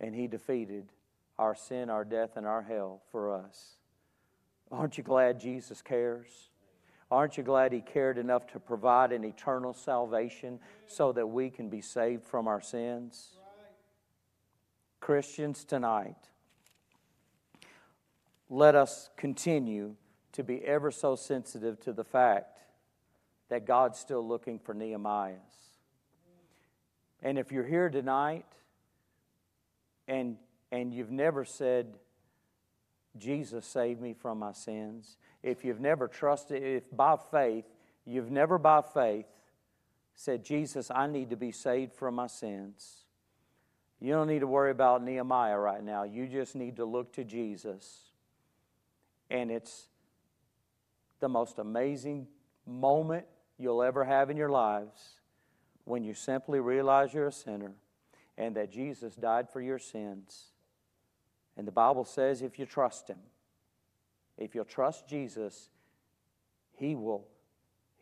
and 0.01 0.15
he 0.15 0.27
defeated 0.27 0.91
our 1.39 1.55
sin, 1.55 1.91
our 1.91 2.05
death, 2.05 2.37
and 2.37 2.47
our 2.47 2.63
hell 2.63 3.03
for 3.11 3.33
us. 3.33 3.77
Aren't 4.71 4.99
you 4.99 5.05
glad 5.05 5.41
Jesus 5.41 5.83
cares? 5.83 6.51
Aren't 7.11 7.37
you 7.37 7.43
glad 7.43 7.73
He 7.73 7.81
cared 7.81 8.19
enough 8.19 8.47
to 8.49 8.59
provide 8.59 9.13
an 9.13 9.25
eternal 9.25 9.75
salvation 9.75 10.59
so 10.87 11.13
that 11.13 11.27
we 11.27 11.51
can 11.51 11.69
be 11.69 11.81
saved 11.81 12.25
from 12.25 12.49
our 12.49 12.61
sins? 12.61 13.37
Christians, 15.01 15.65
tonight, 15.65 16.17
let 18.49 18.75
us 18.75 19.11
continue 19.17 19.97
to 20.33 20.43
be 20.43 20.65
ever 20.65 20.91
so 20.91 21.15
sensitive 21.15 21.79
to 21.81 21.93
the 21.93 22.05
fact 22.05 22.59
that 23.49 23.67
God's 23.67 23.99
still 23.99 24.27
looking 24.27 24.59
for 24.59 24.75
Nehemiahs. 24.75 25.39
And 27.23 27.39
if 27.39 27.53
you're 27.53 27.67
here 27.67 27.89
tonight 27.89 28.47
and, 30.09 30.37
and 30.73 30.93
you've 30.93 31.11
never 31.11 31.45
said, 31.45 31.95
Jesus 33.17 33.67
saved 33.67 34.01
me 34.01 34.13
from 34.13 34.39
my 34.39 34.53
sins, 34.53 35.17
if 35.43 35.65
you've 35.65 35.81
never 35.81 36.09
trusted, 36.09 36.63
if 36.63 36.85
by 36.95 37.17
faith, 37.31 37.65
you've 38.05 38.31
never 38.31 38.59
by 38.59 38.83
faith 38.83 39.27
said, 40.15 40.45
Jesus, 40.45 40.91
I 40.91 41.07
need 41.07 41.31
to 41.31 41.37
be 41.37 41.53
saved 41.53 41.93
from 41.93 42.15
my 42.15 42.27
sins, 42.27 43.05
you 44.01 44.13
don't 44.13 44.29
need 44.29 44.41
to 44.41 44.47
worry 44.47 44.71
about 44.71 45.03
Nehemiah 45.03 45.59
right 45.59 45.83
now. 45.83 46.03
You 46.05 46.27
just 46.27 46.55
need 46.55 46.77
to 46.77 46.85
look 46.85 47.15
to 47.15 47.25
Jesus. 47.25 48.11
And 49.31 49.51
it's 49.51 49.89
the 51.21 51.29
most 51.29 51.59
amazing 51.59 52.27
moment 52.67 53.25
you'll 53.59 53.83
ever 53.83 54.05
have 54.05 54.29
in 54.29 54.37
your 54.37 54.51
lives 54.51 55.21
when 55.85 56.05
you 56.05 56.13
simply 56.13 56.61
realize 56.61 57.15
you're 57.15 57.29
a 57.29 57.33
sinner 57.33 57.73
and 58.37 58.57
that 58.57 58.71
Jesus 58.71 59.15
died 59.15 59.49
for 59.51 59.63
your 59.63 59.79
sins. 59.79 60.49
And 61.57 61.67
the 61.67 61.73
Bible 61.73 62.05
says 62.05 62.43
if 62.43 62.59
you 62.59 62.67
trust 62.67 63.09
Him, 63.09 63.19
if 64.37 64.55
you'll 64.55 64.65
trust 64.65 65.07
Jesus, 65.07 65.71
He 66.77 66.95
will, 66.95 67.27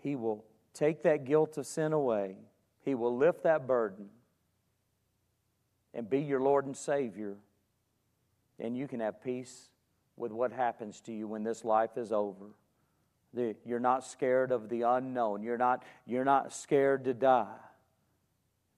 he 0.02 0.16
will 0.16 0.44
take 0.74 1.04
that 1.04 1.24
guilt 1.24 1.56
of 1.56 1.66
sin 1.66 1.92
away. 1.92 2.36
He 2.84 2.94
will 2.94 3.16
lift 3.16 3.44
that 3.44 3.66
burden 3.66 4.08
and 5.94 6.10
be 6.10 6.20
your 6.20 6.40
Lord 6.40 6.66
and 6.66 6.76
Savior. 6.76 7.36
And 8.58 8.76
you 8.76 8.88
can 8.88 9.00
have 9.00 9.22
peace 9.22 9.70
with 10.16 10.32
what 10.32 10.52
happens 10.52 11.00
to 11.02 11.12
you 11.12 11.28
when 11.28 11.44
this 11.44 11.64
life 11.64 11.96
is 11.96 12.12
over. 12.12 12.46
You're 13.64 13.80
not 13.80 14.04
scared 14.04 14.50
of 14.50 14.68
the 14.68 14.82
unknown. 14.82 15.42
You're 15.42 15.56
not, 15.56 15.84
you're 16.04 16.24
not 16.24 16.52
scared 16.52 17.04
to 17.04 17.14
die 17.14 17.46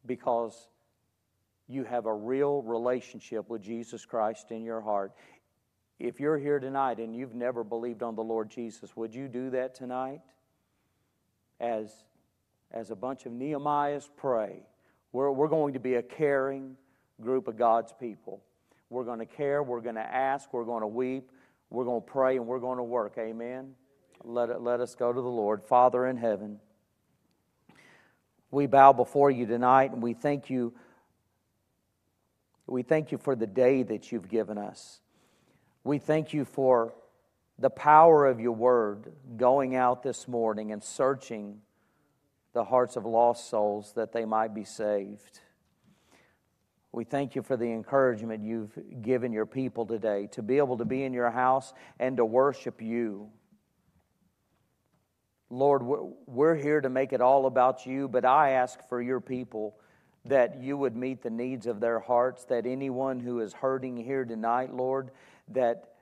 because 0.07 0.69
you 1.69 1.85
have 1.85 2.07
a 2.07 2.15
real 2.15 2.63
relationship 2.63 3.49
with 3.49 3.63
Jesus 3.63 4.05
Christ 4.05 4.51
in 4.51 4.65
your 4.65 4.81
heart. 4.81 5.13
If 5.99 6.21
you're 6.21 6.39
here 6.39 6.59
tonight 6.59 6.99
and 6.99 7.15
you've 7.15 7.35
never 7.35 7.65
believed 7.65 8.03
on 8.03 8.17
the 8.17 8.23
Lord 8.23 8.51
Jesus, 8.51 8.97
would 8.97 9.15
you 9.15 9.29
do 9.29 9.51
that 9.51 9.75
tonight? 9.75 10.21
As, 11.61 11.93
as 12.73 12.91
a 12.91 12.97
bunch 12.97 13.27
of 13.27 13.33
Nehemiahs 13.33 14.09
pray, 14.17 14.67
we're, 15.13 15.31
we're 15.31 15.49
going 15.49 15.75
to 15.75 15.81
be 15.81 15.95
a 15.95 16.03
caring 16.03 16.77
group 17.21 17.49
of 17.49 17.57
God's 17.57 17.95
people. 17.99 18.43
We're 18.91 19.05
going 19.05 19.21
to 19.21 19.27
care, 19.27 19.63
we're 19.63 19.81
going 19.81 19.95
to 19.95 20.01
ask, 20.01 20.53
we're 20.53 20.65
going 20.65 20.83
to 20.83 20.87
weep, 20.87 21.31
we're 21.71 21.85
going 21.85 22.03
to 22.03 22.07
pray, 22.07 22.37
and 22.37 22.47
we're 22.47 22.59
going 22.59 22.79
to 22.79 22.85
work. 22.85 23.15
Amen. 23.19 23.75
Let, 24.25 24.51
it, 24.51 24.61
let 24.61 24.81
us 24.81 24.95
go 24.95 25.13
to 25.13 25.21
the 25.21 25.27
Lord. 25.27 25.63
Father 25.63 26.07
in 26.07 26.17
heaven, 26.17 26.59
we 28.51 28.67
bow 28.67 28.93
before 28.93 29.31
you 29.31 29.47
tonight 29.47 29.93
and 29.93 30.03
we 30.03 30.15
thank 30.15 30.49
you 30.49 30.75
we 32.67 32.83
thank 32.83 33.13
you 33.13 33.19
for 33.19 33.37
the 33.37 33.47
day 33.47 33.83
that 33.83 34.11
you've 34.11 34.29
given 34.29 34.59
us. 34.59 35.01
We 35.83 35.99
thank 35.99 36.33
you 36.33 36.45
for 36.45 36.95
the 37.59 37.71
power 37.71 38.27
of 38.27 38.41
your 38.41 38.53
word 38.53 39.13
going 39.37 39.77
out 39.77 40.03
this 40.03 40.27
morning 40.27 40.73
and 40.73 40.83
searching 40.83 41.61
the 42.53 42.65
hearts 42.65 42.97
of 42.97 43.05
lost 43.05 43.51
souls 43.51 43.93
that 43.95 44.13
they 44.13 44.25
might 44.25 44.55
be 44.55 44.65
saved. 44.65 45.41
We 46.91 47.05
thank 47.05 47.35
you 47.35 47.43
for 47.43 47.57
the 47.57 47.71
encouragement 47.73 48.45
you've 48.45 48.79
given 49.03 49.33
your 49.33 49.47
people 49.47 49.85
today 49.85 50.29
to 50.33 50.43
be 50.43 50.59
able 50.59 50.79
to 50.79 50.85
be 50.85 51.03
in 51.03 51.13
your 51.13 51.31
house 51.31 51.75
and 51.99 52.17
to 52.17 52.25
worship 52.25 52.81
you. 52.81 53.31
Lord, 55.51 55.83
we're 56.27 56.55
here 56.55 56.81
to 56.81 56.89
make 56.89 57.13
it 57.13 57.21
all 57.21 57.47
about 57.47 57.85
you, 57.85 58.09
but 58.09 58.25
I 58.25 58.51
ask 58.51 58.89
for 58.89 59.03
your 59.03 59.21
people 59.21 59.77
that 60.27 60.61
you 60.61 60.77
would 60.77 60.97
meet 60.97 61.23
the 61.23 61.31
needs 61.31 61.67
of 61.67 61.81
their 61.81 62.01
hearts, 62.01 62.45
that 62.47 62.67
anyone 62.67 63.21
who 63.21 63.41
is 63.41 63.53
hurting 63.53 63.97
here 63.97 64.25
tonight, 64.25 64.73
Lord, 64.73 65.11
that 65.49 65.95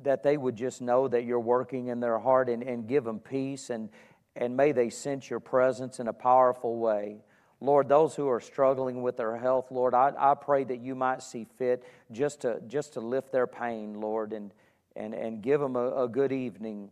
that 0.00 0.22
they 0.22 0.36
would 0.36 0.56
just 0.56 0.82
know 0.82 1.08
that 1.08 1.24
you're 1.24 1.40
working 1.40 1.88
in 1.88 2.00
their 2.00 2.18
heart 2.18 2.48
and, 2.48 2.62
and 2.62 2.86
give 2.86 3.04
them 3.04 3.18
peace 3.18 3.70
and, 3.70 3.88
and 4.34 4.56
may 4.56 4.72
they 4.72 4.90
sense 4.90 5.30
your 5.30 5.40
presence 5.40 6.00
in 6.00 6.08
a 6.08 6.12
powerful 6.12 6.76
way. 6.76 7.22
Lord, 7.60 7.88
those 7.88 8.14
who 8.14 8.28
are 8.28 8.40
struggling 8.40 9.02
with 9.02 9.16
their 9.16 9.36
health, 9.36 9.70
Lord, 9.70 9.94
I, 9.94 10.12
I 10.18 10.34
pray 10.34 10.64
that 10.64 10.80
you 10.80 10.94
might 10.94 11.22
see 11.22 11.46
fit 11.56 11.84
just 12.12 12.42
to, 12.42 12.60
just 12.66 12.92
to 12.94 13.00
lift 13.00 13.32
their 13.32 13.46
pain, 13.46 13.94
Lord, 13.94 14.34
and, 14.34 14.52
and, 14.94 15.14
and 15.14 15.40
give 15.40 15.60
them 15.60 15.74
a, 15.74 16.04
a 16.04 16.08
good 16.08 16.32
evening 16.32 16.90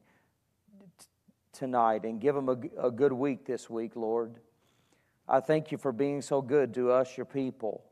t- 0.99 1.05
tonight 1.53 2.05
and 2.05 2.19
give 2.19 2.35
them 2.35 2.49
a, 2.49 2.87
a 2.87 2.91
good 2.91 3.13
week 3.13 3.45
this 3.45 3.69
week, 3.69 3.95
Lord. 3.95 4.37
I 5.29 5.41
thank 5.41 5.73
you 5.73 5.79
for 5.79 5.93
being 5.93 6.21
so 6.21 6.43
good 6.43 6.75
to 6.75 6.91
us, 6.91 7.17
your 7.17 7.25
people. 7.25 7.83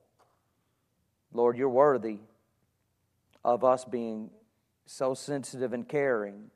Lord, 1.33 1.57
you're 1.57 1.69
worthy 1.69 2.19
of 3.45 3.65
us 3.65 3.85
being 3.85 4.31
so 4.85 5.15
sensitive 5.15 5.73
and 5.73 5.89
caring 5.89 6.51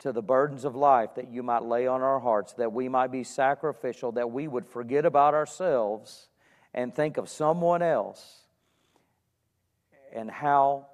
to 0.00 0.12
the 0.12 0.22
burdens 0.22 0.64
of 0.64 0.74
life 0.74 1.14
that 1.14 1.30
you 1.30 1.42
might 1.42 1.62
lay 1.62 1.86
on 1.86 2.02
our 2.02 2.18
hearts, 2.18 2.54
that 2.54 2.72
we 2.72 2.88
might 2.88 3.12
be 3.12 3.22
sacrificial, 3.22 4.12
that 4.12 4.30
we 4.30 4.48
would 4.48 4.66
forget 4.66 5.04
about 5.04 5.34
ourselves 5.34 6.28
and 6.74 6.94
think 6.94 7.16
of 7.16 7.28
someone 7.28 7.82
else 7.82 8.40
and 10.12 10.30
how 10.30 10.86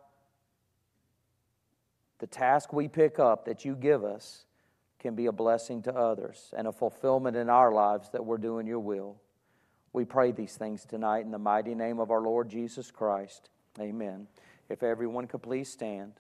the 2.19 2.27
task 2.27 2.73
we 2.73 2.89
pick 2.89 3.19
up 3.19 3.45
that 3.45 3.65
you 3.65 3.75
give 3.75 4.05
us 4.05 4.45
can 5.07 5.15
be 5.15 5.27
a 5.27 5.33
blessing 5.33 5.83
to 5.83 5.95
others 5.95 6.53
and 6.57 6.67
a 6.67 6.73
fulfillment 6.73 7.37
in 7.37 7.49
our 7.49 7.71
lives 7.71 8.09
that 8.11 8.27
we're 8.27 8.39
doing 8.39 8.67
your 8.67 8.81
will. 8.81 9.15
We 9.93 10.05
pray 10.05 10.33
these 10.33 10.57
things 10.57 10.85
tonight 10.85 11.25
in 11.25 11.31
the 11.31 11.39
mighty 11.39 11.77
name 11.77 12.01
of 12.01 12.11
our 12.11 12.21
Lord 12.21 12.49
Jesus 12.49 12.91
Christ. 12.91 13.51
Amen. 13.79 14.27
If 14.69 14.83
everyone 14.83 15.29
could 15.29 15.43
please 15.43 15.71
stand. 15.71 16.15